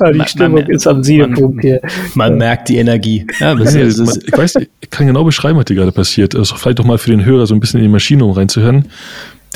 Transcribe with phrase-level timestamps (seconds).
[0.00, 1.80] ja, die Stimmung man, ist am Siedepunkt hier.
[2.14, 3.26] Man merkt die Energie.
[3.40, 6.34] Ja, das ist, das ist, ich weiß, ich kann genau beschreiben, was hier gerade passiert.
[6.34, 8.86] Also vielleicht doch mal für den Hörer so ein bisschen in die Maschine, um reinzuhören.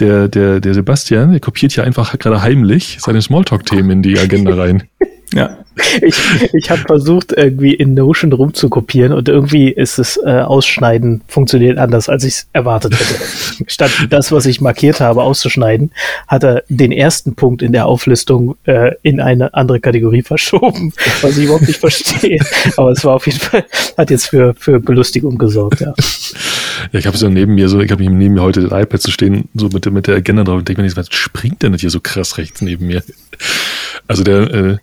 [0.00, 4.55] Der, der, der Sebastian, der kopiert hier einfach gerade heimlich seine Smalltalk-Themen in die Agenda
[4.55, 4.83] rein.
[5.33, 5.58] Ja.
[6.02, 6.17] Ich,
[6.52, 12.08] ich habe versucht, irgendwie in Notion rumzukopieren und irgendwie ist es äh, Ausschneiden funktioniert anders,
[12.08, 13.20] als ich es erwartet hätte.
[13.67, 15.90] Statt das, was ich markiert habe, auszuschneiden,
[16.29, 20.92] hat er den ersten Punkt in der Auflistung äh, in eine andere Kategorie verschoben,
[21.23, 22.39] was ich überhaupt nicht verstehe.
[22.77, 23.64] Aber es war auf jeden Fall,
[23.96, 25.95] hat jetzt für, für Belustigung gesorgt, ja.
[26.92, 29.11] Ja, ich habe so neben mir so, ich habe neben mir heute das iPad zu
[29.11, 31.90] stehen, so mit, mit der Agenda drauf und denke mir, was springt denn das hier
[31.90, 33.02] so krass rechts neben mir?
[34.07, 34.77] Also der, äh,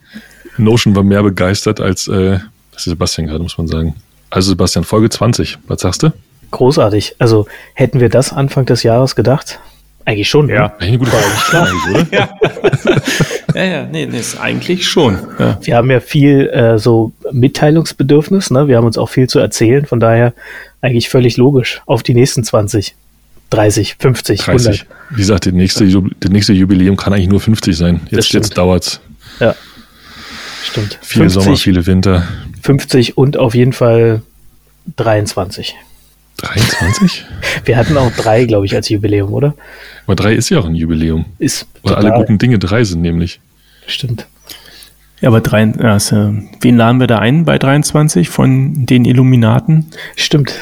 [0.57, 2.39] Notion war mehr begeistert als äh,
[2.71, 3.95] das ist Sebastian gerade, muss man sagen.
[4.29, 6.11] Also Sebastian, Folge 20, was sagst du?
[6.51, 7.15] Großartig.
[7.19, 9.59] Also hätten wir das Anfang des Jahres gedacht?
[10.05, 10.49] Eigentlich schon.
[10.49, 10.73] Ja, ne?
[10.79, 12.07] eine gute Frage, oder?
[12.11, 12.29] ja.
[13.53, 15.19] ja, ja, nee, nee, ist eigentlich schon.
[15.37, 15.59] Ja.
[15.61, 18.67] Wir haben ja viel äh, so Mitteilungsbedürfnis, ne?
[18.67, 20.33] Wir haben uns auch viel zu erzählen, von daher
[20.81, 21.81] eigentlich völlig logisch.
[21.85, 22.95] Auf die nächsten 20,
[23.51, 24.67] 30, 50, 30.
[24.67, 24.87] 100.
[25.11, 25.85] Wie gesagt, der nächste,
[26.29, 28.01] nächste Jubiläum kann eigentlich nur 50 sein.
[28.09, 29.01] Jetzt, jetzt dauert's.
[29.39, 29.55] Ja.
[30.63, 30.99] Stimmt.
[31.01, 32.27] Viele 50, Sommer, viele Winter.
[32.61, 34.21] 50 und auf jeden Fall
[34.95, 35.75] 23.
[36.37, 37.25] 23?
[37.65, 39.55] Wir hatten auch drei, glaube ich, als Jubiläum, oder?
[40.05, 41.25] Aber drei ist ja auch ein Jubiläum.
[41.39, 41.67] Ist.
[41.83, 43.39] Weil alle guten Dinge drei sind nämlich.
[43.87, 44.27] Stimmt.
[45.21, 49.91] Ja, aber drei, also, wen laden wir da ein bei 23 von den Illuminaten?
[50.15, 50.53] Stimmt.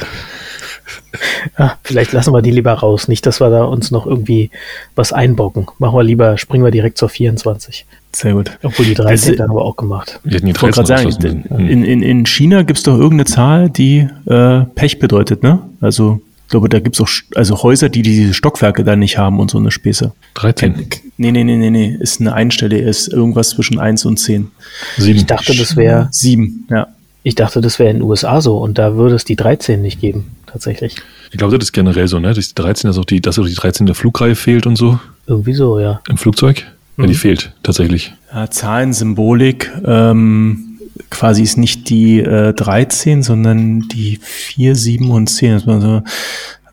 [1.58, 3.08] Ja, vielleicht lassen wir die lieber raus.
[3.08, 4.50] Nicht, dass wir da uns noch irgendwie
[4.94, 5.66] was einbocken.
[5.78, 7.86] Machen wir lieber, springen wir direkt zur 24.
[8.12, 8.50] Sehr gut.
[8.62, 10.20] Obwohl die 13 dann aber auch gemacht.
[10.24, 14.08] Wir hätten die 13 sagen, in, in, in China gibt es doch irgendeine Zahl, die
[14.26, 15.60] äh, Pech bedeutet, ne?
[15.80, 19.38] Also, ich glaube, da gibt es auch also Häuser, die diese Stockwerke da nicht haben
[19.38, 20.12] und so eine Späße.
[20.34, 20.88] 13?
[21.16, 21.96] Nee, nee, nee, nee, nee.
[22.00, 24.50] Ist eine Einstelle, ist irgendwas zwischen 1 und 10.
[24.96, 25.18] Sieben.
[25.18, 26.08] Ich dachte, das wäre.
[26.10, 26.88] 7, ja.
[27.22, 30.00] Ich dachte, das wäre in den USA so und da würde es die 13 nicht
[30.00, 30.96] geben, tatsächlich.
[31.30, 32.32] Ich glaube, das ist generell so, ne?
[32.32, 34.98] Die 13, dass auch die, dass auch die 13 der Flugreihe fehlt und so.
[35.26, 36.00] Irgendwie so, ja.
[36.08, 36.66] Im Flugzeug?
[37.00, 37.18] Ja, die mhm.
[37.18, 38.12] fehlt tatsächlich.
[38.32, 40.78] Ja, Zahlen, Symbolik, ähm,
[41.10, 45.52] quasi ist nicht die äh, 13, sondern die 4, 7 und 10.
[45.52, 46.02] Das war so,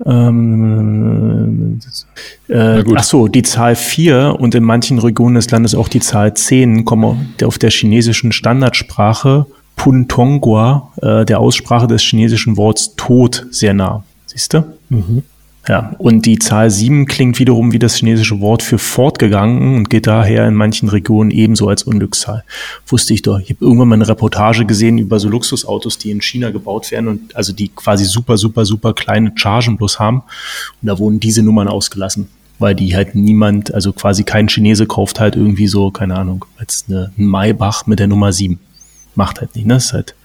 [0.06, 1.80] ähm,
[2.48, 6.34] äh, ach so, die Zahl 4 und in manchen Regionen des Landes auch die Zahl
[6.34, 13.74] 10 kommen auf der chinesischen Standardsprache Puntongua, äh, der Aussprache des chinesischen Worts Tod, sehr
[13.74, 14.04] nah.
[14.26, 14.64] Siehst du?
[14.90, 15.24] Mhm.
[15.68, 20.08] Ja, und die Zahl 7 klingt wiederum wie das chinesische Wort für fortgegangen und geht
[20.08, 22.46] daher in manchen Regionen ebenso als Unglückszahl.
[22.88, 23.40] Wusste ich doch.
[23.40, 27.10] Ich habe irgendwann mal eine Reportage gesehen über so Luxusautos, die in China gebaut werden
[27.10, 30.24] und also die quasi super, super, super kleine Chargen bloß haben.
[30.82, 32.30] Und da wurden diese Nummern ausgelassen,
[32.60, 36.86] weil die halt niemand, also quasi kein Chinese kauft halt irgendwie so, keine Ahnung, als
[36.88, 38.58] eine, ein Maybach mit der Nummer 7.
[39.16, 39.74] Macht halt nicht, ne?
[39.74, 40.16] Das ist halt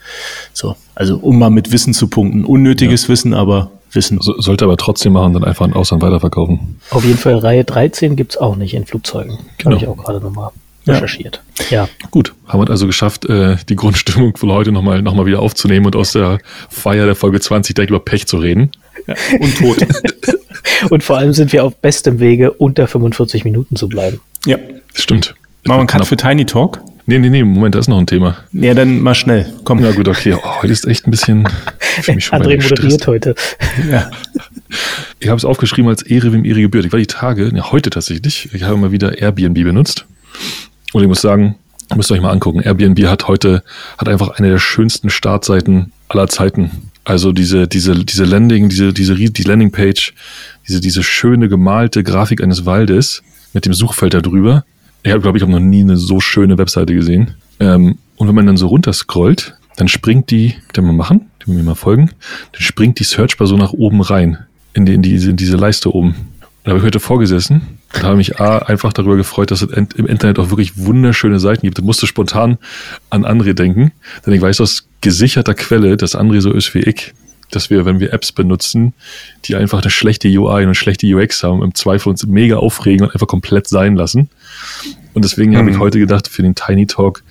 [0.53, 2.45] So, also um mal mit Wissen zu punkten.
[2.45, 3.09] Unnötiges ja.
[3.09, 4.21] Wissen, aber Wissen.
[4.21, 6.81] So, sollte aber trotzdem machen, dann einfach ein Ausland weiterverkaufen.
[6.91, 9.39] Auf jeden Fall Reihe 13 gibt es auch nicht in Flugzeugen.
[9.59, 9.77] Genau.
[9.77, 10.51] Habe ich auch gerade nochmal
[10.87, 11.43] recherchiert.
[11.71, 11.85] Ja.
[11.85, 11.89] ja.
[12.11, 15.87] Gut, haben wir also geschafft, äh, die Grundstimmung für heute nochmal noch mal wieder aufzunehmen
[15.87, 18.73] und aus der Feier der Folge 20 direkt über Pech zu reden.
[19.07, 19.15] Ja.
[19.41, 19.87] Und tot.
[20.91, 24.21] und vor allem sind wir auf bestem Wege, unter 45 Minuten zu bleiben.
[24.47, 24.59] Ja.
[24.95, 25.35] Stimmt.
[25.65, 26.81] Machen wir einen Cut für Tiny Talk?
[27.07, 28.37] Nee, nee, nee, Moment, da ist noch ein Thema.
[28.53, 29.53] Ja, dann mal schnell.
[29.65, 29.81] Komm.
[29.81, 30.35] Ja, gut, okay.
[30.35, 31.49] Oh, heute ist echt ein bisschen.
[32.07, 33.35] Mich schon André moderiert heute.
[33.91, 34.11] Ja.
[35.19, 36.85] Ich habe es aufgeschrieben als Ehre, wem Ehre gebührt.
[36.85, 40.07] Ich war die Tage, ja, heute tatsächlich, ich habe mal wieder Airbnb benutzt.
[40.93, 41.57] Und ich muss sagen,
[41.97, 42.61] müsst ihr euch mal angucken.
[42.61, 43.63] Airbnb hat heute,
[43.99, 46.71] hat einfach eine der schönsten Startseiten aller Zeiten.
[47.05, 50.15] Also diese, diese, diese Landing, diese, diese, die Landingpage,
[50.69, 53.23] diese, diese schöne gemalte Grafik eines Waldes
[53.53, 54.65] mit dem Suchfeld da drüber.
[55.03, 57.35] Ich glaube ich, habe noch nie eine so schöne Webseite gesehen.
[57.59, 61.63] Ähm, und wenn man dann so runterscrollt, dann springt die, kann man machen, die mir
[61.63, 62.11] mal folgen,
[62.53, 64.39] dann springt die Searchbar so nach oben rein,
[64.75, 66.15] in, die, in, diese, in diese Leiste oben.
[66.65, 70.07] Da habe ich heute vorgesessen und habe mich A, einfach darüber gefreut, dass es im
[70.07, 71.79] Internet auch wirklich wunderschöne Seiten gibt.
[71.79, 72.59] Da musste spontan
[73.11, 73.91] an André denken,
[74.25, 77.13] denn ich weiß aus gesicherter Quelle, dass André so ist wie ich,
[77.55, 78.95] dass wir, wenn wir Apps benutzen,
[79.45, 83.07] die einfach eine schlechte UI und eine schlechte UX haben, im Zweifel uns mega aufregen
[83.07, 84.29] und einfach komplett sein lassen.
[85.15, 85.57] Und deswegen mhm.
[85.57, 85.81] habe ich mhm.
[85.81, 87.23] heute gedacht, für den Tiny Talk,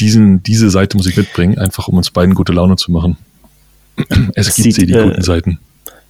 [0.00, 3.16] diesen, diese Seite muss ich mitbringen, einfach um uns beiden gute Laune zu machen.
[4.34, 5.58] Es gibt sieht, sie, die äh, guten Seiten.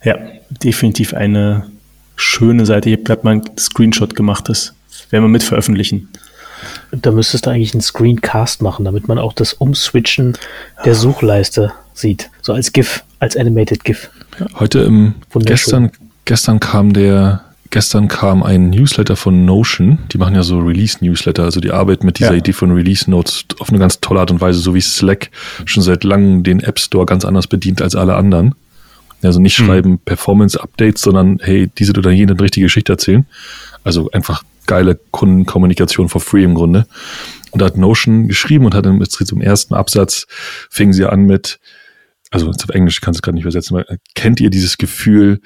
[0.03, 0.19] Ja,
[0.63, 1.67] definitiv eine
[2.17, 2.89] schöne Seite.
[2.91, 4.75] Ich habe gerade mal einen Screenshot gemacht, das
[5.11, 6.09] werden wir mit veröffentlichen.
[6.93, 10.39] Da müsstest du eigentlich einen Screencast machen, damit man auch das Umswitchen
[10.85, 12.31] der Suchleiste sieht.
[12.43, 14.11] So als GIF, als Animated GIF.
[14.59, 15.91] Heute im, gestern,
[16.25, 19.99] gestern kam der, gestern kam ein Newsletter von Notion.
[20.13, 22.39] Die machen ja so Release-Newsletter, also die arbeiten mit dieser ja.
[22.39, 25.31] Idee von Release-Notes auf eine ganz tolle Art und Weise, so wie Slack
[25.65, 28.55] schon seit langem den App Store ganz anders bedient als alle anderen.
[29.23, 29.65] Also nicht mhm.
[29.65, 33.27] schreiben Performance-Updates, sondern hey, diese oder jene richtige Geschichte erzählen.
[33.83, 36.87] Also einfach geile Kundenkommunikation for free im Grunde.
[37.51, 40.27] Und da hat Notion geschrieben und hat im, zum ersten Absatz
[40.71, 41.59] fing sie an mit,
[42.35, 43.87] also auf Englisch kann es gerade nicht übersetzen, aber
[44.17, 45.41] kennt ihr dieses Gefühl,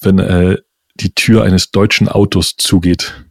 [0.00, 0.58] wenn äh,
[0.96, 3.24] die Tür eines deutschen Autos zugeht?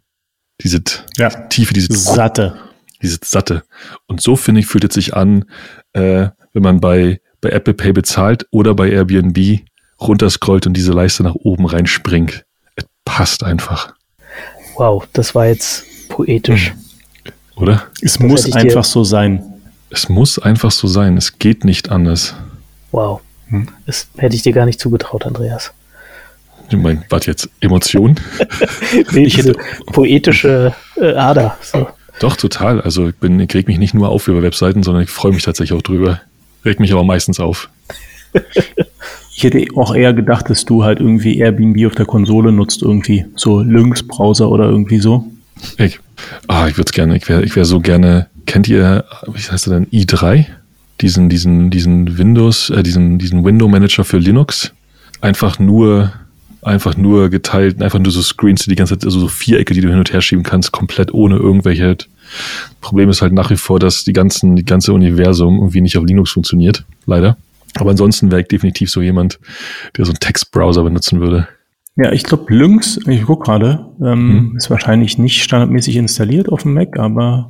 [0.61, 0.81] Diese
[1.17, 1.29] ja.
[1.29, 2.55] Tiefe, diese Satte.
[3.01, 3.63] Diese Satte.
[4.07, 5.44] Und so finde ich, fühlt es sich an,
[5.91, 9.59] äh, wenn man bei, bei Apple Pay bezahlt oder bei Airbnb
[10.00, 12.45] runterscrollt und diese Leiste nach oben reinspringt.
[12.75, 13.94] Es passt einfach.
[14.77, 16.73] Wow, das war jetzt poetisch.
[17.57, 17.83] Oder?
[18.01, 19.44] Es das muss einfach so sein.
[19.89, 21.17] Es muss einfach so sein.
[21.17, 22.35] Es geht nicht anders.
[22.94, 23.22] Wow.
[23.48, 23.68] Hm?
[23.86, 25.74] Das hätte ich dir gar nicht zugetraut, Andreas.
[26.69, 27.50] Ich meine, was jetzt?
[27.60, 28.16] Emotion?
[29.12, 29.56] nee, ich hätte
[29.88, 31.57] poetische äh, Ader.
[31.62, 31.88] So.
[32.19, 32.80] Doch, total.
[32.80, 35.44] Also ich, bin, ich reg mich nicht nur auf über Webseiten, sondern ich freue mich
[35.44, 36.22] tatsächlich auch drüber.
[36.63, 37.69] Reg mich aber meistens auf.
[39.36, 43.25] Ich hätte auch eher gedacht, dass du halt irgendwie Airbnb auf der Konsole nutzt, irgendwie
[43.36, 45.25] so Lynx-Browser oder irgendwie so.
[45.80, 46.00] Ich,
[46.48, 49.66] ah, ich würde es gerne, ich wäre ich wär so gerne, kennt ihr, wie heißt
[49.66, 50.46] der denn, i3?
[51.01, 54.74] Diesen, diesen, diesen Windows, äh, diesen, diesen Window Manager für Linux.
[55.22, 56.13] Einfach nur,
[56.62, 59.81] einfach nur geteilt, einfach nur so Screens, die die ganze Zeit, also so Vierecke, die
[59.81, 61.98] du hin und her schieben kannst, komplett ohne irgendwelche.
[62.81, 66.06] Problem ist halt nach wie vor, dass die ganzen, die ganze Universum irgendwie nicht auf
[66.06, 66.84] Linux funktioniert.
[67.06, 67.38] Leider.
[67.75, 69.39] Aber ansonsten wäre ich definitiv so jemand,
[69.98, 71.48] der so einen Textbrowser benutzen würde.
[71.95, 74.57] Ja, ich glaube, Lynx, ich gucke gerade, ähm, hm.
[74.57, 77.50] ist wahrscheinlich nicht standardmäßig installiert auf dem Mac, aber.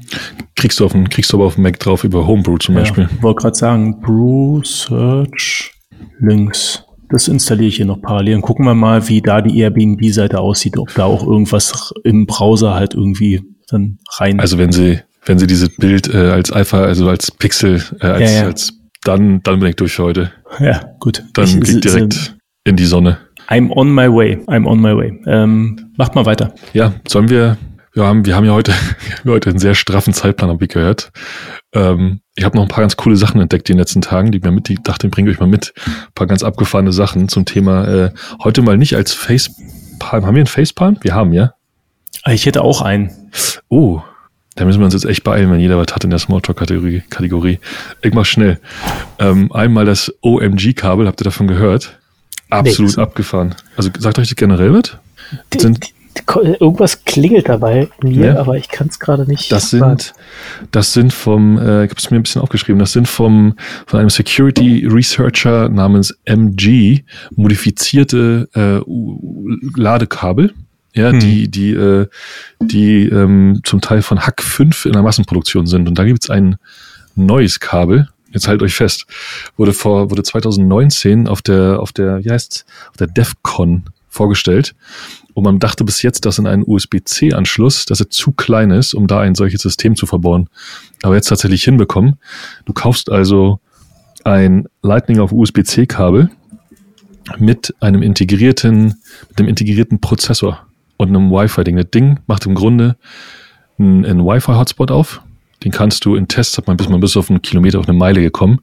[0.55, 2.81] Kriegst du, auf dem, kriegst du aber auf dem Mac drauf über Homebrew zum ja,
[2.81, 3.09] Beispiel.
[3.15, 5.71] Ich wollte gerade sagen, Brew, Search,
[6.19, 6.83] Lynx.
[7.09, 10.77] Das installiere ich hier noch parallel und gucken wir mal, wie da die Airbnb-Seite aussieht,
[10.77, 14.39] ob da auch irgendwas im Browser halt irgendwie dann rein.
[14.39, 18.31] Also wenn sie, wenn sie dieses Bild äh, als Alpha, also als Pixel, äh, als,
[18.31, 18.45] ja, ja.
[18.47, 18.73] als
[19.03, 20.31] dann, dann bin ich durch heute.
[20.59, 21.23] Ja, gut.
[21.33, 23.17] Dann ich, geht direkt in die Sonne.
[23.53, 24.39] I'm on my way.
[24.47, 25.21] I'm on my way.
[25.27, 26.55] Ähm, macht mal weiter.
[26.73, 27.57] Ja, sollen wir,
[27.93, 28.73] wir haben, wir haben ja heute,
[29.19, 31.11] haben heute einen sehr straffen Zeitplan, habe ich gehört.
[31.71, 34.39] Ähm, ich habe noch ein paar ganz coole Sachen entdeckt in den letzten Tagen, die
[34.39, 35.71] mir mit, die dachte, bringe ich euch mal mit.
[35.85, 38.11] Ein paar ganz abgefahrene Sachen zum Thema, äh,
[38.43, 40.25] heute mal nicht als Facepalm.
[40.25, 40.97] Haben wir einen Facepalm?
[41.01, 41.53] Wir haben, ja?
[42.25, 43.11] Ich hätte auch einen.
[43.69, 44.01] Oh,
[44.55, 47.03] da müssen wir uns jetzt echt beeilen, wenn jeder was hat in der Smalltalk-Kategorie.
[47.07, 47.59] Kategorie.
[48.01, 48.59] Ich mach schnell.
[49.19, 51.99] Ähm, einmal das OMG-Kabel, habt ihr davon gehört?
[52.59, 53.03] Absolut nee.
[53.03, 53.55] abgefahren.
[53.75, 54.97] Also sagt euch das generell was?
[55.59, 55.89] Sind,
[56.59, 58.39] irgendwas klingelt dabei mir, ja.
[58.39, 59.51] aber ich kann es gerade nicht.
[59.51, 60.13] Das sind,
[60.71, 63.55] das sind vom, äh, ich habe es mir ein bisschen aufgeschrieben, das sind vom
[63.87, 67.03] von einem Security Researcher namens MG
[67.35, 68.81] modifizierte äh,
[69.79, 70.53] Ladekabel
[70.95, 71.19] ja, hm.
[71.19, 72.07] die, die, äh,
[72.61, 75.87] die ähm, zum Teil von Hack 5 in der Massenproduktion sind.
[75.87, 76.57] Und da gibt es ein
[77.15, 79.05] neues Kabel, jetzt halt euch fest,
[79.57, 84.75] wurde vor, wurde 2019 auf der, auf der, wie heißt auf der DEFCON vorgestellt.
[85.33, 89.07] Und man dachte bis jetzt, dass in einen USB-C-Anschluss, dass er zu klein ist, um
[89.07, 90.47] da ein solches System zu verbauen.
[91.01, 92.17] Aber jetzt tatsächlich hinbekommen.
[92.65, 93.59] Du kaufst also
[94.23, 96.29] ein Lightning auf USB-C-Kabel
[97.39, 101.77] mit einem integrierten, mit einem integrierten Prozessor und einem Wi-Fi-Ding.
[101.77, 102.95] Das Ding macht im Grunde
[103.79, 105.21] einen, einen Wi-Fi-Hotspot auf.
[105.63, 107.97] Den kannst du in Tests, hat man bis man bis auf einen Kilometer, auf eine
[107.97, 108.59] Meile gekommen.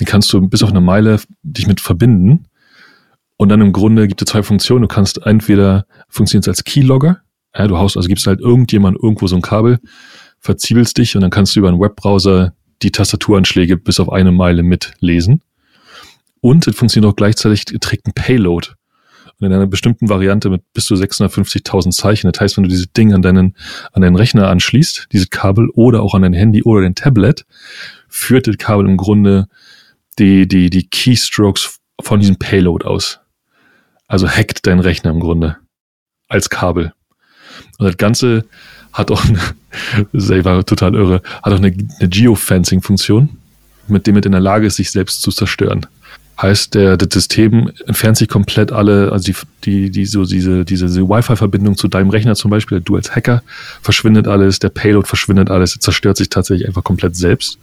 [0.00, 2.46] Den kannst du bis auf eine Meile dich mit verbinden.
[3.36, 4.82] Und dann im Grunde gibt es zwei Funktionen.
[4.82, 7.18] Du kannst entweder funktioniert als Keylogger.
[7.56, 9.78] Ja, du haust, also gibst halt irgendjemand irgendwo so ein Kabel,
[10.40, 14.62] verziebelst dich und dann kannst du über einen Webbrowser die Tastaturanschläge bis auf eine Meile
[14.62, 15.42] mitlesen.
[16.40, 18.68] Und es funktioniert auch gleichzeitig, trägt ein Payload.
[19.40, 22.30] Und in einer bestimmten Variante mit bis zu 650.000 Zeichen.
[22.30, 23.56] Das heißt, wenn du dieses Ding an deinen,
[23.92, 27.44] an deinen Rechner anschließt, dieses Kabel oder auch an dein Handy oder dein Tablet,
[28.08, 29.48] führt das Kabel im Grunde
[30.18, 33.20] die, die, die Keystrokes von diesem Payload aus.
[34.06, 35.56] Also hackt dein Rechner im Grunde.
[36.28, 36.92] Als Kabel.
[37.78, 38.44] Und das Ganze
[38.92, 39.40] hat auch eine,
[40.12, 43.30] selber total irre, hat auch eine, eine Geofencing-Funktion,
[43.88, 45.86] mit dem es in der Lage ist, sich selbst zu zerstören.
[46.40, 50.86] Heißt, der, das System entfernt sich komplett alle, also die, die, die so diese, diese,
[50.86, 53.42] diese Wi-Fi-Verbindung zu deinem Rechner zum Beispiel, du als Hacker,
[53.82, 57.58] verschwindet alles, der Payload verschwindet alles, es zerstört sich tatsächlich einfach komplett selbst,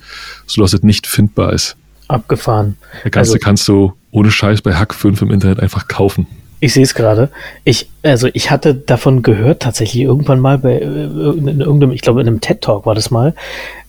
[0.47, 1.75] sodass es nicht findbar ist.
[2.07, 2.77] Abgefahren.
[3.03, 6.27] Das Ganze also, kannst du ohne Scheiß bei Hack 5 im Internet einfach kaufen.
[6.61, 7.29] Ich sehe es gerade.
[7.63, 12.21] Ich, also ich hatte davon gehört, tatsächlich irgendwann mal bei äh, in irgendeinem, ich glaube
[12.21, 13.33] in einem TED Talk war das mal,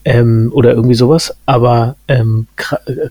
[0.05, 2.47] ähm, oder irgendwie sowas, aber ähm,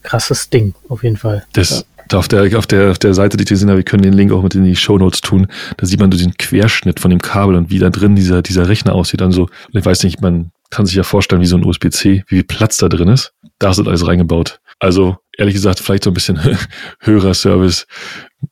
[0.03, 1.45] krasses Ding, auf jeden Fall.
[1.53, 2.19] Das, ja.
[2.19, 4.33] auf, der, auf, der, auf der Seite, die ich gesehen habe, wir können den Link
[4.33, 7.23] auch mit in die Show Notes tun, da sieht man so den Querschnitt von dem
[7.23, 9.21] Kabel und wie da drin dieser, dieser Rechner aussieht.
[9.21, 12.35] Dann so, ich weiß nicht, man kann sich ja vorstellen, wie so ein USB-C, wie
[12.35, 13.33] viel Platz da drin ist.
[13.61, 14.59] Da ist alles reingebaut.
[14.81, 16.41] Also, ehrlich gesagt, vielleicht so ein bisschen
[16.99, 17.87] höherer Service.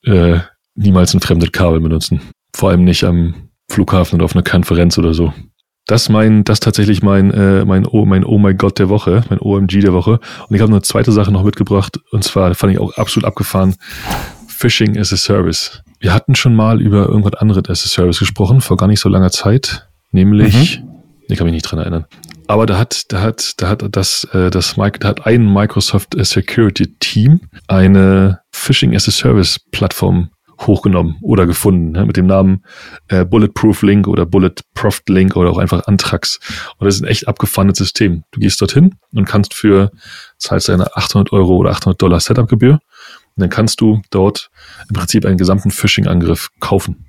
[0.05, 0.39] Äh,
[0.81, 2.21] niemals ein fremdes Kabel benutzen.
[2.55, 3.35] Vor allem nicht am
[3.71, 5.33] Flughafen oder auf einer Konferenz oder so.
[5.87, 9.41] Das mein, das tatsächlich mein, äh, mein, oh, mein Oh my God der Woche, mein
[9.41, 10.21] OMG der Woche.
[10.49, 13.75] Und ich habe eine zweite Sache noch mitgebracht, und zwar fand ich auch absolut abgefahren.
[14.47, 15.83] Phishing as a Service.
[16.01, 19.09] Wir hatten schon mal über irgendwas anderes as a Service gesprochen, vor gar nicht so
[19.09, 19.89] langer Zeit.
[20.13, 20.89] Nämlich, mhm.
[21.29, 22.07] ich kann mich nicht dran erinnern.
[22.47, 26.95] Aber da hat, da hat, da hat das, äh, das, da hat ein Microsoft Security
[26.99, 30.31] Team eine Phishing as a Service Plattform
[30.67, 32.65] hochgenommen oder gefunden ne, mit dem Namen
[33.09, 36.39] äh, Bulletproof Link oder Bulletproof Link oder auch einfach Antrax.
[36.79, 38.25] Und das ist ein echt abgefahrenes System.
[38.31, 39.91] Du gehst dorthin und kannst für,
[40.39, 44.51] zahlst deine 800 Euro oder 800 Dollar Setup-Gebühr und dann kannst du dort
[44.89, 47.07] im Prinzip einen gesamten Phishing-Angriff kaufen.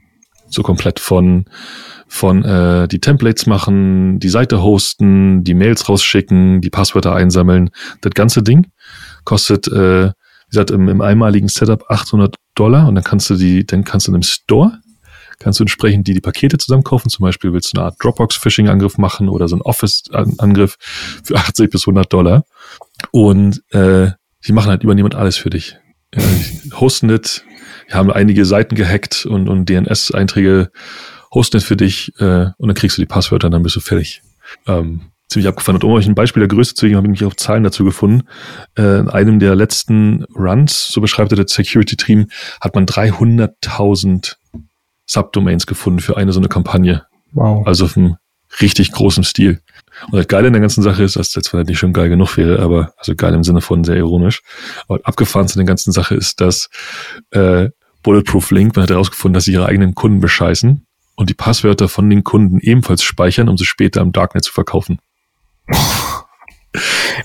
[0.47, 1.45] So komplett von
[2.07, 7.69] von äh, die Templates machen, die Seite hosten, die Mails rausschicken, die Passwörter einsammeln.
[8.01, 8.67] Das ganze Ding
[9.23, 10.11] kostet äh,
[10.51, 14.07] wie gesagt, im, im einmaligen Setup 800 Dollar und dann kannst du die, dann kannst
[14.07, 14.79] du in einem Store,
[15.39, 17.09] kannst du entsprechend die, die Pakete zusammen kaufen.
[17.09, 20.77] Zum Beispiel willst du eine Art Dropbox-Phishing-Angriff machen oder so einen Office-Angriff
[21.23, 22.45] für 80 bis 100 Dollar.
[23.11, 24.11] Und äh,
[24.45, 25.77] die machen halt überniemand alles für dich.
[26.13, 26.21] Ja,
[27.09, 27.45] it,
[27.89, 30.71] die haben einige Seiten gehackt und, und DNS-Einträge
[31.33, 33.79] hosten it für dich äh, und dann kriegst du die Passwörter und dann bist du
[33.79, 34.21] fertig.
[34.67, 35.75] Ähm, ziemlich abgefahren.
[35.75, 37.83] Und um euch ein Beispiel der Größe zu geben, habe ich mich auf Zahlen dazu
[37.83, 38.27] gefunden.
[38.77, 42.27] Äh, in einem der letzten Runs, so beschreibt er das Security Team,
[42.59, 44.35] hat man 300.000
[45.05, 47.05] Subdomains gefunden für eine so eine Kampagne.
[47.31, 47.65] Wow.
[47.65, 48.17] Also auf einem
[48.59, 49.61] richtig großen Stil.
[50.07, 52.37] Und das Geile in der ganzen Sache ist, dass das zwar nicht schon geil genug
[52.37, 54.41] wäre, aber also geil im Sinne von sehr ironisch.
[54.87, 56.69] Aber abgefahren zu der ganzen Sache ist, dass
[57.31, 57.69] äh,
[58.03, 60.85] Bulletproof Link, man hat herausgefunden, dass sie ihre eigenen Kunden bescheißen
[61.15, 64.99] und die Passwörter von den Kunden ebenfalls speichern, um sie später im Darknet zu verkaufen.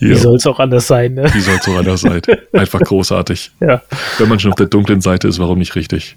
[0.01, 0.17] Wie ja.
[0.17, 1.33] soll es auch anders sein, ne?
[1.33, 2.21] Wie soll es auch anders sein?
[2.53, 3.53] Einfach großartig.
[3.61, 3.83] Ja.
[4.19, 6.17] Wenn man schon auf der dunklen Seite ist, warum nicht richtig?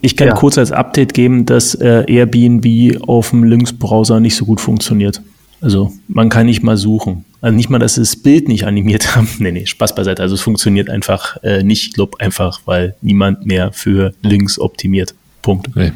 [0.00, 0.34] Ich kann ja.
[0.34, 5.20] kurz als Update geben, dass äh, Airbnb auf dem Lynx-Browser nicht so gut funktioniert.
[5.60, 7.24] Also man kann nicht mal suchen.
[7.40, 9.28] Also nicht mal, dass sie das Bild nicht animiert haben.
[9.38, 10.22] nee, nee, Spaß beiseite.
[10.22, 11.88] Also es funktioniert einfach äh, nicht.
[11.88, 15.14] Ich glaube einfach, weil niemand mehr für Lynx optimiert.
[15.42, 15.74] Punkt.
[15.74, 15.92] Nee.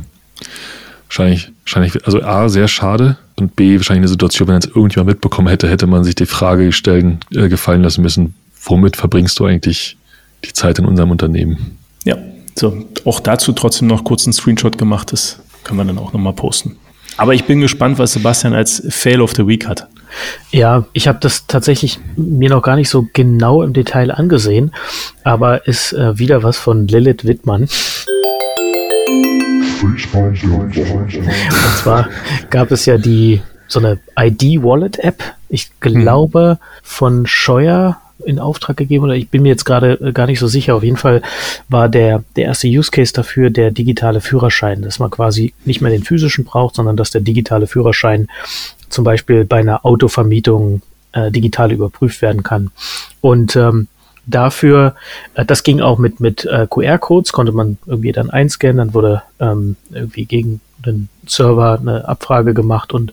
[1.07, 5.49] Wahrscheinlich, wahrscheinlich, also A, sehr schade und B, wahrscheinlich eine Situation, wenn jetzt irgendjemand mitbekommen
[5.49, 8.35] hätte, hätte man sich die Frage stellen, äh, gefallen lassen müssen,
[8.65, 9.97] womit verbringst du eigentlich
[10.45, 11.79] die Zeit in unserem Unternehmen?
[12.05, 12.17] Ja,
[12.55, 16.33] so, auch dazu trotzdem noch kurz einen Screenshot gemacht, das können wir dann auch nochmal
[16.35, 16.77] posten.
[17.17, 19.87] Aber ich bin gespannt, was Sebastian als Fail of the Week hat.
[20.51, 24.73] Ja, ich habe das tatsächlich mir noch gar nicht so genau im Detail angesehen,
[25.25, 27.69] aber ist äh, wieder was von Lilith Wittmann.
[31.49, 32.09] Und zwar
[32.51, 39.15] gab es ja die so eine ID-Wallet-App, ich glaube von Scheuer, in Auftrag gegeben oder
[39.15, 40.75] ich bin mir jetzt gerade äh, gar nicht so sicher.
[40.75, 41.23] Auf jeden Fall
[41.69, 45.91] war der, der erste Use Case dafür der digitale Führerschein, dass man quasi nicht mehr
[45.91, 48.29] den physischen braucht, sondern dass der digitale Führerschein
[48.89, 52.71] zum Beispiel bei einer Autovermietung äh, digital überprüft werden kann.
[53.21, 53.89] Und ähm,
[54.27, 54.95] dafür,
[55.35, 59.23] äh, das ging auch mit, mit äh, QR-Codes, konnte man irgendwie dann einscannen, dann wurde
[59.41, 63.13] ähm, irgendwie gegen den Server eine Abfrage gemacht und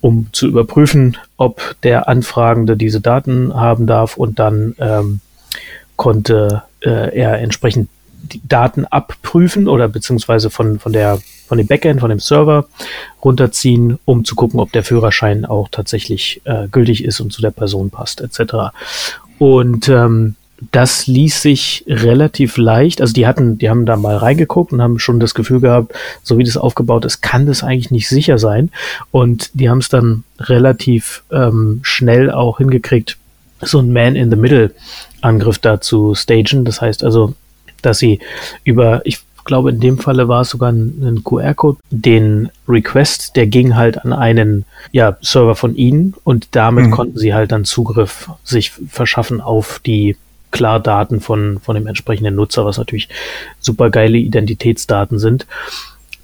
[0.00, 5.20] um zu überprüfen, ob der Anfragende diese Daten haben darf und dann ähm,
[5.96, 7.88] konnte äh, er entsprechend
[8.22, 12.66] die Daten abprüfen oder beziehungsweise von, von der von dem Backend, von dem Server
[13.24, 17.52] runterziehen, um zu gucken, ob der Führerschein auch tatsächlich äh, gültig ist und zu der
[17.52, 18.72] Person passt, etc.
[19.38, 20.34] Und ähm,
[20.72, 24.98] das ließ sich relativ leicht, also die hatten, die haben da mal reingeguckt und haben
[24.98, 28.70] schon das Gefühl gehabt, so wie das aufgebaut ist, kann das eigentlich nicht sicher sein.
[29.10, 33.18] Und die haben es dann relativ ähm, schnell auch hingekriegt,
[33.60, 36.64] so ein Man-in-the-Middle-Angriff da zu stagen.
[36.64, 37.34] Das heißt also,
[37.82, 38.20] dass sie
[38.64, 43.46] über, ich glaube, in dem Falle war es sogar ein, ein QR-Code, den Request, der
[43.46, 46.90] ging halt an einen ja, Server von ihnen und damit mhm.
[46.90, 50.16] konnten sie halt dann Zugriff sich verschaffen auf die
[50.56, 53.08] Klardaten von, von dem entsprechenden Nutzer, was natürlich
[53.60, 55.46] super geile Identitätsdaten sind.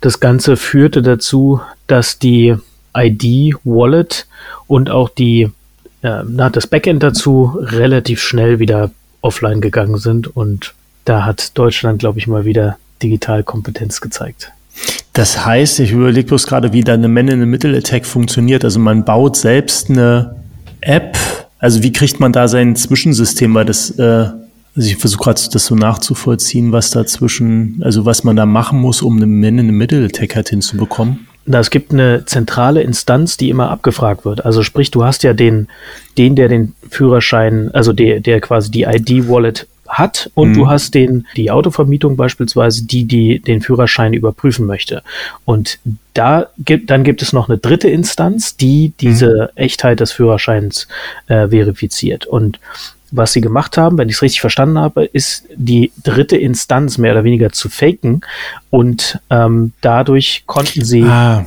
[0.01, 2.57] Das Ganze führte dazu, dass die
[2.97, 4.27] ID-Wallet
[4.67, 5.51] und auch die,
[6.03, 10.75] äh, das Backend dazu relativ schnell wieder offline gegangen sind und
[11.05, 14.53] da hat Deutschland, glaube ich, mal wieder Digitalkompetenz gezeigt.
[15.13, 18.65] Das heißt, ich überlege bloß gerade, wie da eine Man-in-the-Middle-Attack funktioniert.
[18.65, 20.37] Also man baut selbst eine
[20.81, 21.19] App,
[21.63, 25.65] also wie kriegt man da sein Zwischensystem, weil das, äh, also ich versuche gerade das
[25.65, 31.29] so nachzuvollziehen, was dazwischen, also was man da machen muss, um eine Man-in-the-Middle-Attack halt hinzubekommen.
[31.47, 34.45] Na, es gibt eine zentrale Instanz, die immer abgefragt wird.
[34.45, 35.69] Also sprich, du hast ja den,
[36.19, 40.55] den, der den Führerschein, also der, der quasi die ID-Wallet hat und mhm.
[40.55, 45.03] du hast den, die Autovermietung beispielsweise, die, die den Führerschein überprüfen möchte.
[45.45, 45.79] Und
[46.15, 49.59] da gibt, dann gibt es noch eine dritte Instanz, die diese mhm.
[49.59, 50.89] Echtheit des Führerscheins
[51.29, 52.27] äh, verifiziert.
[52.27, 52.59] Und
[53.13, 57.13] was sie gemacht haben, wenn ich es richtig verstanden habe, ist die dritte Instanz mehr
[57.13, 58.23] oder weniger zu faken
[58.71, 61.45] und ähm, dadurch konnten sie ah.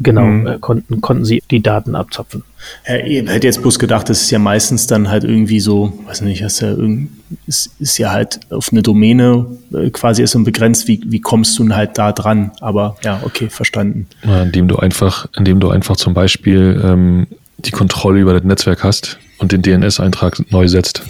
[0.00, 0.46] Genau mhm.
[0.46, 2.42] äh, konnten konnten sie die Daten abzapfen.
[2.86, 6.22] Ja, ich hätte jetzt bloß gedacht, das ist ja meistens dann halt irgendwie so, weiß
[6.22, 7.10] nicht, hast ja irgend,
[7.46, 11.58] ist, ist ja halt auf eine Domäne äh, quasi ist so begrenzt, wie, wie kommst
[11.58, 12.52] du denn halt da dran?
[12.60, 14.06] Aber ja, okay, verstanden.
[14.24, 17.26] Ja, indem du einfach, indem du einfach zum Beispiel ähm,
[17.58, 21.02] die Kontrolle über das Netzwerk hast und den DNS-Eintrag neu setzt.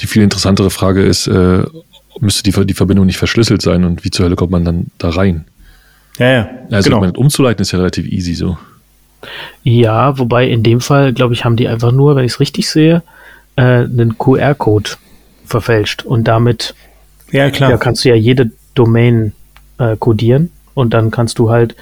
[0.00, 1.64] Die viel interessantere Frage ist, äh,
[2.20, 5.10] müsste die, die Verbindung nicht verschlüsselt sein und wie zur Hölle kommt man dann da
[5.10, 5.44] rein?
[6.20, 6.48] Ja, ja.
[6.70, 7.10] Also genau.
[7.18, 8.58] umzuleiten ist ja relativ easy so.
[9.64, 12.68] Ja, wobei in dem Fall, glaube ich, haben die einfach nur, wenn ich es richtig
[12.68, 13.02] sehe,
[13.56, 14.90] äh, einen QR-Code
[15.46, 16.74] verfälscht und damit
[17.32, 17.70] ja, klar.
[17.70, 19.32] Ja, kannst du ja jede Domain
[19.78, 21.74] äh, codieren und dann kannst du halt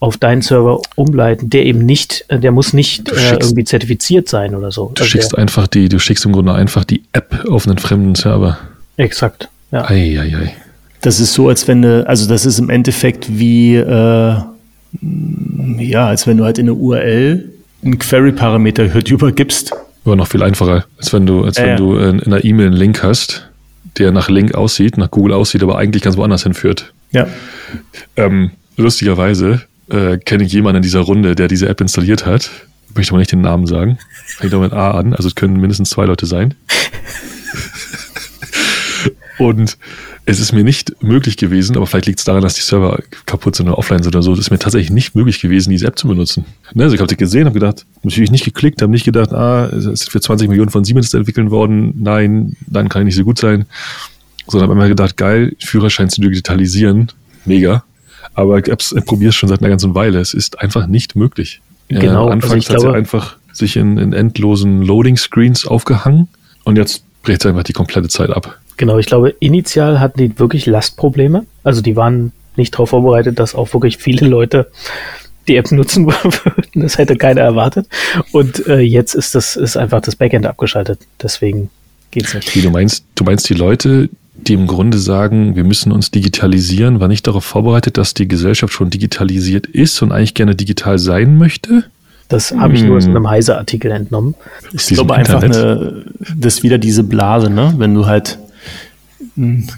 [0.00, 4.54] auf deinen Server umleiten, der eben nicht, äh, der muss nicht äh, irgendwie zertifiziert sein
[4.54, 4.86] oder so.
[4.94, 8.14] Du also schickst einfach die, du schickst im Grunde einfach die App auf einen fremden
[8.16, 8.58] Server.
[8.96, 9.88] Exakt, ja.
[9.88, 10.56] Ei, ei, ei.
[11.04, 14.36] Das ist so, als wenn du, also das ist im Endeffekt wie äh,
[15.78, 17.50] ja, als wenn du halt in eine URL
[17.84, 19.72] einen Query-Parameter übergibst.
[20.06, 22.68] Aber noch viel einfacher, als wenn du, als äh, wenn du in, in einer E-Mail
[22.68, 23.50] einen Link hast,
[23.98, 26.94] der nach Link aussieht, nach Google aussieht, aber eigentlich ganz woanders hinführt.
[27.12, 27.26] Ja.
[28.16, 32.50] Ähm, lustigerweise äh, kenne ich jemanden in dieser Runde, der diese App installiert hat.
[32.88, 33.98] Ich möchte aber nicht den Namen sagen.
[34.24, 36.54] Fängt doch mit A an, also es können mindestens zwei Leute sein.
[39.38, 39.78] Und
[40.26, 43.56] es ist mir nicht möglich gewesen, aber vielleicht liegt es daran, dass die Server kaputt
[43.56, 44.32] sind oder offline sind oder so.
[44.32, 46.44] Es ist mir tatsächlich nicht möglich gewesen, diese App zu benutzen.
[46.72, 49.66] Ne, also ich habe sie gesehen, habe gedacht, natürlich nicht geklickt, habe nicht gedacht, ah,
[49.66, 51.94] es ist für 20 Millionen von Siemens entwickelt worden.
[52.00, 53.66] Nein, dann kann ich nicht so gut sein.
[54.46, 57.10] Sondern habe immer gedacht, geil, Führerschein zu digitalisieren.
[57.44, 57.84] Mega.
[58.34, 60.20] Aber ich probiere es schon seit einer ganzen Weile.
[60.20, 61.60] Es ist einfach nicht möglich.
[61.88, 62.28] Genau.
[62.28, 66.28] Äh, anfangs also hat sie einfach sich in, in endlosen Loading-Screens aufgehangen
[66.64, 68.58] und jetzt bricht sie einfach die komplette Zeit ab.
[68.76, 71.46] Genau, ich glaube, initial hatten die wirklich Lastprobleme.
[71.62, 74.70] Also die waren nicht darauf vorbereitet, dass auch wirklich viele Leute
[75.48, 76.52] die App nutzen würden.
[76.74, 77.86] Das hätte keiner erwartet.
[78.32, 81.00] Und äh, jetzt ist das ist einfach das Backend abgeschaltet.
[81.22, 81.70] Deswegen
[82.10, 82.54] geht's nicht.
[82.54, 87.00] Wie du meinst, du meinst die Leute, die im Grunde sagen, wir müssen uns digitalisieren,
[87.00, 91.36] war nicht darauf vorbereitet, dass die Gesellschaft schon digitalisiert ist und eigentlich gerne digital sein
[91.36, 91.84] möchte?
[92.28, 93.16] Das habe ich nur aus hm.
[93.16, 94.34] einem Heise-Artikel entnommen.
[94.72, 96.04] Ich glaube einfach, eine,
[96.36, 97.74] das ist wieder diese Blase, ne?
[97.76, 98.38] Wenn du halt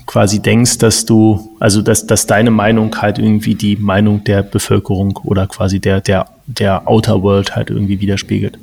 [0.04, 5.18] quasi denkst, dass du, also dass, dass deine Meinung halt irgendwie die Meinung der Bevölkerung
[5.24, 8.58] oder quasi der, der, der Outer World halt irgendwie widerspiegelt.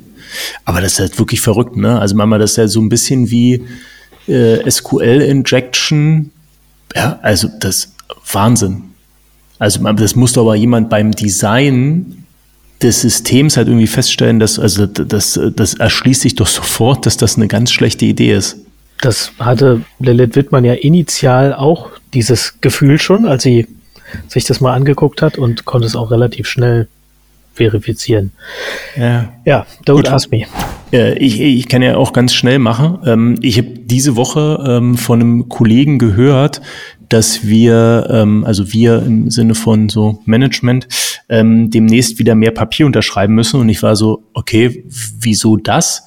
[0.64, 1.98] Aber das ist halt wirklich verrückt, ne?
[1.98, 3.64] Also manchmal das ist ja so ein bisschen wie
[4.28, 6.30] äh, SQL-Injection.
[6.94, 7.92] Ja, also das
[8.32, 8.84] Wahnsinn.
[9.58, 12.24] Also das musste aber jemand beim Design
[12.82, 17.36] des Systems halt irgendwie feststellen, dass, also das, das erschließt sich doch sofort, dass das
[17.36, 18.58] eine ganz schlechte Idee ist.
[19.00, 23.66] Das hatte Lilith Wittmann ja initial auch dieses Gefühl schon, als sie
[24.28, 26.88] sich das mal angeguckt hat und konnte es auch relativ schnell
[27.54, 28.32] verifizieren.
[28.96, 30.08] Ja, ja don't Gut.
[30.08, 30.44] ask me.
[30.90, 32.98] Ich, ich kann ja auch ganz schnell machen.
[33.04, 36.60] Ähm, ich habe diese Woche ähm, von einem Kollegen gehört,
[37.08, 40.88] dass wir, ähm, also wir im Sinne von so Management,
[41.26, 43.58] demnächst wieder mehr Papier unterschreiben müssen.
[43.58, 46.04] Und ich war so, okay, wieso das?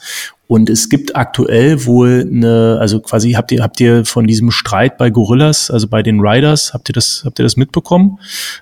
[0.48, 4.98] Und es gibt aktuell wohl eine, also quasi habt ihr, habt ihr von diesem Streit
[4.98, 8.20] bei Gorillas, also bei den Riders, habt ihr das, habt ihr das mitbekommen?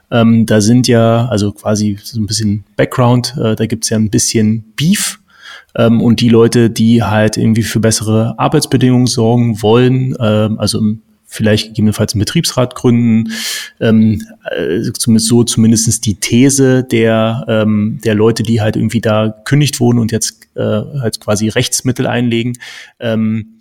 [0.09, 4.09] Ähm, da sind ja, also quasi so ein bisschen Background, äh, da gibt's ja ein
[4.09, 5.19] bisschen Beef.
[5.75, 11.01] Ähm, und die Leute, die halt irgendwie für bessere Arbeitsbedingungen sorgen wollen, ähm, also im
[11.35, 13.31] vielleicht gegebenenfalls einen Betriebsrat gründen.
[13.79, 14.21] Ähm,
[14.51, 19.79] äh, zumindest so zumindestens die These der, ähm, der Leute, die halt irgendwie da kündigt
[19.79, 22.53] wurden und jetzt äh, halt quasi Rechtsmittel einlegen.
[22.99, 23.59] Ähm,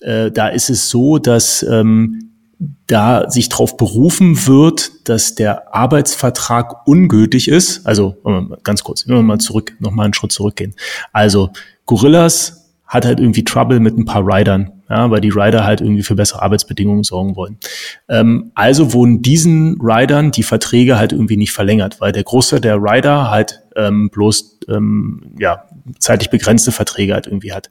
[0.00, 2.32] äh, da ist es so, dass ähm,
[2.86, 7.86] da sich darauf berufen wird, dass der Arbeitsvertrag ungültig ist.
[7.86, 8.16] Also
[8.62, 10.74] ganz kurz, wenn wir mal zurück, noch mal einen Schritt zurückgehen.
[11.12, 11.50] Also
[11.86, 16.02] Gorillas hat halt irgendwie Trouble mit ein paar Riders ja, weil die Rider halt irgendwie
[16.02, 17.56] für bessere Arbeitsbedingungen sorgen wollen.
[18.10, 22.76] Ähm, also wurden diesen Riders die Verträge halt irgendwie nicht verlängert, weil der Großteil der
[22.76, 25.64] Rider halt ähm, bloß ähm, ja,
[25.98, 27.70] zeitlich begrenzte Verträge halt irgendwie hat.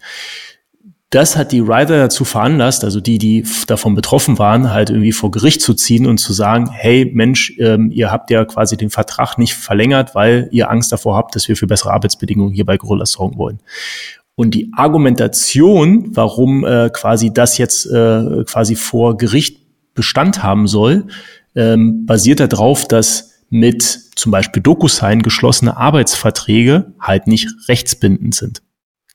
[1.12, 5.30] Das hat die Rider dazu veranlasst, also die, die davon betroffen waren, halt irgendwie vor
[5.30, 9.38] Gericht zu ziehen und zu sagen, hey Mensch, ähm, ihr habt ja quasi den Vertrag
[9.38, 13.12] nicht verlängert, weil ihr Angst davor habt, dass wir für bessere Arbeitsbedingungen hier bei Gorillas
[13.12, 13.60] sorgen wollen.
[14.42, 19.60] Und die Argumentation, warum äh, quasi das jetzt äh, quasi vor Gericht
[19.94, 21.06] Bestand haben soll,
[21.54, 23.84] ähm, basiert darauf, dass mit
[24.16, 28.64] zum Beispiel DocuSign geschlossene Arbeitsverträge halt nicht rechtsbindend sind.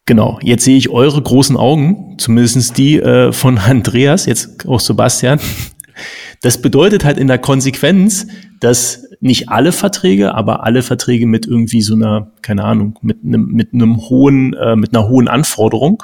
[0.05, 5.41] Genau, jetzt sehe ich eure großen Augen, zumindestens die äh, von Andreas, jetzt auch Sebastian.
[6.41, 8.29] Das bedeutet halt in der Konsequenz,
[8.61, 13.47] dass nicht alle Verträge, aber alle Verträge mit irgendwie so einer, keine Ahnung, mit einem,
[13.47, 16.03] mit einem hohen, äh, mit einer hohen Anforderung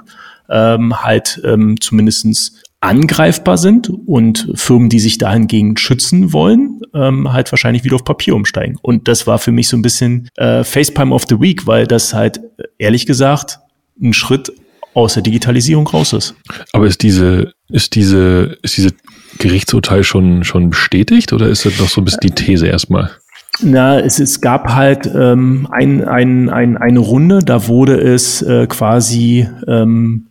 [0.48, 7.51] ähm, halt ähm, zumindestens angreifbar sind und Firmen, die sich dahingegen schützen wollen, ähm, halt
[7.53, 8.77] wahrscheinlich wieder auf Papier umsteigen.
[8.83, 12.12] Und das war für mich so ein bisschen äh, Facepalm of the Week, weil das
[12.12, 12.40] halt
[12.79, 13.61] ehrlich gesagt
[14.01, 14.53] ein Schritt
[14.94, 16.35] aus der Digitalisierung raus ist.
[16.72, 18.90] Aber ist diese, ist diese, ist diese
[19.38, 23.11] Gerichtsurteil schon, schon bestätigt oder ist das noch so ein bisschen die These erstmal?
[23.61, 28.66] Na, es, es gab halt ähm, ein, ein, ein, eine Runde, da wurde es äh,
[28.66, 30.29] quasi ähm,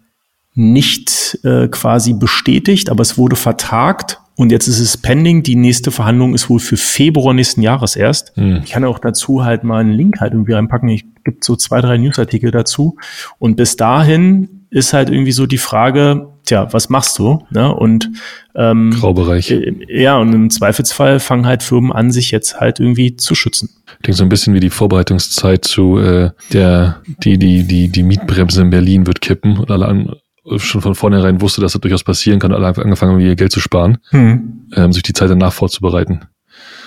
[0.53, 5.43] nicht äh, quasi bestätigt, aber es wurde vertagt und jetzt ist es pending.
[5.43, 8.35] Die nächste Verhandlung ist wohl für Februar nächsten Jahres erst.
[8.35, 8.61] Hm.
[8.63, 10.89] Ich kann auch dazu halt mal einen Link halt irgendwie reinpacken.
[10.89, 12.97] Ich gibt so zwei, drei Newsartikel dazu.
[13.37, 17.45] Und bis dahin ist halt irgendwie so die Frage, tja, was machst du?
[17.49, 17.73] Ne?
[17.73, 18.09] Und
[18.55, 19.51] ähm, Graubereich.
[19.51, 23.69] Äh, ja, und im Zweifelsfall fangen halt Firmen an, sich jetzt halt irgendwie zu schützen.
[24.03, 28.61] Klingt so ein bisschen wie die Vorbereitungszeit zu äh, der, die, die, die, die Mietbremse
[28.61, 30.15] in Berlin wird kippen und alle an,
[30.57, 33.61] schon von vornherein wusste, dass das durchaus passieren kann, alle angefangen haben, ihr Geld zu
[33.61, 34.67] sparen, hm.
[34.75, 36.25] ähm, sich die Zeit danach vorzubereiten.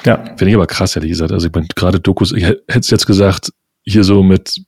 [0.04, 0.22] Ja.
[0.36, 1.32] Finde ich aber krass, ehrlich gesagt.
[1.32, 3.50] Also ich meine, gerade Dokus, ich hätte es jetzt gesagt,
[3.84, 4.60] hier so mit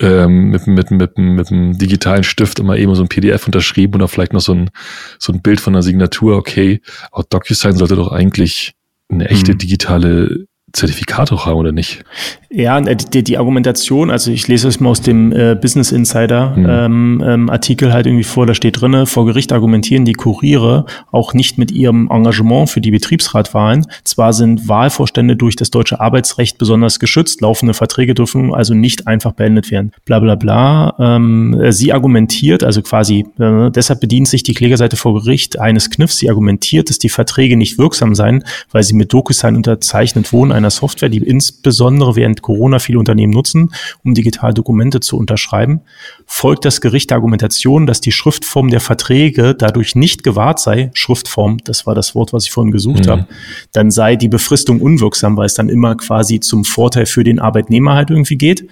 [0.00, 4.08] ähm, mit, mit, mit, mit einem digitalen Stift immer eben so ein PDF unterschrieben oder
[4.08, 4.70] vielleicht noch so ein,
[5.18, 6.80] so ein Bild von einer Signatur, okay.
[7.12, 8.74] Aber DocuSign sollte doch eigentlich
[9.08, 9.58] eine echte hm.
[9.58, 12.04] digitale Zertifikat auch haben oder nicht?
[12.50, 16.56] Ja, äh, die, die Argumentation, also ich lese es mal aus dem äh, Business Insider
[16.56, 16.66] mhm.
[16.68, 21.32] ähm, ähm, Artikel halt irgendwie vor, da steht drinne, vor Gericht argumentieren die Kuriere auch
[21.32, 23.86] nicht mit ihrem Engagement für die Betriebsratwahlen.
[24.04, 29.32] Zwar sind Wahlvorstände durch das deutsche Arbeitsrecht besonders geschützt, laufende Verträge dürfen also nicht einfach
[29.32, 29.92] beendet werden.
[30.04, 30.94] Bla bla bla.
[30.98, 36.18] Ähm, sie argumentiert, also quasi, äh, deshalb bedient sich die Klägerseite vor Gericht eines Kniffs.
[36.18, 40.70] Sie argumentiert, dass die Verträge nicht wirksam seien, weil sie mit DocuSign unterzeichnet wurden, einer
[40.70, 43.70] Software, die insbesondere während Corona viele Unternehmen nutzen,
[44.02, 45.82] um digital Dokumente zu unterschreiben,
[46.26, 51.58] folgt das Gericht der Argumentation, dass die Schriftform der Verträge dadurch nicht gewahrt sei, Schriftform,
[51.64, 53.10] das war das Wort, was ich vorhin gesucht mhm.
[53.10, 53.26] habe,
[53.72, 57.94] dann sei die Befristung unwirksam, weil es dann immer quasi zum Vorteil für den Arbeitnehmer
[57.94, 58.66] halt irgendwie geht.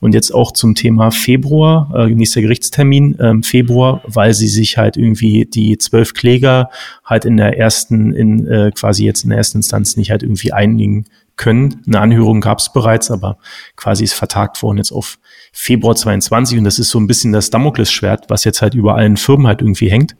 [0.00, 4.96] Und jetzt auch zum Thema Februar, äh, nächster Gerichtstermin, äh, Februar, weil sie sich halt
[4.96, 6.70] irgendwie die zwölf Kläger
[7.04, 10.52] halt in der ersten, in äh, quasi jetzt in der ersten Instanz nicht halt irgendwie
[10.52, 11.04] einigen
[11.36, 11.82] können.
[11.86, 13.38] Eine Anhörung gab es bereits, aber
[13.76, 15.18] quasi ist vertagt worden jetzt auf
[15.52, 19.16] Februar 22 und das ist so ein bisschen das Damoklesschwert, was jetzt halt über allen
[19.16, 20.16] Firmen halt irgendwie hängt.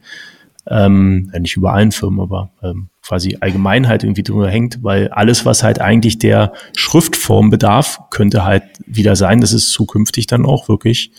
[0.67, 5.45] Ähm, nicht über allen Firmen, aber ähm, quasi allgemein halt irgendwie drüber hängt, weil alles,
[5.45, 10.69] was halt eigentlich der Schriftform bedarf, könnte halt wieder sein, dass es zukünftig dann auch
[10.69, 11.13] wirklich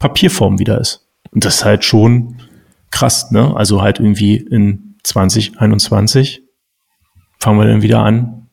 [0.00, 1.06] Papierform wieder ist.
[1.30, 2.38] Und das ist halt schon
[2.90, 3.54] krass, ne?
[3.56, 6.42] Also halt irgendwie in 2021
[7.38, 8.48] fangen wir dann wieder an,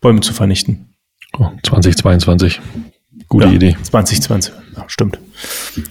[0.00, 0.94] Bäume zu vernichten.
[1.38, 2.60] Oh, 2022.
[3.28, 3.76] Gute ja, Idee.
[3.82, 5.18] 2020, ja, stimmt.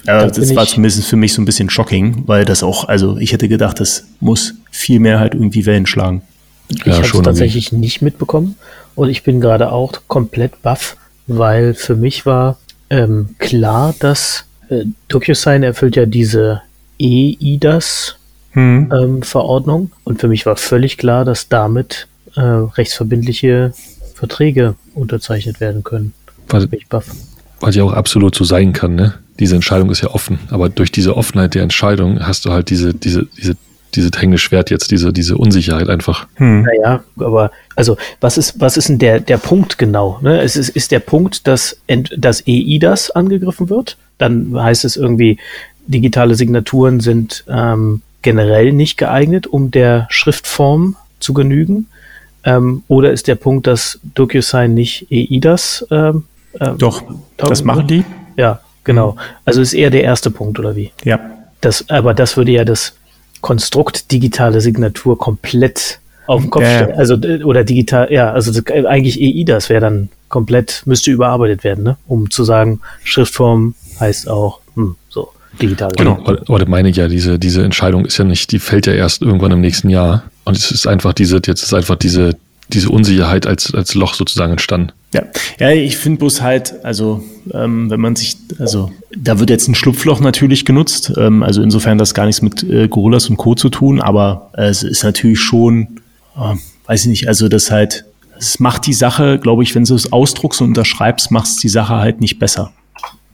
[0.05, 3.17] Ja, das, das war zumindest für mich so ein bisschen shocking, weil das auch, also
[3.17, 6.21] ich hätte gedacht, das muss viel mehr halt irgendwie Wellen schlagen.
[6.69, 8.55] Ich ja, habe es tatsächlich nicht mitbekommen
[8.95, 12.59] und ich bin gerade auch komplett baff, weil für mich war
[12.89, 16.61] ähm, klar, dass äh, DocuSign erfüllt ja diese
[16.99, 18.18] EIDAS-Verordnung
[18.51, 18.91] hm.
[18.91, 19.21] ähm,
[20.03, 23.73] und für mich war völlig klar, dass damit äh, rechtsverbindliche
[24.15, 26.13] Verträge unterzeichnet werden können.
[26.49, 26.67] Was.
[27.61, 29.15] Was ja auch absolut so sein kann, ne?
[29.39, 32.93] Diese Entscheidung ist ja offen, aber durch diese Offenheit der Entscheidung hast du halt diese,
[32.93, 33.55] diese, diese
[33.95, 36.27] diese hängende Schwert jetzt, diese, diese Unsicherheit einfach.
[36.35, 36.63] Hm.
[36.63, 40.19] Naja, aber also was ist, was ist denn der, der Punkt genau?
[40.21, 40.41] Ne?
[40.41, 41.77] Es ist, ist der Punkt, dass,
[42.15, 43.97] dass EIDAS angegriffen wird.
[44.17, 45.39] Dann heißt es irgendwie,
[45.87, 51.87] digitale Signaturen sind ähm, generell nicht geeignet, um der Schriftform zu genügen.
[52.43, 56.23] Ähm, oder ist der Punkt, dass DocuSign nicht EIDAS ähm,
[56.59, 57.03] äh, Doch,
[57.37, 58.03] das machen die.
[58.37, 59.15] Ja, genau.
[59.45, 60.91] Also ist eher der erste Punkt, oder wie?
[61.03, 61.19] Ja.
[61.61, 62.95] Das, aber das würde ja das
[63.41, 66.75] Konstrukt digitale Signatur komplett auf den Kopf ja.
[66.75, 66.97] stellen.
[66.97, 71.97] Also, oder digital, ja, also das, eigentlich EIDAS wäre dann komplett, müsste überarbeitet werden, ne?
[72.07, 74.59] Um zu sagen, Schriftform heißt auch,
[75.61, 75.91] digital.
[75.97, 78.93] Genau, aber, aber meine ich ja, diese, diese Entscheidung ist ja nicht, die fällt ja
[78.93, 80.23] erst irgendwann im nächsten Jahr.
[80.45, 82.35] Und es ist einfach diese, jetzt ist einfach diese,
[82.69, 84.91] diese Unsicherheit als, als Loch sozusagen entstanden.
[85.13, 85.23] Ja,
[85.59, 89.75] ja ich finde bloß halt, also ähm, wenn man sich, also da wird jetzt ein
[89.75, 93.55] Schlupfloch natürlich genutzt, ähm, also insofern das gar nichts mit äh, Gorillas und Co.
[93.55, 95.99] zu tun, aber äh, es ist natürlich schon,
[96.35, 98.05] äh, weiß ich nicht, also das halt,
[98.37, 101.69] es macht die Sache, glaube ich, wenn du es ausdruckst und unterschreibst, macht es die
[101.69, 102.71] Sache halt nicht besser.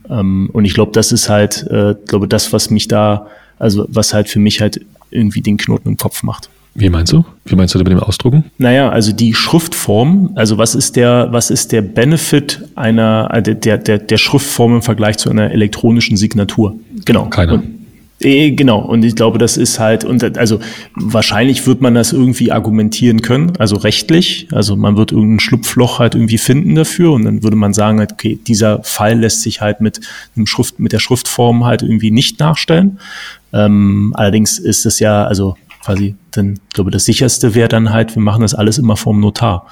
[0.10, 3.28] Ähm, und ich glaube, das ist halt, äh, glaube das, was mich da,
[3.60, 6.50] also was halt für mich halt irgendwie den Knoten im Kopf macht.
[6.78, 7.24] Wie meinst du?
[7.46, 8.44] Wie meinst du mit dem Ausdrucken?
[8.58, 13.78] Naja, also die Schriftform, also was ist der, was ist der Benefit einer, äh, der,
[13.78, 16.76] der, der Schriftform im Vergleich zu einer elektronischen Signatur?
[17.06, 17.28] Genau.
[17.28, 17.54] Keiner.
[17.54, 17.85] Und,
[18.20, 18.80] genau.
[18.80, 20.60] Und ich glaube, das ist halt, und also
[20.96, 24.48] wahrscheinlich wird man das irgendwie argumentieren können, also rechtlich.
[24.52, 28.14] Also man wird irgendein Schlupfloch halt irgendwie finden dafür und dann würde man sagen, halt,
[28.14, 30.00] okay, dieser Fall lässt sich halt mit
[30.36, 33.00] einem Schrift, mit der Schriftform halt irgendwie nicht nachstellen.
[33.54, 38.16] Ähm, allerdings ist es ja, also quasi, dann, ich glaube, das sicherste wäre dann halt,
[38.16, 39.68] wir machen das alles immer vom Notar.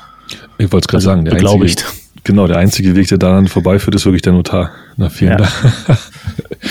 [0.57, 1.83] Ich wollte es gerade also, sagen, der beglaubigt.
[1.85, 4.71] Einzige, genau, der einzige Weg, der daran vorbeiführt, ist wirklich der Notar.
[4.95, 5.37] Na, vielen ja.
[5.37, 5.51] Dank.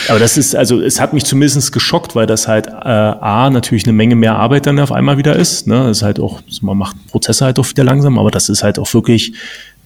[0.08, 3.84] Aber das ist, also es hat mich zumindest geschockt, weil das halt äh, A, natürlich
[3.84, 5.66] eine Menge mehr Arbeit dann auf einmal wieder ist.
[5.66, 5.84] Ne?
[5.84, 8.78] Das ist halt auch, man macht Prozesse halt auch wieder langsam, aber das ist halt
[8.78, 9.34] auch wirklich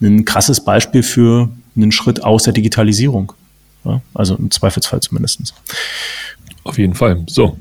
[0.00, 3.32] ein krasses Beispiel für einen Schritt aus der Digitalisierung.
[3.84, 4.00] Ja?
[4.14, 5.54] Also im Zweifelsfall zumindest.
[6.64, 7.22] Auf jeden Fall.
[7.28, 7.56] So,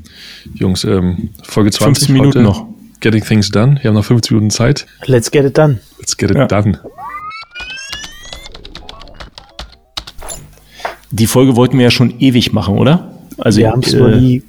[0.54, 2.68] Jungs, ähm, Folge 20 15 Minuten noch.
[3.02, 3.78] Getting Things Done.
[3.82, 4.88] Wir haben noch 50 Minuten Zeit.
[5.06, 5.80] Let's get it done.
[6.00, 6.48] Let's get it ja.
[6.48, 6.80] done.
[11.18, 13.10] Die Folge wollten wir ja schon ewig machen, oder?
[13.38, 14.44] Also wir haben es äh, nur nie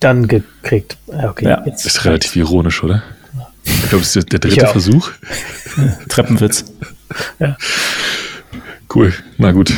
[0.00, 0.96] dann gekriegt.
[1.06, 1.62] Okay, ja.
[1.64, 3.02] Jetzt ist relativ ironisch, oder?
[3.64, 5.10] Ich glaube, es ist der dritte Versuch.
[6.08, 6.64] Treppenwitz.
[7.38, 7.56] Ja.
[8.92, 9.72] Cool, na gut.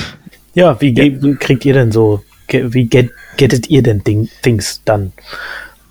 [0.55, 1.35] Ja, wie ja.
[1.35, 5.13] kriegt ihr denn so, wie get, gettet ihr denn Ding, Things dann?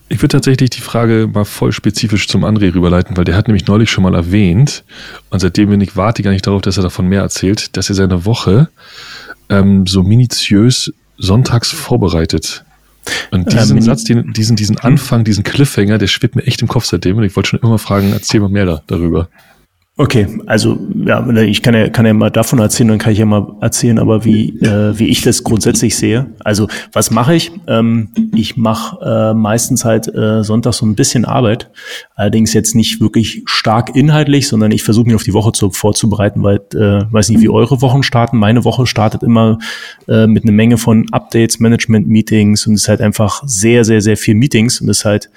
[0.10, 3.68] Ich würde tatsächlich die Frage mal voll spezifisch zum André rüberleiten, weil der hat nämlich
[3.68, 4.84] neulich schon mal erwähnt,
[5.30, 7.96] und seitdem bin ich warte gar nicht darauf, dass er davon mehr erzählt, dass er
[7.96, 8.70] seine Woche
[9.52, 12.66] ähm, so minutiös sonntags vorbereitet.
[13.32, 16.68] Und diesen ähm, Satz, den, diesen, diesen Anfang, diesen Cliffhanger, der schwebt mir echt im
[16.68, 19.28] Kopf seitdem und ich wollte schon immer fragen, erzähl mal mehr da, darüber.
[20.02, 23.26] Okay, also ja, ich kann ja, kann ja mal davon erzählen, dann kann ich ja
[23.28, 26.26] mal erzählen, aber wie, äh, wie ich das grundsätzlich sehe.
[26.44, 27.52] Also was mache ich?
[27.68, 31.70] Ähm, ich mache äh, meistens halt äh, Sonntag so ein bisschen Arbeit,
[32.16, 36.42] allerdings jetzt nicht wirklich stark inhaltlich, sondern ich versuche mich auf die Woche zu, vorzubereiten,
[36.42, 38.38] weil äh, weiß nicht, wie eure Wochen starten.
[38.38, 39.60] Meine Woche startet immer
[40.08, 44.18] äh, mit einer Menge von Updates, Management-Meetings und es ist halt einfach sehr, sehr, sehr
[44.18, 45.30] viel Meetings und es ist halt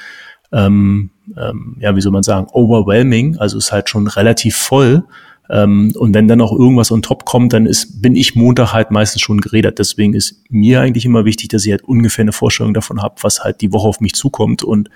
[0.55, 5.05] ähm, ähm, ja, wie soll man sagen, overwhelming, also ist halt schon relativ voll.
[5.51, 8.91] Ähm, und wenn dann noch irgendwas on top kommt, dann ist, bin ich Montag halt
[8.91, 9.79] meistens schon geredet.
[9.79, 13.45] Deswegen ist mir eigentlich immer wichtig, dass ich halt ungefähr eine Vorstellung davon habe, was
[13.45, 14.89] halt die Woche auf mich zukommt und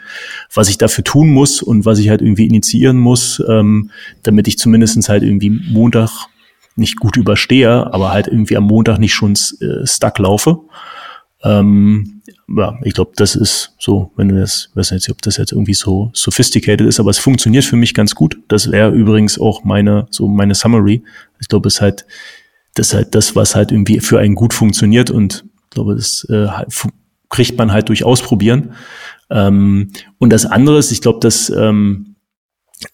[0.55, 3.91] was ich dafür tun muss und was ich halt irgendwie initiieren muss, ähm,
[4.23, 6.29] damit ich zumindestens halt irgendwie Montag
[6.77, 10.61] nicht gut überstehe, aber halt irgendwie am Montag nicht schon äh, stuck laufe.
[11.43, 12.18] Ähm,
[12.57, 15.75] ja, ich glaube, das ist so, wenn du das, weiß nicht, ob das jetzt irgendwie
[15.75, 18.39] so sophisticated ist, aber es funktioniert für mich ganz gut.
[18.49, 21.03] Das wäre übrigens auch meine, so meine Summary.
[21.41, 22.07] Ich glaube, es ist halt,
[22.75, 26.25] das ist halt das, was halt irgendwie für einen gut funktioniert und ich glaube, das
[26.31, 26.49] äh,
[27.29, 28.73] kriegt man halt durch Ausprobieren.
[29.31, 32.17] Ähm, und das andere ist, ich glaube, dass ähm,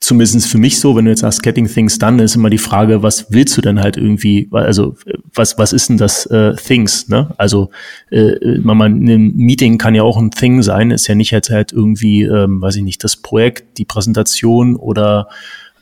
[0.01, 3.03] zumindest für mich so, wenn du jetzt sagst Getting Things Done, ist immer die Frage,
[3.03, 4.97] was willst du denn halt irgendwie, also
[5.35, 7.35] was, was ist denn das äh, Things, ne?
[7.37, 7.70] Also
[8.11, 11.73] äh, man, ein Meeting kann ja auch ein Thing sein, ist ja nicht jetzt halt
[11.73, 15.29] irgendwie, ähm, weiß ich nicht, das Projekt, die Präsentation oder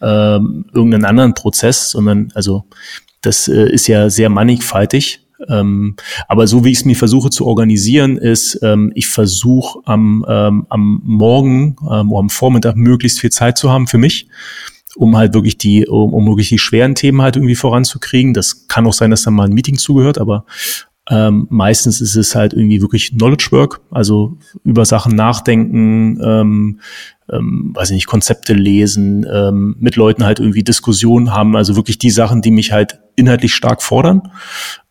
[0.00, 2.64] ähm, irgendeinen anderen Prozess, sondern also
[3.20, 5.96] das äh, ist ja sehr mannigfaltig ähm,
[6.28, 10.66] aber so wie ich es mir versuche zu organisieren, ist, ähm, ich versuche am, ähm,
[10.68, 14.28] am Morgen ähm, oder am Vormittag möglichst viel Zeit zu haben für mich
[14.94, 18.34] um halt wirklich die, um, um wirklich die schweren Themen halt irgendwie voranzukriegen.
[18.34, 20.44] Das kann auch sein, dass da mal ein Meeting zugehört, aber
[21.10, 26.80] ähm, meistens ist es halt irgendwie wirklich Knowledge Work, also über Sachen nachdenken, ähm,
[27.30, 31.98] ähm, weiß ich nicht, Konzepte lesen, ähm, mit Leuten halt irgendwie Diskussionen haben, also wirklich
[31.98, 34.30] die Sachen, die mich halt inhaltlich stark fordern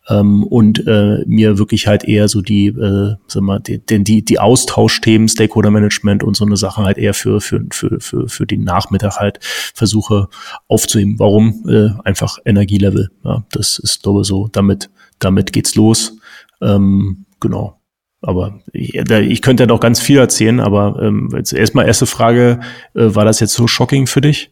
[0.10, 4.40] ähm, und äh, mir wirklich halt eher so die, äh, sag mal, die, die, die
[4.40, 8.64] Austauschthemen, Stakeholder Management und so eine Sache halt eher für, für, für, für, für den
[8.64, 10.28] Nachmittag halt versuche
[10.68, 11.20] aufzuheben.
[11.20, 11.64] Warum?
[11.68, 13.10] Äh, einfach Energielevel.
[13.24, 16.18] Ja, das ist, glaube ich, so, damit, damit geht's los.
[16.62, 17.78] Ähm, genau.
[18.22, 22.60] Aber ich, ich könnte ja noch ganz viel erzählen, aber ähm, jetzt erstmal erste Frage,
[22.94, 24.52] äh, war das jetzt so shocking für dich?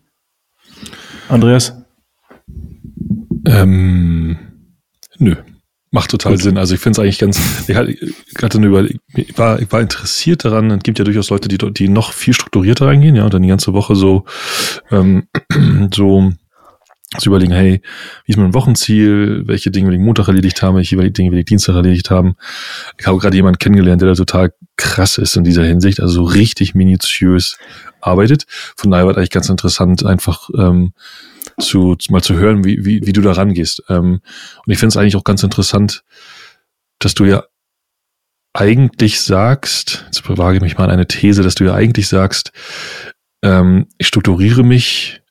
[1.28, 1.74] Andreas?
[3.46, 4.38] Ähm,
[5.20, 5.36] nö.
[5.92, 6.44] Macht total Gut.
[6.44, 6.58] Sinn.
[6.60, 10.46] Also ich finde es eigentlich ganz, ich hatte eine über, ich war, ich war interessiert
[10.46, 13.42] daran, es gibt ja durchaus Leute, die, die noch viel strukturierter reingehen, ja, und dann
[13.42, 14.26] die ganze Woche so,
[14.92, 15.28] ähm,
[15.94, 16.32] so,
[17.18, 17.82] zu überlegen, hey,
[18.26, 21.46] wie ist mein Wochenziel, welche Dinge will ich Montag erledigt haben, welche Dinge will ich
[21.46, 22.36] Dienstag erledigt haben.
[23.00, 26.24] Ich habe gerade jemanden kennengelernt, der da total krass ist in dieser Hinsicht, also so
[26.24, 27.58] richtig minutiös
[28.00, 28.46] arbeitet.
[28.78, 30.94] Von daher war es eigentlich ganz interessant, einfach ähm,
[31.60, 33.84] zu, mal zu hören, wie, wie, wie du da rangehst.
[33.89, 34.22] Ähm,
[34.65, 36.04] und ich finde es eigentlich auch ganz interessant,
[37.00, 37.43] dass du ja
[38.54, 42.52] eigentlich sagst, jetzt wage ich mich mal an eine These, dass du ja eigentlich sagst,
[43.43, 45.22] ähm, ich strukturiere mich,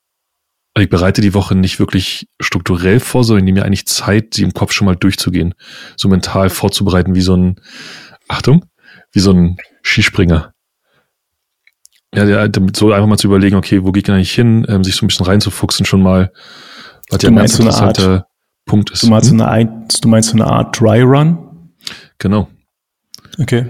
[0.78, 4.54] ich bereite die Woche nicht wirklich strukturell vor, sondern nehme mir eigentlich Zeit, sie im
[4.54, 5.54] Kopf schon mal durchzugehen,
[5.96, 7.60] so mental vorzubereiten, wie so ein,
[8.28, 8.64] Achtung,
[9.12, 10.52] wie so ein Skispringer.
[12.14, 14.82] Ja, ja, damit so einfach mal zu überlegen, okay, wo gehe ich eigentlich hin, ähm,
[14.82, 16.32] sich so ein bisschen reinzufuchsen schon mal,
[17.10, 18.24] was ja ein ganz interessanter Art,
[18.64, 19.02] Punkt ist.
[19.02, 19.38] Du meinst, hm?
[19.38, 21.38] so eine, du meinst so eine Art Dry Run?
[22.18, 22.48] Genau.
[23.38, 23.66] Okay.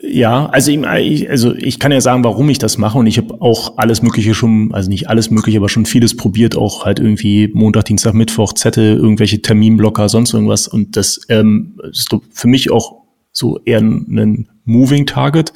[0.00, 3.40] Ja, also ich, also ich kann ja sagen, warum ich das mache und ich habe
[3.40, 7.50] auch alles Mögliche schon, also nicht alles Mögliche, aber schon vieles probiert, auch halt irgendwie
[7.52, 13.02] Montag, Dienstag, Mittwoch, Zettel, irgendwelche Terminblocker, sonst irgendwas und das ähm, ist für mich auch
[13.32, 15.52] so eher ein Moving Target.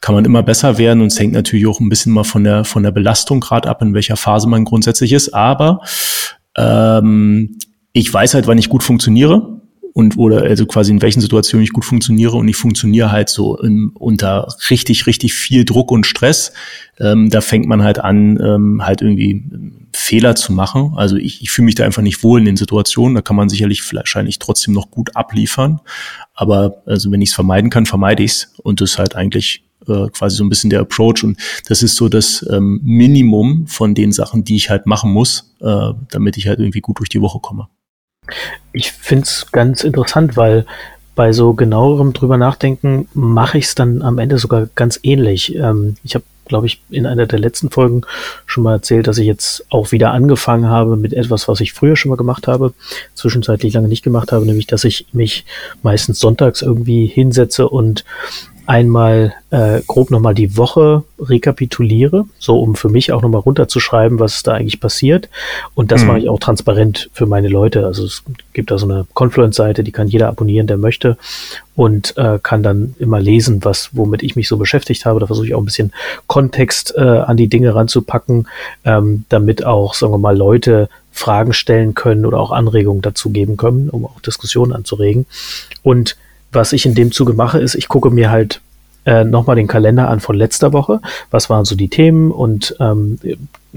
[0.00, 2.64] Kann man immer besser werden und es hängt natürlich auch ein bisschen mal von der,
[2.64, 5.34] von der Belastung gerade ab, in welcher Phase man grundsätzlich ist.
[5.34, 5.80] Aber
[6.56, 7.58] ähm,
[7.92, 9.60] ich weiß halt, wann ich gut funktioniere
[9.96, 13.56] und oder also quasi in welchen Situationen ich gut funktioniere und ich funktioniere halt so
[13.56, 16.52] in, unter richtig, richtig viel Druck und Stress.
[17.00, 19.42] Ähm, da fängt man halt an, ähm, halt irgendwie
[20.06, 20.92] Fehler zu machen.
[20.96, 23.14] Also ich, ich fühle mich da einfach nicht wohl in den Situationen.
[23.14, 25.80] Da kann man sicherlich wahrscheinlich trotzdem noch gut abliefern.
[26.34, 28.54] Aber also wenn ich es vermeiden kann, vermeide ich es.
[28.62, 31.24] Und das ist halt eigentlich äh, quasi so ein bisschen der Approach.
[31.24, 31.38] Und
[31.68, 35.92] das ist so das ähm, Minimum von den Sachen, die ich halt machen muss, äh,
[36.10, 37.68] damit ich halt irgendwie gut durch die Woche komme.
[38.72, 40.66] Ich finde es ganz interessant, weil
[41.14, 45.54] bei so genauerem drüber nachdenken mache ich es dann am Ende sogar ganz ähnlich.
[45.56, 48.02] Ähm, ich habe, glaube ich, in einer der letzten Folgen
[48.46, 51.96] schon mal erzählt, dass ich jetzt auch wieder angefangen habe mit etwas, was ich früher
[51.96, 52.72] schon mal gemacht habe,
[53.14, 55.44] zwischenzeitlich lange nicht gemacht habe, nämlich dass ich mich
[55.82, 58.04] meistens sonntags irgendwie hinsetze und
[58.66, 64.42] einmal äh, grob nochmal die Woche rekapituliere, so um für mich auch nochmal runterzuschreiben, was
[64.42, 65.28] da eigentlich passiert.
[65.74, 66.08] Und das mhm.
[66.08, 67.86] mache ich auch transparent für meine Leute.
[67.86, 71.16] Also es gibt da so eine Confluence-Seite, die kann jeder abonnieren, der möchte
[71.74, 75.20] und äh, kann dann immer lesen, was womit ich mich so beschäftigt habe.
[75.20, 75.92] Da versuche ich auch ein bisschen
[76.26, 78.48] Kontext äh, an die Dinge ranzupacken,
[78.84, 83.56] ähm, damit auch, sagen wir mal, Leute Fragen stellen können oder auch Anregungen dazu geben
[83.56, 85.26] können, um auch Diskussionen anzuregen.
[85.82, 86.16] Und
[86.52, 88.60] was ich in dem Zuge mache, ist, ich gucke mir halt
[89.06, 91.00] äh, nochmal den Kalender an von letzter Woche.
[91.30, 93.18] Was waren so die Themen und ähm,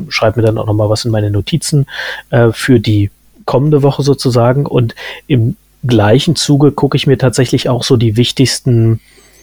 [0.10, 1.86] schreibe mir dann auch nochmal was in meine Notizen
[2.32, 3.12] äh, für die
[3.46, 4.66] kommende Woche sozusagen.
[4.66, 4.96] Und
[5.28, 5.56] im
[5.86, 9.00] gleichen Zuge gucke ich mir tatsächlich auch so die wichtigsten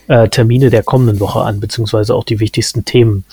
[0.08, 3.24] äh, Termine der kommenden Woche an, beziehungsweise auch die wichtigsten Themen.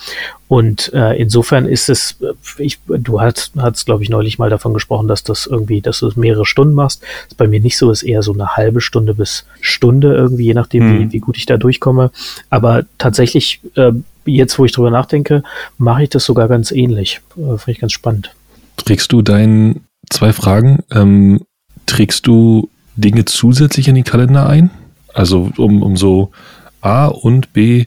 [0.48, 4.74] Und äh, insofern ist es, äh, ich, du hast, hast glaube ich, neulich mal davon
[4.74, 7.02] gesprochen, dass das irgendwie, dass du es mehrere Stunden machst.
[7.02, 10.46] Das ist bei mir nicht so, ist eher so eine halbe Stunde bis Stunde irgendwie,
[10.46, 10.98] je nachdem, hm.
[10.98, 12.10] wie, wie gut ich da durchkomme.
[12.50, 13.92] Aber tatsächlich, äh,
[14.26, 15.42] jetzt wo ich drüber nachdenke,
[15.78, 17.20] mache ich das sogar ganz ähnlich.
[17.36, 18.34] Äh, Finde ich ganz spannend.
[18.76, 21.42] Trägst du deinen, zwei Fragen, ähm,
[21.86, 24.70] trägst du Dinge zusätzlich in den Kalender ein?
[25.12, 26.32] Also um, um so
[26.84, 27.86] A und B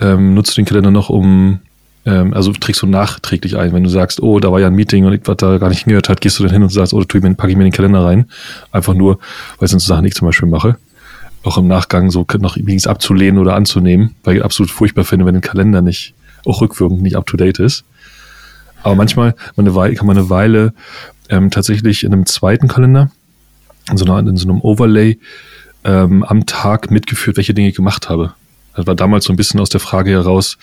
[0.00, 1.60] ähm, nutzt du den Kalender noch, um,
[2.06, 5.04] ähm, also trägst du nachträglich ein, wenn du sagst, oh, da war ja ein Meeting
[5.04, 7.04] und ich was da gar nicht hingehört hat, gehst du dann hin und sagst, oh,
[7.04, 8.26] mir, packe ich mir den Kalender rein.
[8.72, 9.18] Einfach nur,
[9.58, 10.76] weil es sind so Sachen, ich zum Beispiel mache.
[11.44, 15.36] Auch im Nachgang so noch übrigens abzulehnen oder anzunehmen, weil ich absolut furchtbar finde, wenn
[15.36, 16.14] ein Kalender nicht,
[16.46, 17.84] auch rückwirkend nicht up to date ist.
[18.82, 20.72] Aber manchmal man Weile, kann man eine Weile
[21.28, 23.10] ähm, tatsächlich in einem zweiten Kalender,
[23.90, 25.18] in so, einer, in so einem Overlay,
[25.84, 28.34] ähm, am Tag mitgeführt, welche Dinge ich gemacht habe.
[28.74, 30.58] Das war damals so ein bisschen aus der Frage heraus,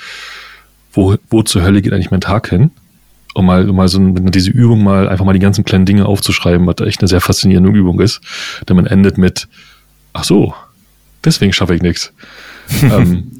[0.93, 2.71] wo, wo zur Hölle geht eigentlich mein Tag hin?
[3.33, 6.65] Um mal, um mal so diese Übung mal einfach mal die ganzen kleinen Dinge aufzuschreiben,
[6.65, 8.21] was echt eine sehr faszinierende Übung ist.
[8.67, 9.49] Denn man endet mit,
[10.13, 10.53] ach so,
[11.23, 12.13] deswegen schaffe ich nichts.
[12.81, 13.31] ähm,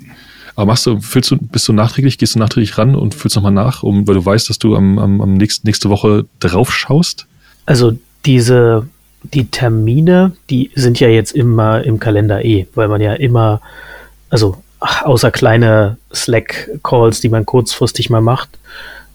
[0.56, 3.52] aber machst du, füllst du, bist du nachträglich, gehst du nachträglich ran und füllst nochmal
[3.54, 7.28] nach, um, weil du weißt, dass du am, am, am nächsten, nächste Woche drauf schaust?
[7.66, 8.88] Also diese
[9.34, 13.62] die Termine, die sind ja jetzt immer im Kalender eh, weil man ja immer,
[14.30, 18.50] also außer kleine Slack-Calls, die man kurzfristig mal macht,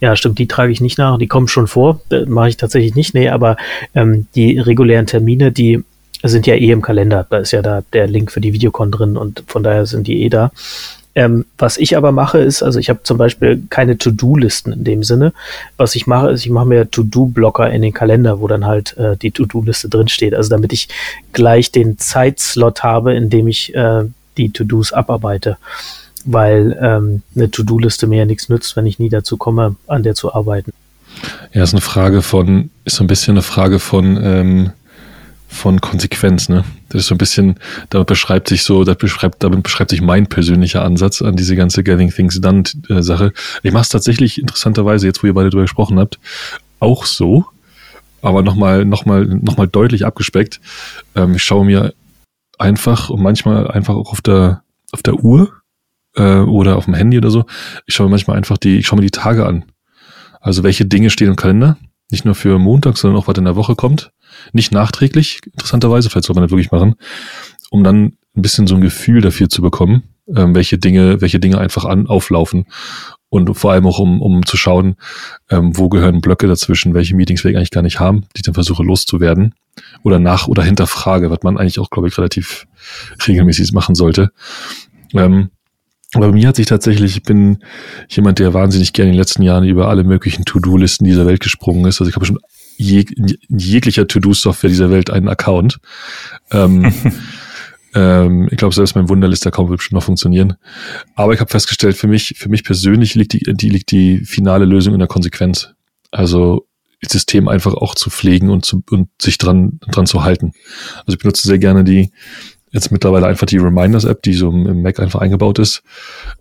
[0.01, 3.15] ja, stimmt, die trage ich nicht nach, die kommen schon vor, mache ich tatsächlich nicht,
[3.15, 3.57] nee, aber
[3.95, 5.85] ähm, die regulären Termine, die
[6.23, 9.17] sind ja eh im Kalender, da ist ja da der Link für die Videocon drin
[9.17, 10.53] und von daher sind die eh da.
[11.15, 15.03] Ähm, was ich aber mache, ist, also ich habe zum Beispiel keine To-Do-Listen in dem
[15.03, 15.33] Sinne.
[15.77, 19.17] Was ich mache, ist, ich mache mir To-Do-Blocker in den Kalender, wo dann halt äh,
[19.17, 20.35] die To-Do-Liste drinsteht.
[20.35, 20.89] Also damit ich
[21.33, 24.05] gleich den Zeitslot habe, in dem ich äh,
[24.37, 25.57] die To-Dos abarbeite.
[26.25, 30.15] Weil ähm, eine To-Do-Liste mir ja nichts nützt, wenn ich nie dazu komme, an der
[30.15, 30.73] zu arbeiten.
[31.53, 34.71] Ja, ist eine Frage von, ist so ein bisschen eine Frage von ähm,
[35.51, 36.65] von Konsequenz, ne?
[36.91, 37.55] Das ist so ein bisschen,
[37.89, 41.83] damit beschreibt sich so, das beschreibt, damit beschreibt sich mein persönlicher Ansatz an diese ganze
[41.83, 43.33] Getting Things Done äh, Sache.
[43.63, 46.19] Ich mache es tatsächlich interessanterweise, jetzt wo ihr beide drüber gesprochen habt,
[46.81, 47.47] auch so,
[48.23, 50.61] aber nochmal, nochmal, nochmal deutlich abgespeckt.
[51.15, 51.95] Ähm, ich schaue mir
[52.59, 54.63] einfach und manchmal einfach auch auf der,
[54.93, 55.53] auf der Uhr
[56.17, 57.45] äh, oder auf dem Handy oder so,
[57.87, 59.65] ich schaue mir manchmal einfach die, ich schaue mir die Tage an.
[60.41, 61.77] Also welche Dinge stehen im Kalender,
[62.13, 64.13] nicht nur für Montag, sondern auch was in der Woche kommt
[64.53, 66.95] nicht nachträglich, interessanterweise, vielleicht soll man das wirklich machen,
[67.71, 70.05] um dann ein bisschen so ein Gefühl dafür zu bekommen,
[70.35, 72.67] ähm, welche Dinge, welche Dinge einfach an, auflaufen.
[73.29, 74.97] Und vor allem auch, um, um zu schauen,
[75.51, 78.55] ähm, wo gehören Blöcke dazwischen, welche Meetings wir eigentlich gar nicht haben, die ich dann
[78.55, 79.55] versuche loszuwerden.
[80.03, 82.67] Oder nach oder hinterfrage, was man eigentlich auch, glaube ich, relativ
[83.27, 84.31] regelmäßig machen sollte.
[85.15, 85.51] Ähm,
[86.13, 87.59] bei mir hat sich tatsächlich, ich bin
[88.09, 91.85] jemand, der wahnsinnig gerne in den letzten Jahren über alle möglichen To-Do-Listen dieser Welt gesprungen
[91.85, 92.01] ist.
[92.01, 92.41] Also ich habe schon
[92.77, 93.05] je,
[93.49, 95.79] jeglicher To-Do-Software dieser Welt einen Account.
[96.51, 96.93] Ähm,
[97.95, 100.57] ähm, ich glaube, selbst mein Wunderlist-Account wird bestimmt noch funktionieren.
[101.15, 104.65] Aber ich habe festgestellt, für mich, für mich persönlich liegt die, die, liegt die finale
[104.65, 105.75] Lösung in der Konsequenz.
[106.11, 106.67] Also
[107.03, 110.53] das System einfach auch zu pflegen und, zu, und sich dran, dran zu halten.
[111.07, 112.11] Also ich benutze sehr gerne die,
[112.71, 115.83] jetzt mittlerweile einfach die Reminders-App, die so im Mac einfach eingebaut ist.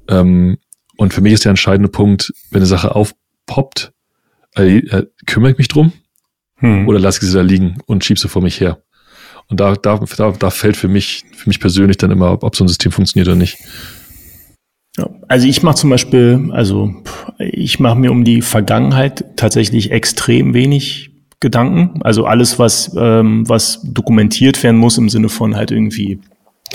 [0.07, 0.57] Ähm,
[0.97, 3.93] und für mich ist der entscheidende Punkt, wenn eine Sache aufpoppt,
[4.57, 5.93] äh, äh, kümmere ich mich drum
[6.57, 6.87] hm.
[6.87, 8.81] oder lasse ich sie da liegen und schiebe sie vor mich her.
[9.47, 12.55] Und da, da, da, da fällt für mich, für mich persönlich dann immer, ob, ob
[12.55, 13.57] so ein System funktioniert oder nicht.
[15.27, 16.93] Also ich mache zum Beispiel, also
[17.37, 21.08] ich mache mir um die Vergangenheit tatsächlich extrem wenig
[21.39, 22.01] Gedanken.
[22.03, 26.19] Also alles, was, ähm, was dokumentiert werden muss im Sinne von halt irgendwie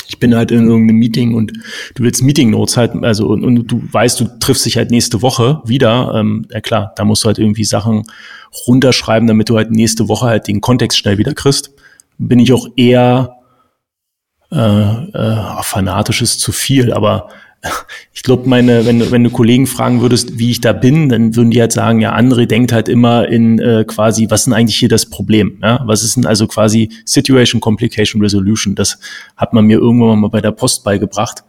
[0.07, 1.53] ich bin halt in irgendeinem Meeting und
[1.95, 5.23] du willst Meeting Notes halt, also und, und, du weißt, du triffst dich halt nächste
[5.23, 6.13] Woche wieder.
[6.15, 8.05] Ähm, ja klar, da musst du halt irgendwie Sachen
[8.67, 11.73] runterschreiben, damit du halt nächste Woche halt den Kontext schnell wieder kriegst.
[12.19, 13.37] Bin ich auch eher
[14.53, 17.29] äh, äh, fanatisch ist zu viel, aber
[18.13, 21.51] ich glaube, meine, wenn, wenn du Kollegen fragen würdest, wie ich da bin, dann würden
[21.51, 24.77] die halt sagen, ja, André denkt halt immer in äh, quasi, was ist denn eigentlich
[24.77, 25.59] hier das Problem?
[25.63, 25.81] Ja?
[25.87, 28.75] Was ist denn also quasi Situation Complication Resolution?
[28.75, 28.99] Das
[29.37, 31.45] hat man mir irgendwann mal bei der Post beigebracht.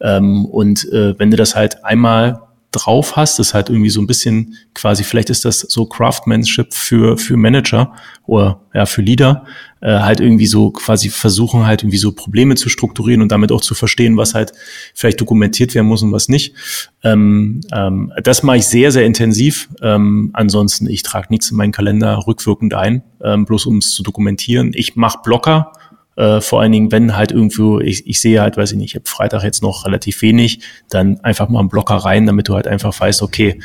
[0.00, 2.40] Ähm, und äh, wenn du das halt einmal
[2.72, 7.18] drauf hast, das halt irgendwie so ein bisschen quasi, vielleicht ist das so Craftsmanship für,
[7.18, 7.92] für Manager
[8.26, 9.44] oder ja, für Leader,
[9.80, 13.60] äh, halt irgendwie so quasi versuchen halt irgendwie so Probleme zu strukturieren und damit auch
[13.60, 14.52] zu verstehen, was halt
[14.94, 16.54] vielleicht dokumentiert werden muss und was nicht.
[17.02, 19.68] Ähm, ähm, das mache ich sehr, sehr intensiv.
[19.82, 24.02] Ähm, ansonsten, ich trage nichts in meinen Kalender rückwirkend ein, ähm, bloß um es zu
[24.02, 24.72] dokumentieren.
[24.74, 25.72] Ich mache Blocker,
[26.16, 28.94] äh, vor allen Dingen, wenn halt irgendwo, ich, ich sehe halt, weiß ich nicht, ich
[28.96, 30.60] habe Freitag jetzt noch relativ wenig,
[30.90, 33.58] dann einfach mal einen Blocker rein, damit du halt einfach weißt, okay,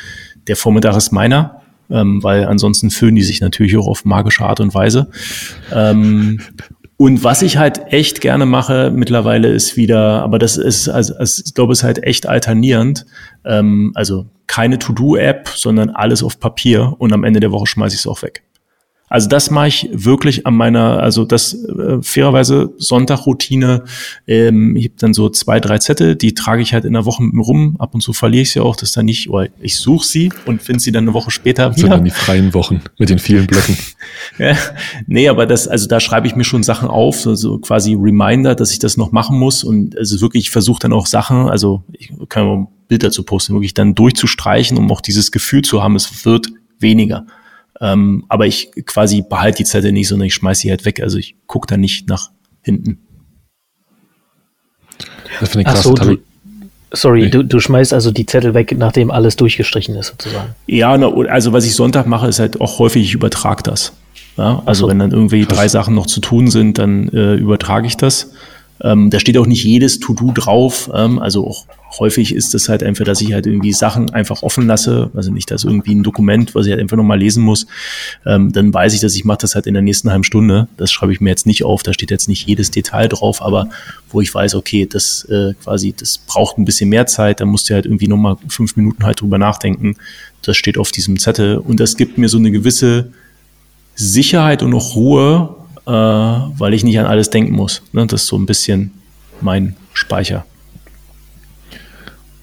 [0.46, 1.60] der Vormittag ist meiner,
[1.90, 5.10] ähm, weil ansonsten fühlen die sich natürlich auch auf magische Art und Weise.
[5.72, 6.40] Ähm,
[6.98, 11.52] und was ich halt echt gerne mache mittlerweile ist wieder, aber das ist, also ich
[11.54, 13.04] glaube, es ist halt echt alternierend.
[13.44, 18.00] Ähm, also keine To-Do-App, sondern alles auf Papier und am Ende der Woche schmeiße ich
[18.00, 18.45] es auch weg.
[19.08, 23.84] Also das mache ich wirklich an meiner, also das äh, fairerweise Sonntagroutine.
[24.26, 27.22] Ähm, ich habe dann so zwei, drei Zettel, die trage ich halt in der Woche
[27.22, 27.76] mit mir rum.
[27.78, 30.60] Ab und zu verliere ich sie auch, das dann nicht, oder ich suche sie und
[30.60, 31.70] finde sie dann eine Woche später wieder.
[31.70, 33.76] Das sind dann die freien Wochen mit den vielen Blöcken.
[34.38, 34.56] ja,
[35.06, 38.56] nee, aber das, also da schreibe ich mir schon Sachen auf, so, so quasi Reminder,
[38.56, 39.62] dass ich das noch machen muss.
[39.62, 43.74] Und also wirklich, ich versuche dann auch Sachen, also ich kann Bild dazu posten, wirklich
[43.74, 46.48] dann durchzustreichen, um auch dieses Gefühl zu haben, es wird
[46.78, 47.26] weniger.
[47.80, 51.00] Ähm, aber ich quasi behalte die Zettel nicht, sondern ich schmeiße sie halt weg.
[51.00, 52.30] Also ich gucke da nicht nach
[52.62, 53.00] hinten.
[55.40, 55.82] Das finde ich krass.
[55.82, 56.18] So, du,
[56.92, 57.28] sorry, nee.
[57.30, 60.54] du, du schmeißt also die Zettel weg, nachdem alles durchgestrichen ist, sozusagen.
[60.66, 63.92] Ja, also was ich Sonntag mache, ist halt auch häufig, ich übertrage das.
[64.36, 64.88] Ja, also so.
[64.88, 65.56] wenn dann irgendwie krass.
[65.56, 68.32] drei Sachen noch zu tun sind, dann äh, übertrage ich das.
[68.82, 70.90] Ähm, da steht auch nicht jedes To-Do drauf.
[70.94, 71.66] Ähm, also auch
[71.98, 75.10] häufig ist das halt einfach, dass ich halt irgendwie Sachen einfach offen lasse.
[75.14, 77.66] Also nicht, dass irgendwie ein Dokument, was ich halt einfach nochmal lesen muss.
[78.24, 80.68] Ähm, dann weiß ich, dass ich mache das halt in der nächsten halben Stunde.
[80.76, 81.82] Das schreibe ich mir jetzt nicht auf.
[81.82, 83.68] Da steht jetzt nicht jedes Detail drauf, aber
[84.10, 87.40] wo ich weiß, okay, das äh, quasi, das braucht ein bisschen mehr Zeit.
[87.40, 89.96] Da musst du halt irgendwie nochmal fünf Minuten halt drüber nachdenken.
[90.42, 91.58] Das steht auf diesem Zettel.
[91.58, 93.10] Und das gibt mir so eine gewisse
[93.94, 97.82] Sicherheit und auch Ruhe, äh, weil ich nicht an alles denken muss.
[97.92, 98.06] Ne?
[98.06, 98.92] Das ist so ein bisschen
[99.40, 100.44] mein Speicher.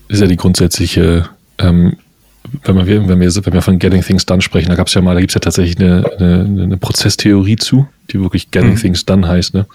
[0.08, 1.98] Ist ja die grundsätzliche, ähm,
[2.64, 5.02] wenn, wir, wenn, wir, wenn wir von Getting Things Done sprechen, da gab es ja
[5.02, 8.78] mal, da gibt es ja tatsächlich eine, eine, eine, Prozesstheorie zu, die wirklich Getting mhm.
[8.78, 9.54] Things Done heißt.
[9.54, 9.66] Ne?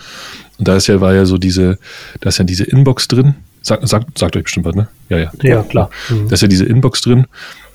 [0.59, 1.79] Und da ist ja, war ja so diese,
[2.21, 3.35] da ist ja diese Inbox drin.
[3.63, 4.89] Sag, sagt, sagt euch bestimmt was, ne?
[5.09, 5.33] Ja, ja.
[5.43, 5.91] Ja, klar.
[6.11, 6.29] Mhm.
[6.29, 7.27] Da ist ja diese Inbox drin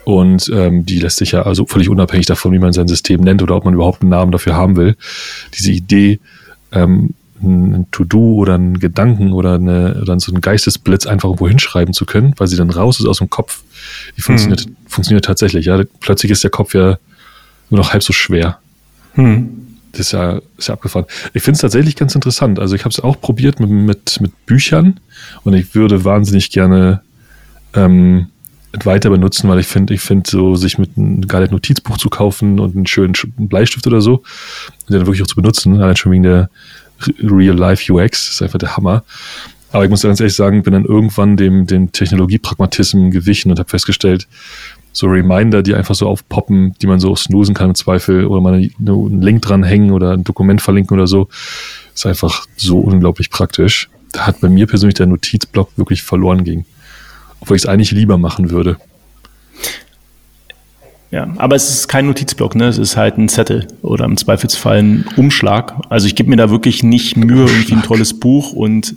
[0.05, 3.41] und ähm, die lässt sich ja also völlig unabhängig davon, wie man sein System nennt
[3.41, 4.95] oder ob man überhaupt einen Namen dafür haben will.
[5.57, 6.19] Diese Idee,
[6.71, 11.93] ähm, ein To-Do oder einen Gedanken oder, eine, oder so einen Geistesblitz einfach irgendwo hinschreiben
[11.93, 13.63] zu können, weil sie dann raus ist aus dem Kopf,
[14.17, 14.75] die funktioniert, hm.
[14.87, 15.65] funktioniert tatsächlich.
[15.65, 16.97] Ja, plötzlich ist der Kopf ja
[17.69, 18.59] nur noch halb so schwer.
[19.13, 19.67] Hm.
[19.91, 21.05] Das ist ja, ist ja abgefahren.
[21.33, 22.59] Ich finde es tatsächlich ganz interessant.
[22.59, 24.99] Also ich habe es auch probiert mit, mit, mit Büchern
[25.43, 27.01] und ich würde wahnsinnig gerne
[27.75, 28.27] ähm,
[28.83, 32.59] weiter benutzen, weil ich finde, ich finde so, sich mit einem geiles Notizbuch zu kaufen
[32.59, 34.23] und einen schönen Bleistift oder so,
[34.89, 36.49] den wirklich auch zu benutzen, allein schon wegen der
[37.21, 39.03] Real-Life UX, ist einfach der Hammer.
[39.71, 43.69] Aber ich muss ganz ehrlich sagen, bin dann irgendwann dem, dem Technologiepragmatismus gewichen und habe
[43.69, 44.27] festgestellt,
[44.91, 48.53] so Reminder, die einfach so aufpoppen, die man so snoosen kann im Zweifel oder mal
[48.53, 51.29] einen Link dranhängen oder ein Dokument verlinken oder so,
[51.95, 53.89] ist einfach so unglaublich praktisch.
[54.11, 56.65] Da hat bei mir persönlich der Notizblock wirklich verloren ging
[57.43, 58.77] obwohl ich es eigentlich lieber machen würde.
[61.13, 62.67] Ja, aber es ist kein Notizblock, ne?
[62.67, 65.75] Es ist halt ein Zettel oder im Zweifelsfall ein Umschlag.
[65.87, 68.95] Also ich gebe mir da wirklich nicht Mühe, irgendwie ein tolles Buch und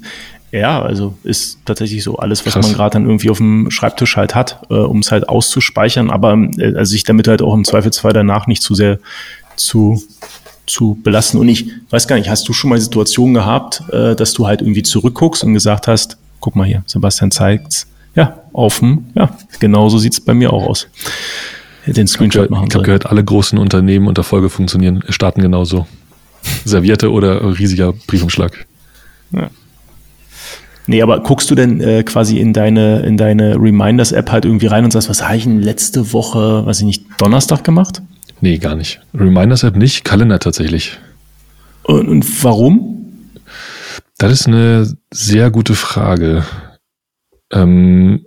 [0.50, 2.66] ja, also ist tatsächlich so alles, was Krass.
[2.66, 6.38] man gerade dann irgendwie auf dem Schreibtisch halt hat, äh, um es halt auszuspeichern, aber
[6.56, 8.98] äh, also sich damit halt auch im Zweifelsfall danach nicht zu sehr
[9.56, 10.02] zu
[10.66, 11.36] zu belasten.
[11.36, 14.62] Und ich weiß gar nicht, hast du schon mal Situationen gehabt, äh, dass du halt
[14.62, 19.12] irgendwie zurückguckst und gesagt hast, guck mal hier, Sebastian zeigt's, ja, offen.
[19.14, 20.88] Ja, genauso sieht es bei mir auch aus.
[21.86, 22.66] Den Screenshot machen.
[22.68, 25.86] Ich habe gehört, alle großen Unternehmen und Erfolge funktionieren, starten genauso.
[26.64, 28.66] Servierte oder riesiger Briefumschlag.
[29.32, 29.50] Ja.
[30.88, 34.84] Nee, aber guckst du denn äh, quasi in deine, in deine Reminders-App halt irgendwie rein
[34.84, 38.02] und sagst, was habe ich denn letzte Woche, weiß ich nicht, Donnerstag gemacht?
[38.40, 39.00] Nee, gar nicht.
[39.14, 40.98] Reminders-App nicht, Kalender tatsächlich.
[41.82, 43.32] Und, und warum?
[44.18, 46.44] Das ist eine sehr gute Frage.
[47.52, 48.24] Ähm,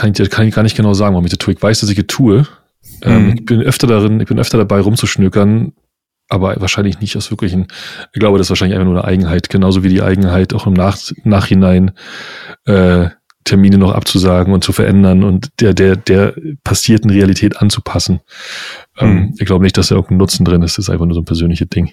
[0.00, 1.54] kann, ich, kann ich gar nicht genau sagen, warum ich das tue.
[1.54, 2.46] Ich weiß, dass ich das tue.
[3.02, 3.34] Ähm, mhm.
[3.38, 5.72] Ich bin öfter darin, ich bin öfter dabei rumzuschnökern,
[6.28, 7.68] aber wahrscheinlich nicht aus wirklichen,
[8.12, 10.72] ich glaube, das ist wahrscheinlich einfach nur eine Eigenheit, genauso wie die Eigenheit auch im
[10.72, 11.92] Nach Nachhinein
[12.66, 13.08] äh,
[13.44, 18.20] Termine noch abzusagen und zu verändern und der, der, der passierten Realität anzupassen.
[18.98, 19.34] Ähm, mhm.
[19.38, 21.26] ich glaube nicht, dass da irgendein Nutzen drin ist, das ist einfach nur so ein
[21.26, 21.92] persönliches Ding.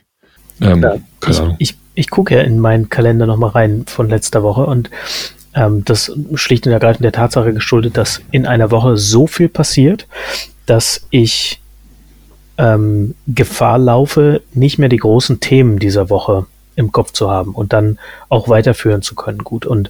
[0.62, 0.96] Ähm, ja,
[1.28, 4.90] ich, ich, ich gucke ja in meinen Kalender nochmal rein von letzter Woche und
[5.86, 10.08] das schlicht und ergreifend der Tatsache geschuldet, dass in einer Woche so viel passiert,
[10.66, 11.62] dass ich
[12.58, 16.46] ähm, Gefahr laufe, nicht mehr die großen Themen dieser Woche
[16.76, 17.98] im Kopf zu haben und dann
[18.30, 19.40] auch weiterführen zu können.
[19.40, 19.66] Gut.
[19.66, 19.90] Und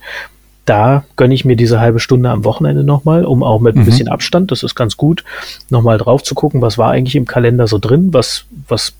[0.65, 3.85] da gönne ich mir diese halbe Stunde am Wochenende nochmal, um auch mit ein mhm.
[3.85, 5.23] bisschen Abstand, das ist ganz gut,
[5.69, 8.93] nochmal drauf zu gucken, was war eigentlich im Kalender so drin, was, was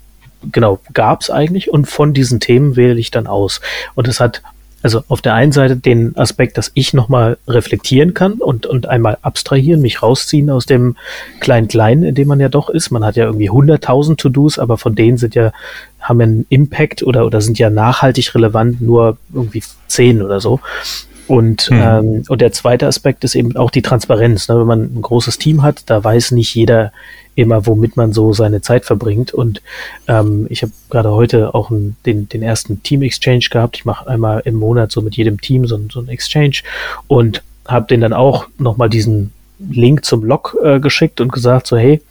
[0.51, 3.59] genau gab es eigentlich und von diesen Themen wähle ich dann aus.
[3.95, 4.41] Und es hat
[4.83, 9.17] also auf der einen Seite den Aspekt, dass ich nochmal reflektieren kann und, und einmal
[9.21, 10.95] abstrahieren, mich rausziehen aus dem
[11.39, 12.91] Klein-Klein, in dem man ja doch ist.
[12.91, 15.51] Man hat ja irgendwie 100.000 To-Dos, aber von denen sind ja,
[15.99, 20.59] haben ja einen Impact oder, oder sind ja nachhaltig relevant nur irgendwie 10 oder so.
[21.27, 21.81] Und, mhm.
[21.81, 24.47] ähm, und der zweite Aspekt ist eben auch die Transparenz.
[24.47, 24.59] Ne?
[24.59, 26.91] Wenn man ein großes Team hat, da weiß nicht jeder
[27.35, 29.33] immer, womit man so seine Zeit verbringt.
[29.33, 29.61] Und
[30.07, 33.77] ähm, ich habe gerade heute auch einen, den, den ersten Team-Exchange gehabt.
[33.77, 36.61] Ich mache einmal im Monat so mit jedem Team so, so ein Exchange
[37.07, 41.77] und habe den dann auch nochmal diesen Link zum Log äh, geschickt und gesagt, so
[41.77, 42.01] hey,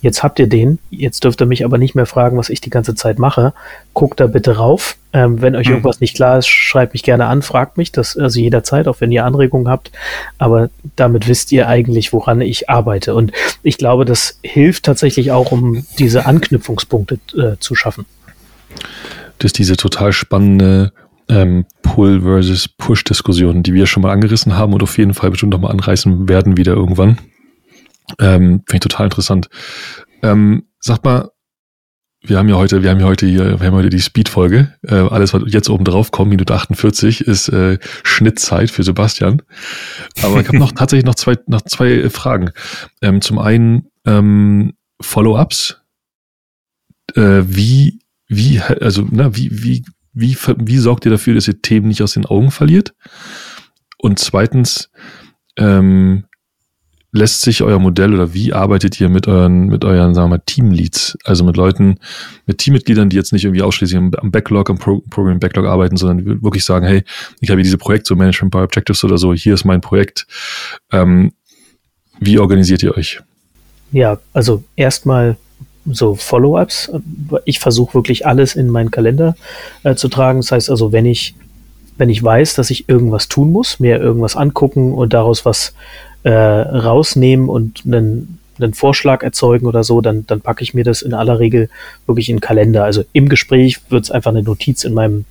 [0.00, 2.70] jetzt habt ihr den, jetzt dürft ihr mich aber nicht mehr fragen, was ich die
[2.70, 3.54] ganze Zeit mache.
[3.94, 4.96] Guckt da bitte rauf.
[5.12, 5.74] Ähm, wenn euch mhm.
[5.74, 9.12] irgendwas nicht klar ist, schreibt mich gerne an, fragt mich das also jederzeit, auch wenn
[9.12, 9.92] ihr Anregungen habt.
[10.38, 13.14] Aber damit wisst ihr eigentlich, woran ich arbeite.
[13.14, 13.32] Und
[13.62, 18.04] ich glaube, das hilft tatsächlich auch, um diese Anknüpfungspunkte äh, zu schaffen.
[19.38, 20.92] Das ist diese total spannende
[21.28, 25.52] ähm, Pull versus Push-Diskussion, die wir schon mal angerissen haben und auf jeden Fall bestimmt
[25.52, 27.18] noch mal anreißen werden wieder irgendwann.
[28.18, 29.48] Ähm, Finde ich total interessant.
[30.22, 31.30] Ähm, sag mal,
[32.26, 34.74] wir haben ja heute, wir haben ja heute hier, wir haben heute die Speed-Folge.
[34.82, 39.42] Äh, alles, was jetzt oben drauf kommt, Minute 48, ist äh, Schnittzeit für Sebastian.
[40.22, 42.50] Aber ich habe noch tatsächlich noch zwei, noch zwei Fragen.
[43.02, 45.80] Ähm, zum einen ähm, Follow-ups.
[47.14, 51.88] Äh, wie, wie, also, na, wie, wie wie, wie sorgt ihr dafür, dass ihr Themen
[51.88, 52.94] nicht aus den Augen verliert?
[53.98, 54.90] Und zweitens,
[55.56, 56.24] ähm,
[57.14, 60.42] lässt sich euer Modell oder wie arbeitet ihr mit euren, mit euren, sagen wir mal,
[60.44, 61.16] Teamleads?
[61.24, 62.00] Also mit Leuten,
[62.44, 66.42] mit Teammitgliedern, die jetzt nicht irgendwie ausschließlich am, Backlog, am Pro Program Backlog arbeiten, sondern
[66.42, 67.04] wirklich sagen, hey,
[67.40, 70.26] ich habe hier diese Projekte, so Management by Objectives oder so, hier ist mein Projekt.
[70.90, 71.32] Ähm,
[72.18, 73.20] wie organisiert ihr euch?
[73.92, 75.36] Ja, also erstmal
[75.86, 76.90] so Follow-ups.
[77.44, 79.36] Ich versuche wirklich alles in meinen Kalender
[79.82, 80.40] äh, zu tragen.
[80.40, 81.34] Das heißt also, wenn ich,
[81.98, 85.74] wenn ich weiß, dass ich irgendwas tun muss, mir irgendwas angucken und daraus was
[86.22, 91.02] äh, rausnehmen und einen einen Vorschlag erzeugen oder so, dann, dann packe ich mir das
[91.02, 91.68] in aller Regel
[92.06, 92.84] wirklich in den Kalender.
[92.84, 95.24] Also im Gespräch wird es einfach eine Notiz in meinem,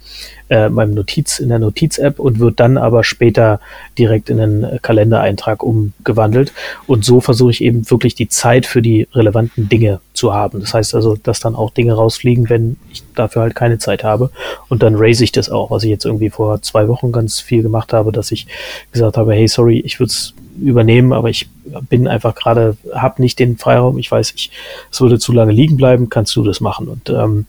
[0.50, 3.60] äh, meinem Notiz, in der Notiz-App und wird dann aber später
[3.98, 6.54] direkt in einen Kalendereintrag umgewandelt.
[6.88, 10.60] Und so versuche ich eben wirklich die Zeit für die relevanten Dinge zu haben.
[10.60, 14.32] Das heißt also, dass dann auch Dinge rausfliegen, wenn ich dafür halt keine Zeit habe.
[14.70, 17.64] Und dann raise ich das auch, was ich jetzt irgendwie vor zwei Wochen ganz viel
[17.64, 18.48] gemacht habe, dass ich
[18.92, 21.50] gesagt habe, hey, sorry, ich würde es übernehmen, aber ich
[21.90, 23.98] bin einfach gerade, habe nicht den Freiraum.
[23.98, 24.52] Ich weiß, ich,
[24.92, 26.88] es würde zu lange liegen bleiben, kannst du das machen.
[26.88, 27.46] Und, ähm,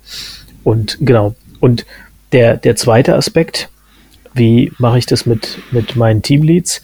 [0.63, 1.35] und genau.
[1.61, 1.87] Und
[2.33, 3.69] der, der zweite Aspekt,
[4.35, 6.83] wie mache ich das mit, mit meinen Teamleads?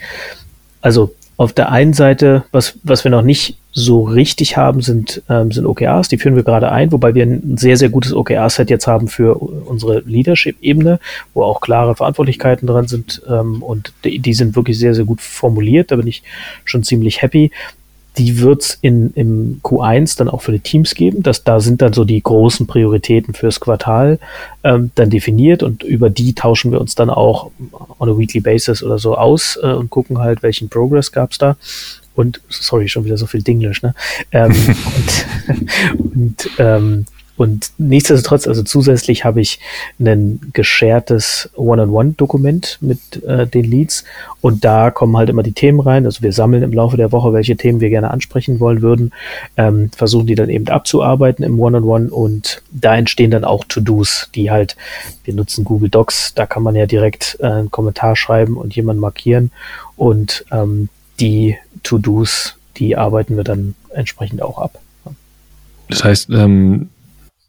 [0.81, 5.53] Also auf der einen Seite, was, was wir noch nicht so richtig haben, sind, ähm,
[5.53, 6.09] sind OKRs.
[6.09, 9.37] Die führen wir gerade ein, wobei wir ein sehr, sehr gutes OKR-Set jetzt haben für
[9.37, 10.99] unsere Leadership-Ebene,
[11.35, 15.21] wo auch klare Verantwortlichkeiten dran sind ähm, und die, die, sind wirklich sehr, sehr gut
[15.21, 15.93] formuliert.
[15.93, 16.23] Da bin ich
[16.65, 17.53] schon ziemlich happy.
[18.19, 21.23] Die wird's in, im Q1 dann auch für die Teams geben.
[21.23, 24.19] Das, da sind dann so die großen Prioritäten fürs Quartal
[24.65, 27.53] ähm, dann definiert und über die tauschen wir uns dann auch
[28.01, 31.57] on a weekly basis oder so aus äh, und gucken halt, welchen Progress gab's da
[32.21, 33.95] und sorry, schon wieder so viel Dinglish, ne?
[34.33, 34.53] Ähm,
[35.97, 37.07] und, und, ähm,
[37.41, 39.61] und nichtsdestotrotz, also zusätzlich habe ich
[39.99, 44.05] ein geschertes One-on-One-Dokument mit äh, den Leads.
[44.43, 46.05] Und da kommen halt immer die Themen rein.
[46.05, 49.13] Also wir sammeln im Laufe der Woche, welche Themen wir gerne ansprechen wollen würden,
[49.57, 52.09] ähm, versuchen die dann eben abzuarbeiten im One-on-One.
[52.09, 54.77] -on -One und da entstehen dann auch To-Dos, die halt,
[55.25, 59.01] wir nutzen Google Docs, da kann man ja direkt äh, einen Kommentar schreiben und jemanden
[59.01, 59.51] markieren.
[59.97, 60.91] Und ähm,
[61.21, 64.81] die To-Dos, die arbeiten wir dann entsprechend auch ab.
[65.89, 66.89] Das heißt, ähm,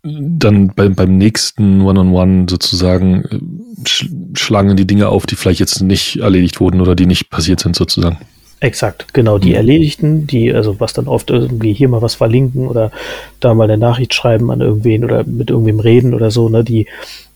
[0.04, 5.36] dann bei, beim nächsten One-on-One -on -One sozusagen äh, sch schlagen die Dinge auf, die
[5.36, 8.18] vielleicht jetzt nicht erledigt wurden oder die nicht passiert sind sozusagen.
[8.60, 9.56] Exakt, genau, die mhm.
[9.56, 12.92] erledigten, die, also was dann oft irgendwie hier mal was verlinken oder
[13.40, 16.88] da mal eine Nachricht schreiben an irgendwen oder mit irgendwem reden oder so, ne, die,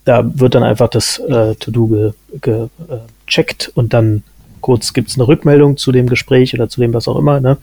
[0.03, 4.23] da wird dann einfach das äh, To-Do gecheckt ge, äh, und dann
[4.65, 7.57] kurz gibt es eine Rückmeldung zu dem Gespräch oder zu dem, was auch immer, ne?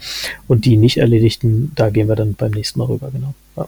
[0.46, 3.34] Und die nicht erledigten, da gehen wir dann beim nächsten Mal rüber, genau.
[3.56, 3.66] Ja.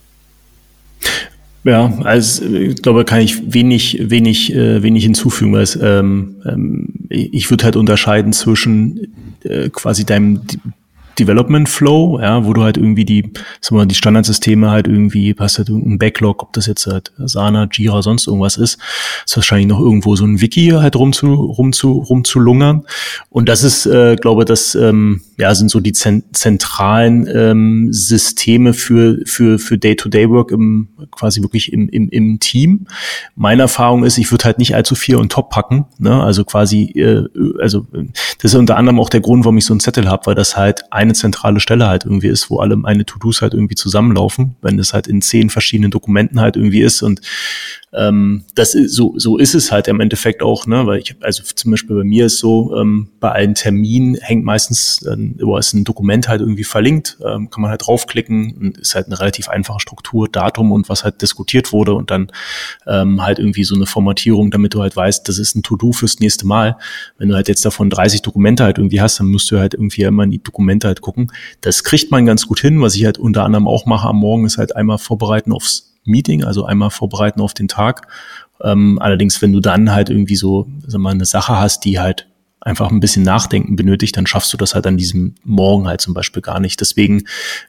[1.65, 6.91] Ja, also ich glaube, kann ich wenig, wenig, äh, wenig hinzufügen, weil es, ähm, ähm,
[7.09, 9.13] ich würde halt unterscheiden zwischen
[9.43, 10.43] äh, quasi deinem
[11.19, 13.23] Development Flow, ja, wo du halt irgendwie die,
[13.61, 17.13] sagen wir mal, die Standardsysteme halt irgendwie, hast halt irgendein Backlog, ob das jetzt halt
[17.19, 18.79] Asana, Jira, sonst irgendwas ist,
[19.25, 22.85] ist wahrscheinlich noch irgendwo so ein Wiki halt rum zu, rum zu, rum zu lungern.
[23.31, 29.19] Und das ist, äh, glaube das, ähm, ja, sind so die zentralen ähm, Systeme für,
[29.27, 32.87] für, für Day-to-Day-Work im, quasi wirklich im, im, im Team.
[33.35, 36.85] Meine Erfahrung ist, ich würde halt nicht allzu viel on top packen, ne, also quasi,
[36.97, 37.25] äh,
[37.61, 37.87] also,
[38.41, 40.57] das ist unter anderem auch der Grund, warum ich so einen Zettel habe, weil das
[40.57, 44.77] halt eine zentrale Stelle halt irgendwie ist, wo alle meine To-Dos halt irgendwie zusammenlaufen, wenn
[44.77, 47.21] das halt in zehn verschiedenen Dokumenten halt irgendwie ist und
[47.97, 50.87] ähm, das ist, so, so ist es halt im Endeffekt auch, ne?
[50.87, 55.05] Weil ich, also zum Beispiel bei mir ist so, ähm, bei allen Terminen hängt meistens,
[55.11, 59.07] ähm, ist ein Dokument halt irgendwie verlinkt, ähm, kann man halt draufklicken und ist halt
[59.07, 62.33] eine relativ einfache Struktur, Datum und was halt diskutiert wurde und dann
[62.87, 66.19] ähm, halt irgendwie so eine Formatierung, damit du halt weißt, das ist ein To-Do fürs
[66.19, 66.77] nächste Mal.
[67.19, 70.03] Wenn du halt jetzt davon 30 Dokumente halt irgendwie hast, dann musst du halt irgendwie
[70.03, 71.31] immer in die Dokumente halt gucken.
[71.61, 72.81] Das kriegt man ganz gut hin.
[72.81, 76.45] Was ich halt unter anderem auch mache am Morgen, ist halt einmal vorbereiten aufs Meeting,
[76.45, 78.09] also einmal vorbereiten auf den Tag.
[78.63, 82.29] Ähm, allerdings, wenn du dann halt irgendwie so, sag mal, eine Sache hast, die halt
[82.61, 86.15] einfach ein bisschen Nachdenken benötigt, dann schaffst du das halt an diesem Morgen halt zum
[86.15, 86.81] Beispiel gar nicht.
[86.81, 87.25] Deswegen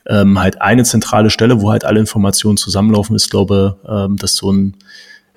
[0.05, 4.51] ähm, halt eine zentrale Stelle, wo halt alle Informationen zusammenlaufen, ist, glaube ähm, das so
[4.51, 4.77] ein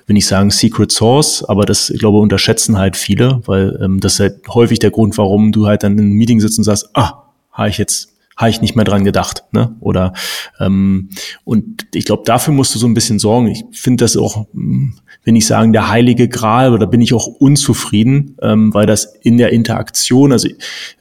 [0.08, 4.14] will nicht sagen Secret Source, aber das, ich glaube, unterschätzen halt viele, weil ähm, das
[4.14, 6.88] ist halt häufig der Grund, warum du halt dann in einem Meeting sitzt und sagst,
[6.94, 9.42] ah, habe ich jetzt habe ich nicht mehr dran gedacht.
[9.50, 9.76] Ne?
[9.80, 10.14] Oder
[10.60, 11.10] ähm,
[11.44, 13.48] und ich glaube, dafür musst du so ein bisschen sorgen.
[13.48, 17.26] Ich finde das auch, hm, will ich sagen, der heilige Gral, oder bin ich auch
[17.26, 20.48] unzufrieden, ähm, weil das in der Interaktion, also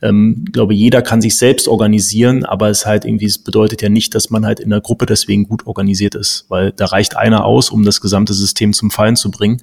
[0.02, 3.90] ähm, ich glaube, jeder kann sich selbst organisieren, aber es halt irgendwie, es bedeutet ja
[3.90, 7.46] nicht, dass man halt in der Gruppe deswegen gut organisiert ist, weil da reicht einer
[7.46, 9.62] aus, um das gesamte System zum Fallen zu bringen.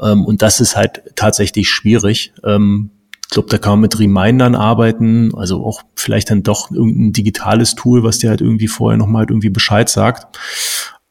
[0.00, 2.32] Ähm, und das ist halt tatsächlich schwierig.
[2.42, 2.90] Ähm,
[3.32, 8.02] glaube, da kann man mit Remindern arbeiten, also auch vielleicht dann doch irgendein digitales Tool,
[8.02, 10.38] was dir halt irgendwie vorher nochmal halt irgendwie Bescheid sagt.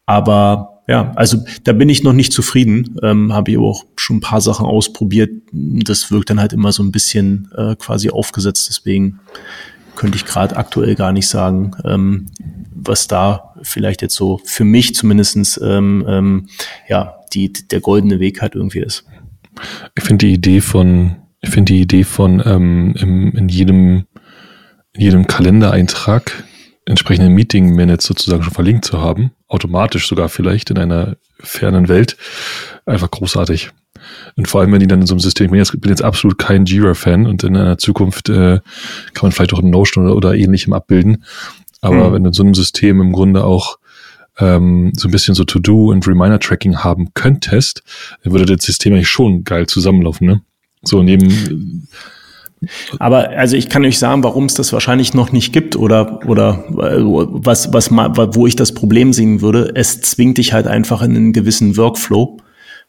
[0.06, 2.98] Aber ja, also da bin ich noch nicht zufrieden.
[3.02, 5.30] Ähm, Habe ich auch schon ein paar Sachen ausprobiert.
[5.52, 8.68] Das wirkt dann halt immer so ein bisschen äh, quasi aufgesetzt.
[8.68, 9.20] Deswegen
[9.94, 12.26] könnte ich gerade aktuell gar nicht sagen, ähm,
[12.74, 16.48] was da vielleicht jetzt so für mich zumindestens ähm, ähm,
[16.88, 19.04] ja die der goldene Weg halt irgendwie ist.
[19.96, 24.06] Ich finde die Idee von ich finde die Idee von ähm, im, in jedem
[24.94, 26.44] in jedem Kalendereintrag
[26.84, 32.16] entsprechende Meeting Minutes sozusagen schon verlinkt zu haben, automatisch sogar vielleicht in einer fernen Welt,
[32.86, 33.70] einfach großartig.
[34.36, 36.02] Und vor allem, wenn die dann in so einem System, ich bin jetzt, bin jetzt
[36.02, 38.60] absolut kein Jira-Fan und in einer Zukunft äh,
[39.14, 41.24] kann man vielleicht auch ein Notion oder, oder ähnlichem abbilden.
[41.80, 42.12] Aber mhm.
[42.12, 43.78] wenn du in so einem System im Grunde auch
[44.38, 47.82] ähm, so ein bisschen so To-Do und Reminder-Tracking haben könntest,
[48.22, 50.42] dann würde das System eigentlich schon geil zusammenlaufen, ne?
[50.82, 51.88] So neben.
[52.98, 56.64] Aber also ich kann euch sagen, warum es das wahrscheinlich noch nicht gibt oder oder
[56.68, 59.72] was was wo ich das Problem sehen würde.
[59.74, 62.38] Es zwingt dich halt einfach in einen gewissen Workflow.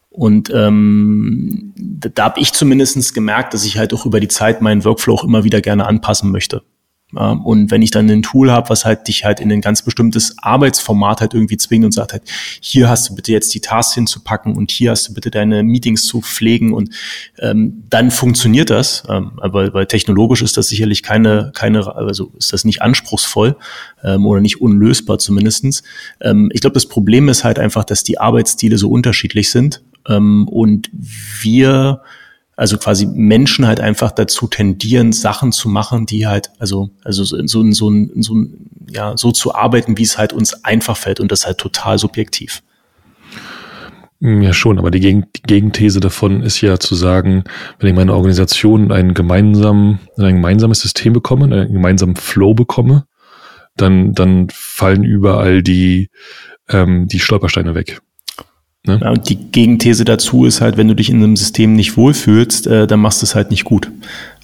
[0.09, 4.85] Und ähm, da habe ich zumindestens gemerkt, dass ich halt auch über die Zeit meinen
[4.85, 6.61] Workflow auch immer wieder gerne anpassen möchte.
[7.16, 10.36] Und wenn ich dann ein Tool habe, was halt dich halt in ein ganz bestimmtes
[10.39, 12.24] Arbeitsformat halt irgendwie zwingt und sagt halt,
[12.59, 16.05] hier hast du bitte jetzt die Tasks hinzupacken und hier hast du bitte deine Meetings
[16.05, 16.89] zu pflegen und
[17.39, 19.03] ähm, dann funktioniert das.
[19.07, 23.55] Ähm, aber weil technologisch ist das sicherlich keine, keine, also ist das nicht anspruchsvoll
[24.03, 25.84] ähm, oder nicht unlösbar zumindestens.
[26.22, 30.47] Ähm, ich glaube, das Problem ist halt einfach, dass die Arbeitsstile so unterschiedlich sind ähm,
[30.47, 32.01] und wir
[32.55, 37.41] also quasi Menschen halt einfach dazu tendieren, Sachen zu machen, die halt, also, also so,
[37.45, 38.45] so, so,
[38.89, 42.61] ja, so zu arbeiten, wie es halt uns einfach fällt und das halt total subjektiv.
[44.25, 47.43] Ja, schon, aber die, Gegen die Gegenthese davon ist ja zu sagen,
[47.79, 53.05] wenn ich meine Organisation einen gemeinsamen, ein gemeinsames System bekomme, einen gemeinsamen Flow bekomme,
[53.75, 56.09] dann, dann fallen überall die,
[56.69, 57.99] ähm, die Stolpersteine weg.
[58.86, 58.99] Ne?
[59.01, 62.67] Ja, und die Gegenthese dazu ist halt, wenn du dich in einem System nicht wohlfühlst,
[62.67, 63.89] äh, dann machst du es halt nicht gut.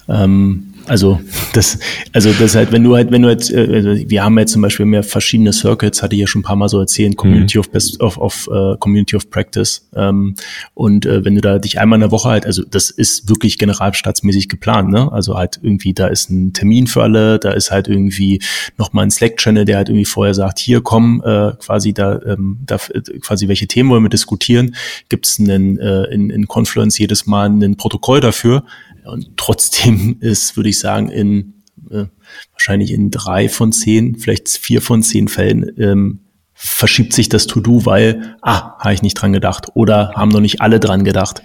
[0.08, 1.20] Ähm, also
[1.52, 1.78] das,
[2.12, 4.62] also das halt, wenn du halt, wenn du halt, äh, also wir haben jetzt zum
[4.62, 7.60] Beispiel mehr verschiedene Circuits, hatte ich ja schon ein paar Mal so erzählt, Community mhm.
[7.60, 9.88] of Best of, of uh, Community of Practice.
[9.94, 10.34] Ähm,
[10.74, 13.58] und äh, wenn du da dich einmal in der Woche halt, also das ist wirklich
[13.58, 15.10] generalstaatsmäßig geplant, ne?
[15.12, 18.40] Also halt irgendwie, da ist ein Termin für alle, da ist halt irgendwie
[18.78, 22.78] nochmal ein Slack-Channel, der halt irgendwie vorher sagt, hier komm, äh, quasi da, ähm, da
[23.20, 24.74] quasi welche Themen wollen wir diskutieren,
[25.08, 28.64] gibt es einen äh, in, in Confluence jedes Mal ein Protokoll dafür
[29.04, 31.54] und trotzdem ist, würde ich sagen, in
[31.90, 32.06] äh,
[32.52, 36.20] wahrscheinlich in drei von zehn, vielleicht vier von zehn Fällen ähm,
[36.62, 40.60] verschiebt sich das To-Do, weil, ah, habe ich nicht dran gedacht oder haben noch nicht
[40.60, 41.42] alle dran gedacht.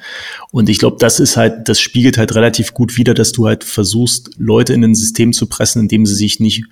[0.51, 3.63] Und ich glaube, das ist halt, das spiegelt halt relativ gut wider, dass du halt
[3.63, 6.65] versuchst, Leute in ein System zu pressen, in dem sie sich nicht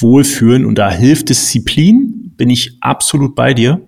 [0.00, 3.86] wohlfühlen und da hilft Disziplin, bin ich absolut bei dir.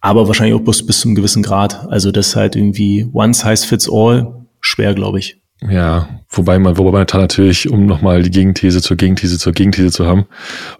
[0.00, 1.88] Aber wahrscheinlich auch bis, bis zum gewissen Grad.
[1.88, 5.42] Also das halt irgendwie one size fits all schwer, glaube ich.
[5.68, 9.90] Ja, wobei man, wobei man da natürlich, um nochmal die Gegenthese zur Gegenthese zur Gegenthese
[9.90, 10.26] zu haben,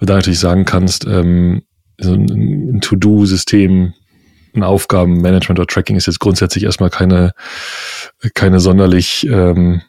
[0.00, 1.62] da natürlich sagen kannst, ähm,
[1.98, 3.94] so ein, ein To-Do-System,
[4.54, 7.32] ein Aufgabenmanagement oder Tracking ist jetzt grundsätzlich erstmal keine,
[8.34, 9.82] keine sonderlich ähm,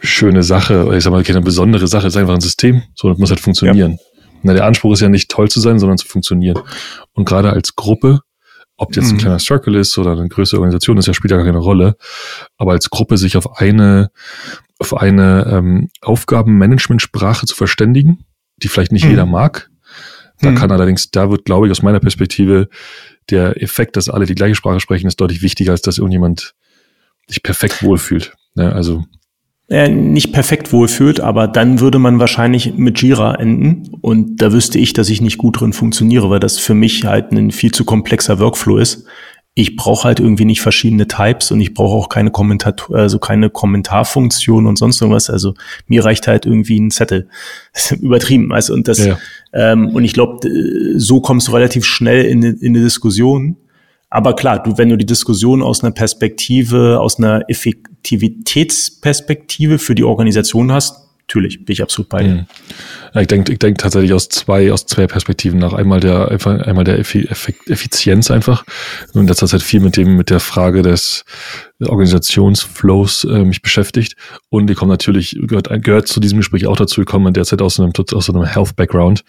[0.00, 3.18] schöne Sache, oder ich sag mal, keine besondere Sache, ist einfach ein System, so das
[3.18, 3.92] muss halt funktionieren.
[3.92, 3.98] Ja.
[4.42, 6.58] Na, der Anspruch ist ja nicht toll zu sein, sondern zu funktionieren.
[7.14, 8.20] Und gerade als Gruppe,
[8.76, 9.20] ob jetzt ein mhm.
[9.20, 11.96] kleiner Circle ist oder eine größere Organisation, das ja spielt ja gar keine Rolle.
[12.56, 14.10] Aber als Gruppe sich auf eine,
[14.78, 18.24] auf eine ähm, Aufgabenmanagement-Sprache zu verständigen,
[18.56, 19.10] die vielleicht nicht mhm.
[19.10, 19.70] jeder mag,
[20.40, 20.56] da mhm.
[20.56, 22.68] kann allerdings, da wird, glaube ich, aus meiner Perspektive
[23.30, 26.54] der Effekt, dass alle die gleiche Sprache sprechen, ist deutlich wichtiger, als dass irgendjemand
[27.28, 28.34] sich perfekt wohlfühlt.
[28.54, 28.72] Ne?
[28.72, 29.04] Also
[29.68, 34.78] äh, nicht perfekt wohlfühlt, aber dann würde man wahrscheinlich mit Jira enden und da wüsste
[34.78, 37.84] ich, dass ich nicht gut drin funktioniere, weil das für mich halt ein viel zu
[37.84, 39.06] komplexer Workflow ist.
[39.54, 43.48] Ich brauche halt irgendwie nicht verschiedene Types und ich brauche auch keine Kommentator, also keine
[43.48, 45.30] Kommentarfunktion und sonst irgendwas.
[45.30, 45.54] Also
[45.86, 47.28] mir reicht halt irgendwie ein Zettel.
[48.00, 48.52] Übertrieben.
[48.52, 49.16] Also und das ja.
[49.52, 50.46] ähm, und ich glaube,
[50.96, 53.56] so kommst du relativ schnell in, in eine Diskussion
[54.14, 57.48] aber klar, du, wenn du die Diskussion aus einer Perspektive, aus einer
[58.04, 62.34] Effektivitätsperspektive für die Organisation hast, natürlich, bin ich absolut bei dir.
[62.34, 62.46] Mhm.
[63.14, 65.72] Ja, ich denke ich denk tatsächlich aus zwei, aus zwei Perspektiven nach.
[65.72, 68.64] Einmal der, einfach, einmal der Effizienz einfach.
[69.14, 71.24] Und das hat halt viel mit dem, mit der Frage des
[71.80, 74.16] Organisationsflows äh, mich beschäftigt.
[74.50, 77.80] Und ich komme natürlich, gehört, gehört zu diesem Gespräch auch dazu, ich komme derzeit aus
[77.80, 79.24] einem, aus einem Health-Background,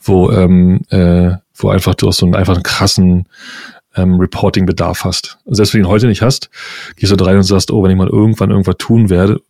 [0.00, 3.26] wo, ähm, äh, wo einfach du aus so einem einfach einen krassen
[3.96, 5.38] ähm, Reporting-Bedarf hast.
[5.44, 6.50] Also selbst wenn du ihn heute nicht hast,
[6.96, 9.40] gehst du da rein und sagst, oh, wenn ich mal irgendwann irgendwas tun werde,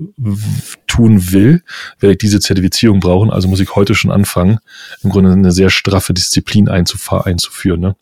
[0.87, 1.63] tun will,
[1.99, 4.59] werde ich diese Zertifizierung brauchen, also muss ich heute schon anfangen,
[5.03, 7.81] im Grunde eine sehr straffe Disziplin einzuführen.
[7.81, 7.97] Ne?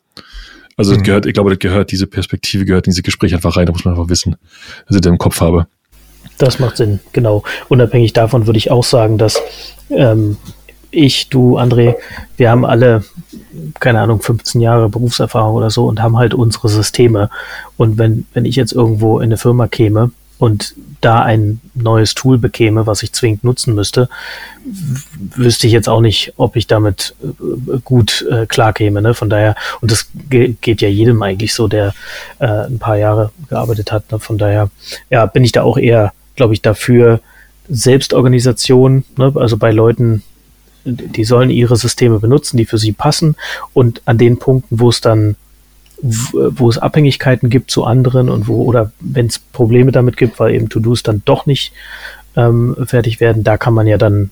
[0.77, 1.05] Also das mhm.
[1.05, 3.85] gehört, ich glaube, das gehört, diese Perspektive gehört in diese Gespräche einfach rein, da muss
[3.85, 4.37] man einfach wissen,
[4.87, 5.67] dass ich das im Kopf habe.
[6.39, 7.43] Das macht Sinn, genau.
[7.69, 9.43] Unabhängig davon würde ich auch sagen, dass
[9.91, 10.37] ähm,
[10.91, 11.97] ich, du, André,
[12.37, 13.05] wir haben alle,
[13.81, 17.31] keine Ahnung, 15 Jahre Berufserfahrung oder so und haben halt unsere Systeme.
[17.77, 22.39] Und wenn, wenn ich jetzt irgendwo in eine Firma käme und da ein neues Tool
[22.39, 24.09] bekäme, was ich zwingend nutzen müsste,
[25.37, 29.03] wüsste ich jetzt auch nicht, ob ich damit äh, gut äh, klarkäme.
[29.03, 29.15] Ne?
[29.15, 31.93] Von daher, und das ge geht ja jedem eigentlich so, der
[32.39, 34.11] äh, ein paar Jahre gearbeitet hat.
[34.11, 34.19] Ne?
[34.19, 34.71] Von daher,
[35.11, 37.21] ja, bin ich da auch eher, glaube ich, dafür,
[37.69, 39.33] Selbstorganisation, ne?
[39.35, 40.23] also bei Leuten,
[40.89, 43.37] die sollen ihre Systeme benutzen, die für sie passen
[43.75, 45.37] und an den Punkten, wo es dann
[46.01, 50.55] wo es Abhängigkeiten gibt zu anderen und wo, oder wenn es Probleme damit gibt, weil
[50.55, 51.73] eben To-Dos dann doch nicht
[52.37, 54.31] ähm, fertig werden, da kann man ja dann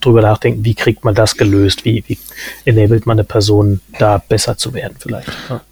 [0.00, 2.18] drüber nachdenken, wie kriegt man das gelöst, wie, wie
[2.66, 5.28] enabled man eine Person, da besser zu werden vielleicht.
[5.48, 5.62] Ja.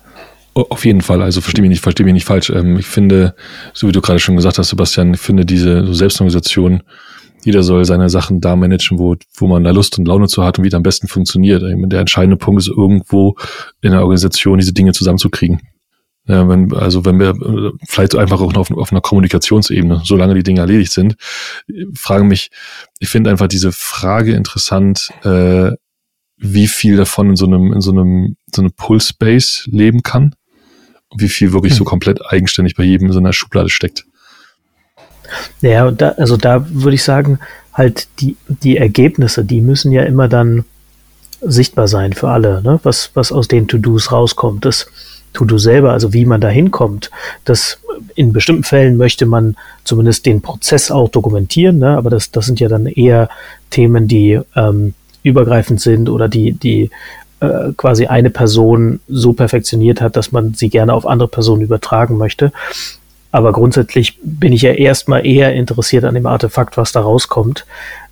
[0.54, 2.48] Auf jeden Fall, also verstehe mich nicht, verstehe mich nicht falsch.
[2.48, 3.34] Ähm, ich finde,
[3.74, 6.82] so wie du gerade schon gesagt hast, Sebastian, ich finde diese Selbstorganisation
[7.46, 10.58] jeder soll seine Sachen da managen, wo, wo man da Lust und Laune zu hat
[10.58, 11.62] und wie es am besten funktioniert.
[11.62, 13.36] Der entscheidende Punkt ist irgendwo
[13.82, 15.60] in der Organisation diese Dinge zusammenzukriegen.
[16.26, 17.36] Ja, wenn, also wenn wir
[17.86, 21.14] vielleicht einfach auch auf, auf einer Kommunikationsebene, solange die Dinge erledigt sind,
[21.94, 22.50] fragen mich,
[22.98, 25.70] ich finde einfach diese Frage interessant, äh,
[26.36, 30.34] wie viel davon in so einem, in so einem, so einem Pull-Space leben kann
[31.10, 31.78] und wie viel wirklich hm.
[31.78, 34.04] so komplett eigenständig bei jedem in so einer Schublade steckt.
[35.60, 37.38] Ja, da, also da würde ich sagen,
[37.72, 40.64] halt die, die Ergebnisse, die müssen ja immer dann
[41.40, 42.80] sichtbar sein für alle, ne?
[42.82, 44.64] was, was aus den To-Dos rauskommt.
[44.64, 44.86] Das
[45.32, 47.10] To-Do selber, also wie man da hinkommt,
[47.44, 47.78] das
[48.14, 51.96] in bestimmten Fällen möchte man zumindest den Prozess auch dokumentieren, ne?
[51.96, 53.28] aber das, das sind ja dann eher
[53.70, 56.90] Themen, die ähm, übergreifend sind oder die, die
[57.40, 62.16] äh, quasi eine Person so perfektioniert hat, dass man sie gerne auf andere Personen übertragen
[62.16, 62.52] möchte.
[63.30, 67.66] Aber grundsätzlich bin ich ja erstmal eher interessiert an dem Artefakt, was da rauskommt,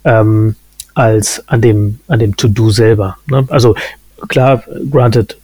[0.04, 0.56] ähm,
[0.94, 3.16] als an dem, an dem To-Do selber.
[3.26, 3.44] Ne?
[3.48, 3.74] Also
[4.28, 5.36] klar, granted,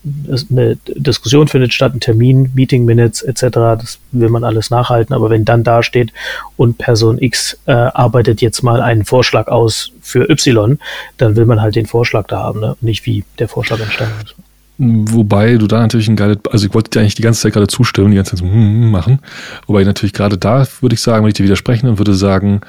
[0.50, 5.30] eine Diskussion findet statt, ein Termin, Meeting Minutes etc., das will man alles nachhalten, aber
[5.30, 6.12] wenn dann da steht
[6.56, 10.78] und Person X äh, arbeitet jetzt mal einen Vorschlag aus für Y,
[11.16, 12.76] dann will man halt den Vorschlag da haben, ne?
[12.80, 14.34] nicht wie der Vorschlag entstanden ist.
[14.82, 17.66] Wobei du da natürlich ein geiles, also ich wollte dir eigentlich die ganze Zeit gerade
[17.66, 19.18] zustimmen, die ganze Zeit so hm, hm, machen.
[19.66, 22.62] Wobei natürlich gerade da würde ich sagen, würde ich dir widersprechen und würde sagen,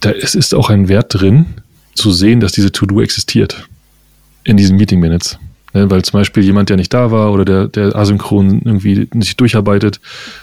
[0.00, 1.46] da es ist auch ein Wert drin,
[1.94, 3.68] zu sehen, dass diese To-Do existiert.
[4.42, 5.38] In diesen Meeting Minutes.
[5.74, 9.36] Ne, weil zum Beispiel jemand, der nicht da war oder der, der asynchron irgendwie sich
[9.36, 10.00] durcharbeitet,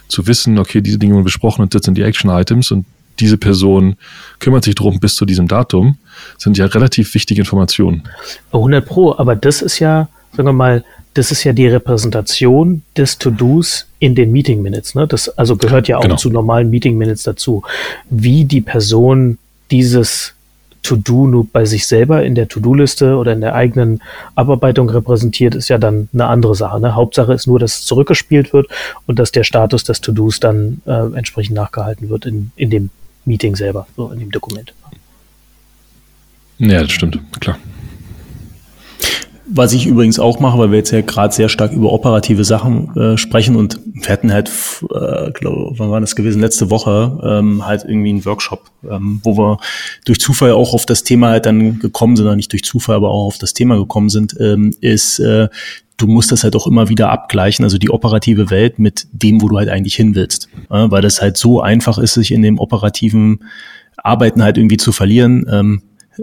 [0.08, 2.86] zu wissen, okay, diese Dinge wurden besprochen und das sind die Action-Items und
[3.20, 3.95] diese Person
[4.39, 5.97] kümmert sich drum bis zu diesem Datum,
[6.38, 8.04] sind ja relativ wichtige Informationen.
[8.52, 13.17] 100 Pro, aber das ist ja, sagen wir mal, das ist ja die Repräsentation des
[13.17, 14.95] To-Dos in den Meeting Minutes.
[14.95, 15.07] Ne?
[15.07, 16.15] Das also gehört ja auch genau.
[16.15, 17.63] zu normalen Meeting Minutes dazu.
[18.09, 19.38] Wie die Person
[19.71, 20.34] dieses
[20.84, 24.01] To-Do nur bei sich selber in der To-Do-Liste oder in der eigenen
[24.36, 26.79] Abarbeitung repräsentiert, ist ja dann eine andere Sache.
[26.79, 26.95] Ne?
[26.95, 28.67] Hauptsache ist nur, dass es zurückgespielt wird
[29.05, 32.89] und dass der Status des To-Dos dann äh, entsprechend nachgehalten wird in, in dem
[33.25, 34.73] Meeting selber, so in dem Dokument.
[36.57, 37.57] Ja, das stimmt, klar.
[39.54, 42.95] Was ich übrigens auch mache, weil wir jetzt ja gerade sehr stark über operative Sachen
[42.95, 44.49] äh, sprechen und wir hatten halt,
[44.84, 46.39] äh, glaube, wann war das gewesen?
[46.39, 49.58] Letzte Woche ähm, halt irgendwie einen Workshop, ähm, wo wir
[50.06, 53.10] durch Zufall auch auf das Thema halt dann gekommen sind, oder nicht durch Zufall, aber
[53.10, 55.49] auch auf das Thema gekommen sind, ähm, ist äh,
[55.97, 59.49] du musst das halt auch immer wieder abgleichen, also die operative Welt mit dem, wo
[59.49, 60.47] du halt eigentlich hin willst.
[60.70, 63.43] Ja, weil das halt so einfach ist, sich in dem operativen
[63.97, 65.45] Arbeiten halt irgendwie zu verlieren.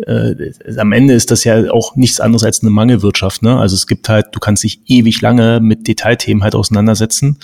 [0.06, 3.42] Äh, am Ende ist das ja auch nichts anderes als eine Mangelwirtschaft.
[3.42, 3.58] Ne?
[3.58, 7.38] Also es gibt halt, du kannst dich ewig lange mit Detailthemen halt auseinandersetzen,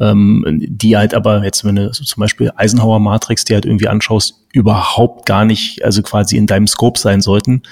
[0.00, 4.34] ähm, die halt aber jetzt, wenn du zum Beispiel Eisenhower Matrix die halt irgendwie anschaust,
[4.52, 7.62] überhaupt gar nicht, also quasi in deinem Scope sein sollten.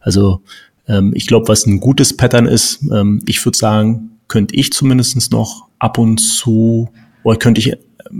[0.00, 0.40] Also
[0.88, 5.30] ähm, ich glaube, was ein gutes Pattern ist, ähm, ich würde sagen, könnte ich zumindestens
[5.30, 6.88] noch ab und zu,
[7.22, 7.76] oder könnte ich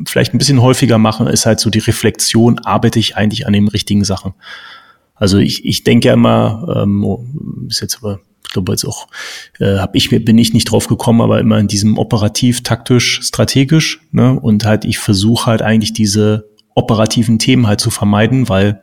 [0.06, 3.68] vielleicht ein bisschen häufiger machen, ist halt so die Reflexion, arbeite ich eigentlich an den
[3.68, 4.34] richtigen Sachen.
[5.24, 9.08] Also ich, ich denke ja immer, ähm, ist jetzt aber, ich glaube jetzt auch,
[9.58, 14.02] äh, hab ich bin ich nicht drauf gekommen, aber immer in diesem operativ, taktisch, strategisch.
[14.12, 14.38] Ne?
[14.38, 18.82] Und halt, ich versuche halt eigentlich diese operativen Themen halt zu vermeiden, weil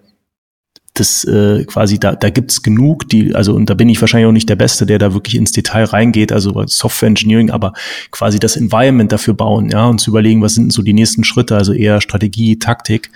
[0.94, 4.34] das äh, quasi da da gibt's genug, die also und da bin ich wahrscheinlich auch
[4.34, 7.74] nicht der Beste, der da wirklich ins Detail reingeht, also Software Engineering, aber
[8.12, 11.56] quasi das Environment dafür bauen, ja und zu überlegen, was sind so die nächsten Schritte,
[11.56, 13.10] also eher Strategie, Taktik,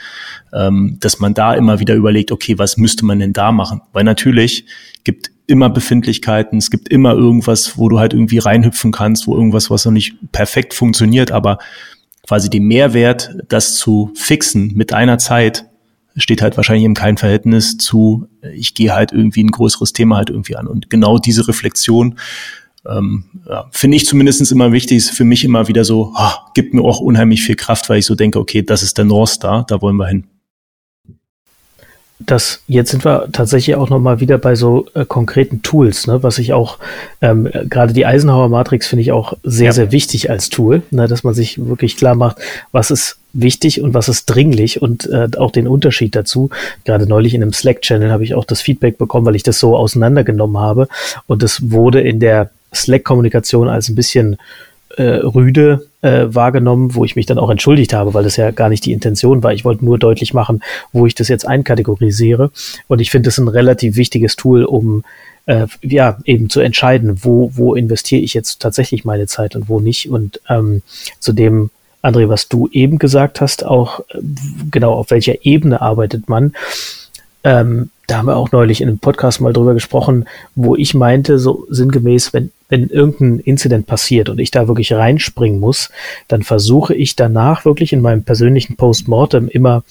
[0.53, 3.81] ähm, dass man da immer wieder überlegt, okay, was müsste man denn da machen?
[3.91, 4.65] Weil natürlich
[5.03, 9.69] gibt immer Befindlichkeiten, es gibt immer irgendwas, wo du halt irgendwie reinhüpfen kannst, wo irgendwas,
[9.69, 11.59] was noch nicht perfekt funktioniert, aber
[12.25, 15.65] quasi den Mehrwert, das zu fixen mit einer Zeit,
[16.15, 20.29] steht halt wahrscheinlich im kein Verhältnis zu, ich gehe halt irgendwie ein größeres Thema halt
[20.29, 20.67] irgendwie an.
[20.67, 22.15] Und genau diese Reflexion
[22.87, 26.73] ähm, ja, finde ich zumindest immer wichtig, ist für mich immer wieder so, oh, gibt
[26.73, 29.65] mir auch unheimlich viel Kraft, weil ich so denke, okay, das ist der North Star,
[29.67, 30.25] da wollen wir hin
[32.25, 36.37] das, jetzt sind wir tatsächlich auch nochmal wieder bei so äh, konkreten Tools, ne, was
[36.37, 36.79] ich auch,
[37.21, 39.71] ähm, gerade die Eisenhower Matrix finde ich auch sehr, ja.
[39.73, 42.37] sehr wichtig als Tool, ne, dass man sich wirklich klar macht,
[42.71, 46.49] was ist wichtig und was ist dringlich und äh, auch den Unterschied dazu.
[46.85, 49.75] Gerade neulich in einem Slack-Channel habe ich auch das Feedback bekommen, weil ich das so
[49.75, 50.87] auseinandergenommen habe
[51.27, 54.37] und das wurde in der Slack-Kommunikation als ein bisschen
[54.97, 58.69] äh, rüde äh, wahrgenommen, wo ich mich dann auch entschuldigt habe, weil das ja gar
[58.69, 59.53] nicht die Intention war.
[59.53, 60.61] Ich wollte nur deutlich machen,
[60.93, 62.51] wo ich das jetzt einkategorisiere.
[62.87, 65.03] Und ich finde das ein relativ wichtiges Tool, um
[65.47, 69.79] äh, ja eben zu entscheiden, wo, wo investiere ich jetzt tatsächlich meine Zeit und wo
[69.79, 70.07] nicht.
[70.09, 70.83] Und ähm,
[71.19, 71.71] zu dem,
[72.03, 74.19] André, was du eben gesagt hast, auch äh,
[74.69, 76.53] genau auf welcher Ebene arbeitet man.
[77.43, 80.25] Ähm, da haben wir auch neulich in einem Podcast mal drüber gesprochen,
[80.55, 85.59] wo ich meinte, so sinngemäß, wenn wenn irgendein Incident passiert und ich da wirklich reinspringen
[85.59, 85.91] muss,
[86.27, 89.83] dann versuche ich danach wirklich in meinem persönlichen Postmortem immer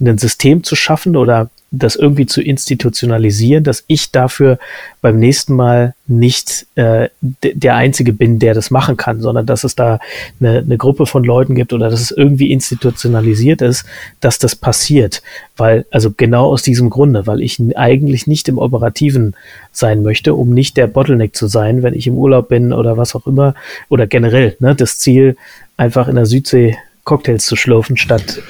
[0.00, 4.58] ein System zu schaffen oder das irgendwie zu institutionalisieren, dass ich dafür
[5.00, 9.74] beim nächsten Mal nicht äh, der Einzige bin, der das machen kann, sondern dass es
[9.74, 9.98] da
[10.38, 13.86] eine, eine Gruppe von Leuten gibt oder dass es irgendwie institutionalisiert ist,
[14.20, 15.22] dass das passiert.
[15.56, 19.34] Weil, also genau aus diesem Grunde, weil ich eigentlich nicht im Operativen
[19.72, 23.14] sein möchte, um nicht der Bottleneck zu sein, wenn ich im Urlaub bin oder was
[23.14, 23.54] auch immer,
[23.88, 25.36] oder generell, ne, das Ziel,
[25.78, 28.42] einfach in der Südsee Cocktails zu schlürfen, statt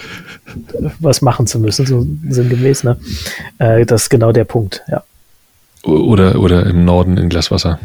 [1.00, 2.84] was machen zu müssen, so sinngemäß.
[2.84, 2.96] Ne?
[3.58, 5.02] Äh, das ist genau der Punkt, ja.
[5.84, 7.80] Oder, oder im Norden in Glaswasser.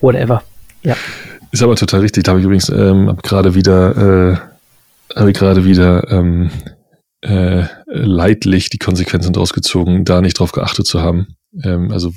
[0.00, 0.42] Whatever,
[0.82, 0.96] ja.
[1.52, 2.24] Ist aber total richtig.
[2.24, 3.96] Da habe ich übrigens ähm, gerade wieder,
[5.12, 6.50] äh, habe ich gerade wieder ähm,
[7.22, 11.36] äh, leidlich die Konsequenzen draus gezogen, da nicht drauf geachtet zu haben.
[11.62, 12.12] Ähm, also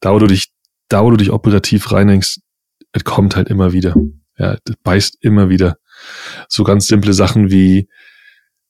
[0.00, 0.50] da, wo du dich,
[0.88, 2.40] da, wo du dich operativ reinhängst,
[2.92, 3.94] es kommt halt immer wieder.
[4.38, 5.76] Ja, das beißt immer wieder.
[6.48, 7.88] So ganz simple Sachen wie,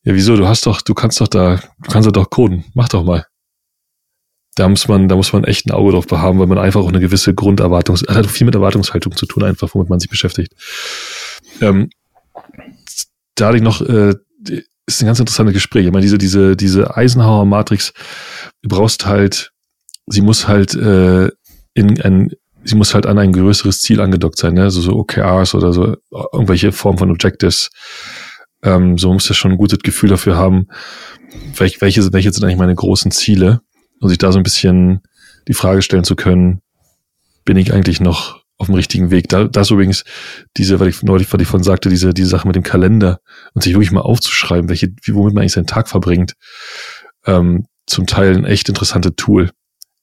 [0.03, 0.37] ja, wieso?
[0.37, 2.65] Du hast doch, du kannst doch da, du kannst doch coden.
[2.75, 3.27] Mach doch mal.
[4.57, 6.89] Da muss man, da muss man echt ein Auge drauf behaben, weil man einfach auch
[6.89, 10.55] eine gewisse Grunderwartungs, hat viel mit Erwartungshaltung zu tun, einfach, womit man sich beschäftigt.
[11.61, 11.91] Ähm,
[13.35, 14.15] da hatte ich noch, äh,
[14.87, 15.87] ist ein ganz interessantes Gespräch.
[15.87, 17.93] Ich meine, diese, diese, diese Eisenhower Matrix,
[18.63, 19.53] du brauchst halt,
[20.07, 21.31] sie muss halt äh,
[21.75, 22.33] in ein,
[22.65, 24.65] sie muss halt an ein größeres Ziel angedockt sein, ne?
[24.65, 25.97] Also so OKRs oder so
[26.33, 27.71] irgendwelche Formen von Objectives
[28.63, 30.67] Ähm, so muss ja schon ein gutes Gefühl dafür haben,
[31.57, 33.61] welche, welche, welche sind eigentlich meine großen Ziele
[34.01, 35.01] und sich da so ein bisschen
[35.49, 36.61] die Frage stellen zu können,
[37.45, 39.29] bin ich eigentlich noch auf dem richtigen Weg?
[39.29, 40.05] Da, das übrigens
[40.57, 43.21] diese, weil ich neulich, was ich von sagte, diese, diese Sache mit dem Kalender
[43.55, 46.35] und sich wirklich mal aufzuschreiben, welche, womit man eigentlich seinen Tag verbringt,
[47.27, 49.51] ähm, zum Teil ein echt interessantes Tool.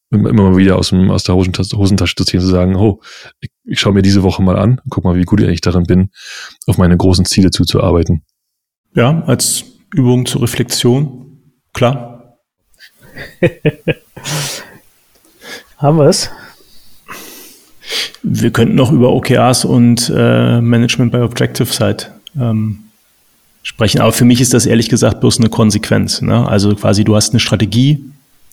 [0.09, 3.01] Immer mal wieder aus, dem, aus der Hosentasche, Hosentasche zu ziehen, zu sagen, oh,
[3.41, 5.83] ich, ich schaue mir diese Woche mal an, guck mal, wie gut ich eigentlich darin
[5.83, 6.11] bin,
[6.65, 8.23] auf meine großen Ziele zuzuarbeiten.
[8.93, 11.39] Ja, als Übung zur Reflexion,
[11.73, 12.37] klar.
[15.77, 16.29] Haben wir es?
[18.23, 22.07] Wir könnten noch über OKRs und äh, Management by Objective Side
[22.39, 22.79] ähm,
[23.63, 26.21] sprechen, aber für mich ist das ehrlich gesagt bloß eine Konsequenz.
[26.21, 26.47] Ne?
[26.47, 28.03] Also quasi, du hast eine Strategie,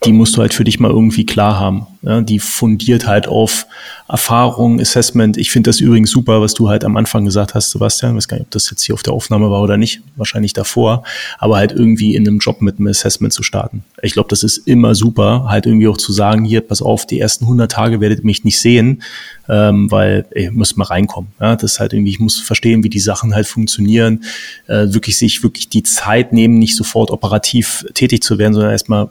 [0.04, 1.86] die musst du halt für dich mal irgendwie klar haben.
[2.04, 3.66] Ja, die fundiert halt auf
[4.08, 5.38] Erfahrung, Assessment.
[5.38, 8.12] Ich finde das übrigens super, was du halt am Anfang gesagt hast, Sebastian.
[8.12, 10.02] Ich weiß gar nicht, ob das jetzt hier auf der Aufnahme war oder nicht.
[10.16, 11.04] Wahrscheinlich davor.
[11.38, 13.84] Aber halt irgendwie in einem Job mit einem Assessment zu starten.
[14.02, 17.18] Ich glaube, das ist immer super, halt irgendwie auch zu sagen, hier, pass auf, die
[17.18, 19.02] ersten 100 Tage werdet ihr mich nicht sehen,
[19.48, 21.30] ähm, weil ihr müsst mal reinkommen.
[21.40, 24.24] Ja, das ist halt irgendwie, ich muss verstehen, wie die Sachen halt funktionieren.
[24.66, 29.08] Äh, wirklich sich wirklich die Zeit nehmen, nicht sofort operativ tätig zu werden, sondern erstmal,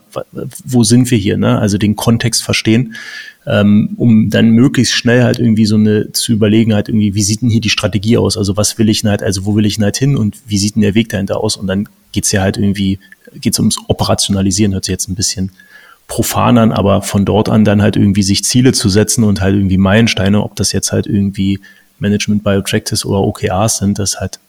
[0.64, 1.38] wo sind wir hier?
[1.38, 1.58] Ne?
[1.58, 2.83] Also den Kontext verstehen
[3.46, 7.42] ähm, um dann möglichst schnell halt irgendwie so eine zu überlegen, halt irgendwie, wie sieht
[7.42, 8.38] denn hier die Strategie aus?
[8.38, 10.58] Also was will ich denn halt, also wo will ich denn halt hin und wie
[10.58, 11.58] sieht denn der Weg dahinter aus?
[11.58, 13.00] Und dann geht's ja halt irgendwie,
[13.36, 15.52] geht's ums Operationalisieren, hört sich jetzt ein bisschen
[16.08, 19.56] profan an, aber von dort an dann halt irgendwie sich Ziele zu setzen und halt
[19.56, 21.60] irgendwie Meilensteine, ob das jetzt halt irgendwie
[22.00, 24.40] Management by Objectives oder OKRs sind, das halt,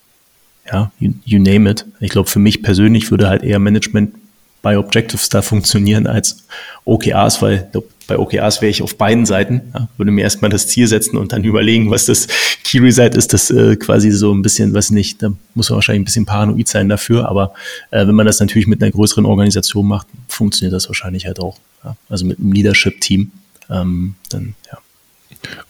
[0.71, 1.87] ja, you, you name it.
[2.01, 4.15] Ich glaube, für mich persönlich würde halt eher Management
[4.63, 6.45] by Objectives da funktionieren als
[6.85, 7.69] OKRs, weil
[8.07, 11.33] bei OKRs wäre ich auf beiden Seiten, ja, würde mir erstmal das Ziel setzen und
[11.33, 12.27] dann überlegen, was das
[12.65, 16.03] Key Result ist, das äh, quasi so ein bisschen, weiß nicht, da muss man wahrscheinlich
[16.03, 17.55] ein bisschen paranoid sein dafür, aber
[17.91, 21.59] äh, wenn man das natürlich mit einer größeren Organisation macht, funktioniert das wahrscheinlich halt auch.
[21.85, 23.31] Ja, also mit einem Leadership-Team,
[23.71, 24.79] ähm, dann, ja.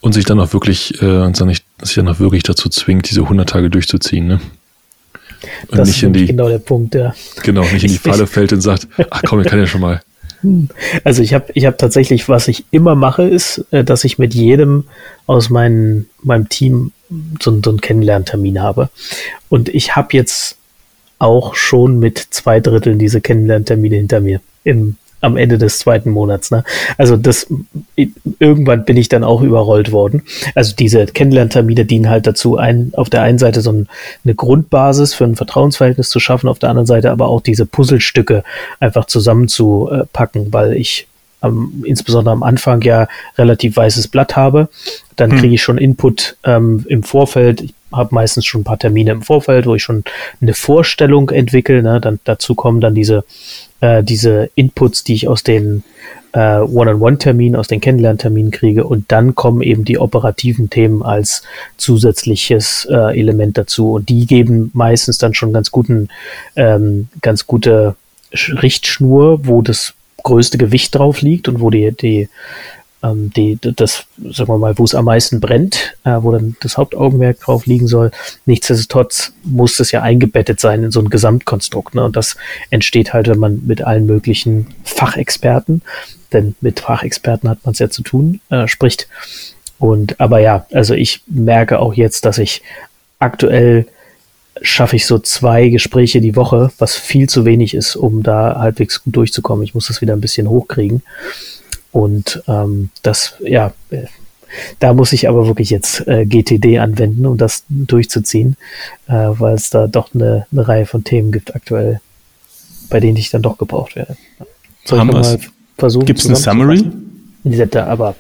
[0.01, 3.49] Und sich dann auch wirklich, äh, und sich dann auch wirklich dazu zwingt, diese 100
[3.49, 4.41] Tage durchzuziehen, ne?
[5.69, 7.15] Und das nicht in die, genau der Punkt, ja.
[7.43, 10.01] Genau, nicht in die Falle fällt und sagt, ach komm, ich kann ja schon mal.
[11.05, 14.35] Also ich habe ich hab tatsächlich, was ich immer mache, ist, äh, dass ich mit
[14.35, 14.85] jedem
[15.27, 16.93] aus mein, meinem Team
[17.41, 18.91] so, so einen Kennenlerntermin habe.
[19.49, 20.57] Und ich habe jetzt
[21.19, 26.51] auch schon mit zwei Dritteln diese Kennenlerntermine hinter mir im am Ende des zweiten Monats.
[26.51, 26.65] Ne?
[26.99, 27.47] Also das
[28.39, 30.23] irgendwann bin ich dann auch überrollt worden.
[30.55, 33.89] Also diese Kennenlerntermine dienen halt dazu, ein, auf der einen Seite so ein,
[34.25, 38.45] eine Grundbasis für ein Vertrauensverhältnis zu schaffen, auf der anderen Seite aber auch diese Puzzlestücke
[38.81, 41.09] einfach zusammenzupacken, weil ich
[41.43, 43.09] ähm, insbesondere am Anfang ja
[43.39, 44.69] relativ weißes Blatt habe.
[45.17, 45.39] Dann hm.
[45.39, 47.61] kriege ich schon Input ähm, im Vorfeld.
[47.61, 50.05] Ich habe meistens schon ein paar Termine im Vorfeld, wo ich schon
[50.41, 51.83] eine Vorstellung entwickle.
[51.83, 52.01] Ne?
[52.01, 53.25] Dann dazu kommen dann diese
[53.81, 55.85] äh, diese Inputs, die ich aus den
[56.33, 61.43] äh, One-on-One-Terminen, aus den Kennenlernterminen kriege und dann kommen eben die operativen Themen als
[61.77, 66.09] zusätzliches äh, Element dazu und die geben meistens dann schon ganz guten,
[66.57, 67.95] ähm, ganz gute
[68.33, 72.29] Richtschnur, wo das größte Gewicht drauf liegt und wo die, die
[73.05, 76.79] ähm, die, das, sagen wir mal, wo es am meisten brennt, äh, wo dann das
[76.79, 78.11] Hauptaugenmerk drauf liegen soll.
[78.47, 81.95] Nichtsdestotrotz muss es ja eingebettet sein in so ein Gesamtkonstrukt.
[81.95, 82.05] Ne?
[82.05, 82.37] Und das
[82.71, 85.83] entsteht halt, wenn man mit allen möglichen Fachexperten,
[86.33, 89.09] denn mit Fachexperten hat man es ja zu tun, äh, spricht.
[89.79, 92.63] Und aber ja, also ich merke auch jetzt, dass ich
[93.19, 93.87] aktuell
[94.63, 99.03] schaffe ich so zwei Gespräche die Woche, was viel zu wenig ist, um da halbwegs
[99.03, 99.65] gut durchzukommen.
[99.65, 101.03] Ich muss das wieder ein bisschen hochkriegen.
[101.95, 104.07] Und ähm, das, ja, äh,
[104.81, 108.57] da muss ich aber wirklich jetzt äh, GTD anwenden, um das durchzuziehen,
[109.07, 112.01] äh, weil es da doch eine, eine Reihe von Themen gibt aktuell,
[112.91, 114.17] bei denen ich dann doch gebraucht werde.
[114.85, 115.39] Soll Haben ich mal
[115.79, 116.05] versuchen?
[116.05, 116.85] Gibt es eine Summary?
[117.45, 118.17] Da, aber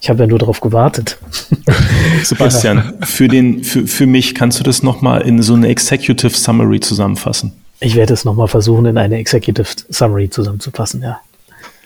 [0.00, 1.18] ich habe ja nur darauf gewartet.
[2.22, 6.80] Sebastian, für, den, für, für mich kannst du das nochmal in so eine Executive Summary
[6.80, 7.52] zusammenfassen.
[7.80, 11.20] Ich werde es nochmal versuchen, in eine Executive Summary zusammenzufassen, ja.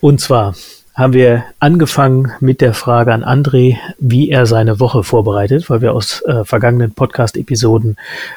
[0.01, 0.55] Und zwar
[0.95, 5.95] haben wir angefangen mit der Frage an André, wie er seine Woche vorbereitet, weil wir
[5.95, 7.97] aus äh, vergangenen Podcast-Episoden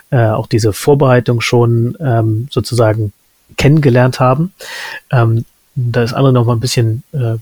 [0.10, 3.12] äh, auch diese Vorbereitung schon ähm, sozusagen
[3.58, 4.54] kennengelernt haben.
[5.12, 5.46] Ähm,
[5.76, 7.36] da ist André noch mal ein bisschen äh,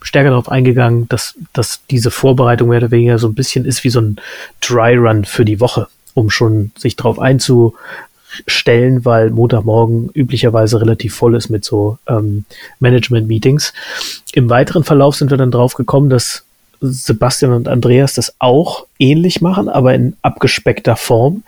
[0.00, 3.90] stärker darauf eingegangen, dass, dass diese Vorbereitung mehr oder weniger so ein bisschen ist wie
[3.90, 4.16] so ein
[4.60, 7.74] Dry Run für die Woche, um schon sich darauf einzu,
[8.46, 12.44] stellen, weil Montagmorgen üblicherweise relativ voll ist mit so ähm,
[12.80, 13.72] Management-Meetings.
[14.32, 16.44] Im weiteren Verlauf sind wir dann drauf gekommen, dass
[16.80, 21.42] Sebastian und Andreas das auch ähnlich machen, aber in abgespeckter Form.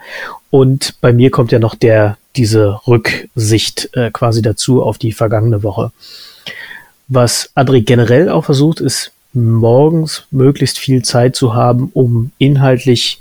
[0.49, 5.63] Und bei mir kommt ja noch der, diese Rücksicht äh, quasi dazu auf die vergangene
[5.63, 5.91] Woche.
[7.07, 13.19] Was André generell auch versucht, ist morgens möglichst viel Zeit zu haben, um inhaltlich,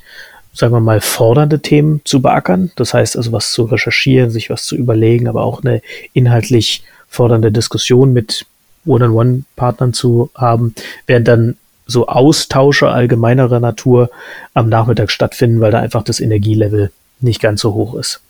[0.59, 2.73] sagen wir mal, fordernde Themen zu beackern.
[2.75, 5.83] Das heißt also, was zu recherchieren, sich was zu überlegen, aber auch eine
[6.13, 8.45] inhaltlich fordernde Diskussion mit
[8.85, 10.75] One-on-One-Partnern zu haben,
[11.07, 11.57] während dann
[11.87, 14.11] so Austausche allgemeinerer Natur
[14.53, 16.91] am Nachmittag stattfinden, weil da einfach das Energielevel
[17.21, 18.21] nicht ganz so hoch ist.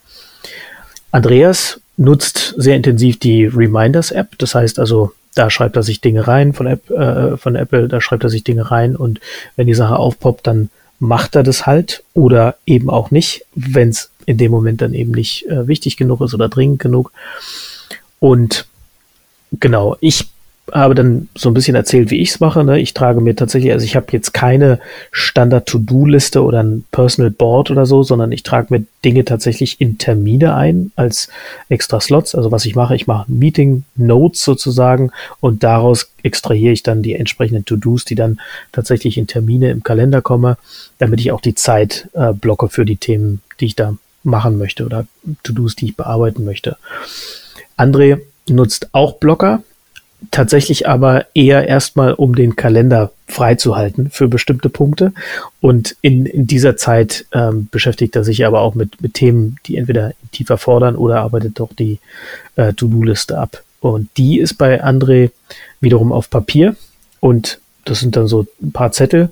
[1.11, 4.39] Andreas nutzt sehr intensiv die Reminders-App.
[4.39, 8.01] Das heißt also, da schreibt er sich Dinge rein von, App, äh, von Apple, da
[8.01, 9.21] schreibt er sich Dinge rein und
[9.57, 14.11] wenn die Sache aufpoppt, dann macht er das halt oder eben auch nicht, wenn es
[14.27, 17.13] in dem Moment dann eben nicht äh, wichtig genug ist oder dringend genug.
[18.19, 18.67] Und
[19.53, 20.29] genau, ich
[20.73, 22.65] habe dann so ein bisschen erzählt, wie ich es mache.
[22.65, 22.81] Ne?
[22.81, 24.81] Ich trage mir tatsächlich, also ich habe jetzt keine
[25.13, 30.55] Standard-To-Do-Liste oder ein Personal Board oder so, sondern ich trage mir Dinge tatsächlich in Termine
[30.55, 31.29] ein als
[31.69, 32.35] extra Slots.
[32.35, 37.15] Also was ich mache, ich mache Meeting Notes sozusagen und daraus extrahiere ich dann die
[37.15, 38.41] entsprechenden To-Dos, die dann
[38.73, 40.57] tatsächlich in Termine im Kalender kommen,
[40.99, 44.85] damit ich auch die Zeit äh, blocke für die Themen, die ich da machen möchte
[44.85, 45.07] oder
[45.43, 46.77] To-Dos, die ich bearbeiten möchte.
[47.77, 49.63] André nutzt auch Blocker
[50.31, 55.13] tatsächlich aber eher erstmal, um den Kalender freizuhalten für bestimmte Punkte.
[55.61, 59.77] Und in, in dieser Zeit ähm, beschäftigt er sich aber auch mit, mit Themen, die
[59.77, 62.01] entweder tiefer fordern oder arbeitet doch die
[62.57, 63.63] äh, To-Do-Liste ab.
[63.81, 65.31] Und die ist bei André
[65.81, 66.75] wiederum auf Papier.
[67.21, 69.31] Und das sind dann so ein paar Zettel,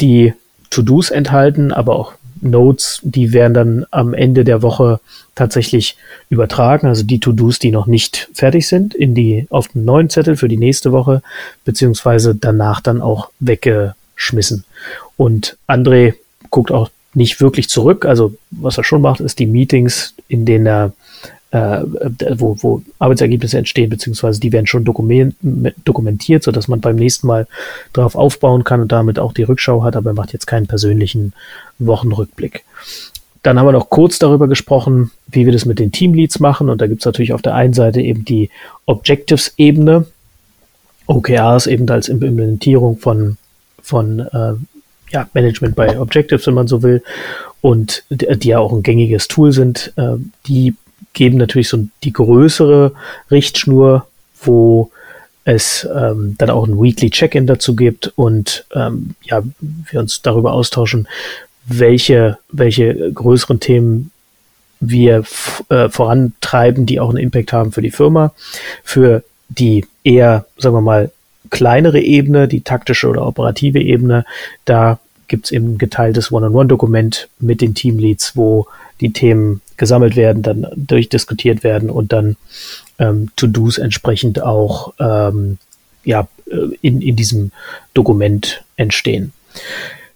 [0.00, 0.34] die
[0.70, 5.00] To-Dos enthalten, aber auch Notes, die werden dann am Ende der Woche
[5.34, 5.96] tatsächlich
[6.30, 10.36] übertragen, also die To-Dos, die noch nicht fertig sind, in die, auf den neuen Zettel
[10.36, 11.22] für die nächste Woche,
[11.64, 14.64] beziehungsweise danach dann auch weggeschmissen.
[15.16, 16.14] Und André
[16.50, 18.04] guckt auch nicht wirklich zurück.
[18.04, 20.92] Also was er schon macht, ist die Meetings, in denen er
[21.50, 21.80] äh,
[22.36, 27.46] wo, wo Arbeitsergebnisse entstehen, beziehungsweise die werden schon dokumentiert, sodass man beim nächsten Mal
[27.92, 31.32] darauf aufbauen kann und damit auch die Rückschau hat, aber er macht jetzt keinen persönlichen
[31.78, 32.64] Wochenrückblick.
[33.42, 36.68] Dann haben wir noch kurz darüber gesprochen, wie wir das mit den Teamleads machen.
[36.68, 38.50] Und da gibt es natürlich auf der einen Seite eben die
[38.86, 40.06] Objectives-Ebene,
[41.06, 43.38] OKRs eben als Implementierung von,
[43.80, 44.54] von äh,
[45.10, 47.02] ja, Management bei Objectives, wenn man so will,
[47.60, 49.92] und die, die ja auch ein gängiges Tool sind.
[49.96, 50.16] Äh,
[50.46, 50.74] die
[51.18, 52.92] geben natürlich so die größere
[53.30, 54.06] Richtschnur,
[54.40, 54.90] wo
[55.44, 59.42] es ähm, dann auch ein Weekly Check-in dazu gibt und ähm, ja,
[59.90, 61.08] wir uns darüber austauschen,
[61.66, 64.12] welche, welche größeren Themen
[64.78, 65.24] wir
[65.70, 68.32] äh, vorantreiben, die auch einen Impact haben für die Firma.
[68.84, 71.10] Für die eher, sagen wir mal,
[71.50, 74.24] kleinere Ebene, die taktische oder operative Ebene,
[74.66, 78.68] da gibt es eben ein geteiltes One-on-One-Dokument mit den Teamleads, wo
[79.00, 82.36] die Themen gesammelt werden, dann durchdiskutiert werden und dann
[82.98, 85.58] ähm, To-Dos entsprechend auch ähm,
[86.04, 87.52] ja, äh, in, in diesem
[87.94, 89.32] Dokument entstehen.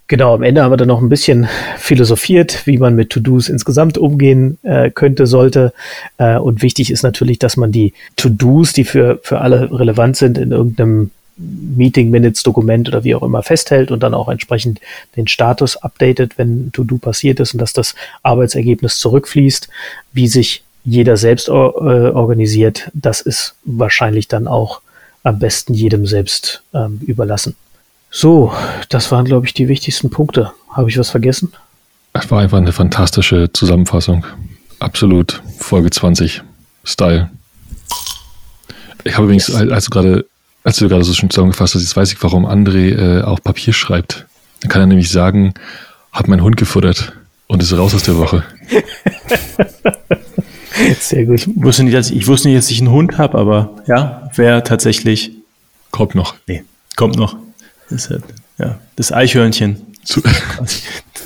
[0.07, 3.97] Genau, am Ende haben wir dann noch ein bisschen philosophiert, wie man mit To-Dos insgesamt
[3.97, 5.73] umgehen äh, könnte, sollte.
[6.17, 10.37] Äh, und wichtig ist natürlich, dass man die To-Dos, die für, für alle relevant sind,
[10.37, 14.79] in irgendeinem Meeting Minutes Dokument oder wie auch immer festhält und dann auch entsprechend
[15.15, 19.69] den Status updatet, wenn To-Do passiert ist und dass das Arbeitsergebnis zurückfließt,
[20.13, 24.81] wie sich jeder selbst or äh, organisiert, das ist wahrscheinlich dann auch
[25.23, 27.55] am besten jedem selbst ähm, überlassen.
[28.11, 28.53] So,
[28.89, 30.51] das waren, glaube ich, die wichtigsten Punkte.
[30.69, 31.53] Habe ich was vergessen?
[32.13, 34.25] Es war einfach eine fantastische Zusammenfassung.
[34.79, 35.41] Absolut.
[35.57, 36.43] Folge 20.
[36.83, 37.31] Style.
[39.03, 39.71] Ich habe übrigens, yes.
[39.71, 40.25] als du gerade
[40.63, 43.73] als du gerade so schön zusammengefasst hast, jetzt weiß ich, warum André äh, auf Papier
[43.73, 44.25] schreibt.
[44.61, 45.53] Dann kann er nämlich sagen,
[46.11, 47.13] hat mein Hund gefuttert
[47.47, 48.43] und ist raus aus der Woche.
[50.99, 51.35] Sehr gut.
[51.35, 54.29] Ich wusste nicht, dass ich, ich wusste nicht, dass ich einen Hund habe, aber ja,
[54.35, 55.31] wäre tatsächlich.
[55.91, 56.35] Kommt noch.
[56.47, 56.63] Nee,
[56.95, 57.35] kommt noch.
[57.89, 58.23] Das, halt,
[58.57, 59.81] ja, das Eichhörnchen.
[60.03, 60.21] Zu,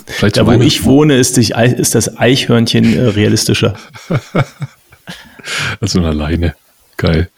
[0.05, 3.76] Vielleicht da, wo ich wohne, ist, die, ist das Eichhörnchen äh, realistischer.
[5.81, 6.55] also alleine.
[6.97, 7.30] Geil.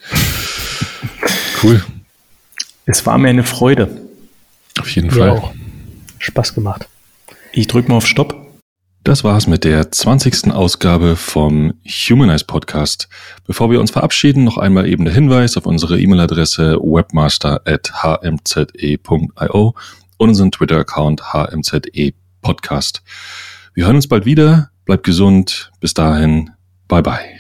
[1.64, 1.84] Cool.
[2.86, 3.90] Es war mir eine Freude.
[4.80, 5.31] Auf jeden Fall.
[5.31, 5.53] Auch.
[6.19, 6.88] Spaß gemacht.
[7.52, 8.48] Ich drücke mal auf Stopp.
[9.03, 10.52] Das war's mit der 20.
[10.52, 13.07] Ausgabe vom Humanize Podcast.
[13.48, 19.76] Bevor wir uns verabschieden, noch einmal eben der Hinweis auf unsere E-Mail-Adresse webmaster.hmze.io
[20.18, 21.81] und unseren Twitter-Account hmze
[22.41, 23.02] podcast.
[23.73, 24.69] Wir hören uns bald wieder.
[24.86, 25.72] Bleibt gesund.
[25.80, 26.49] Bis dahin.
[26.88, 27.39] Bye bye.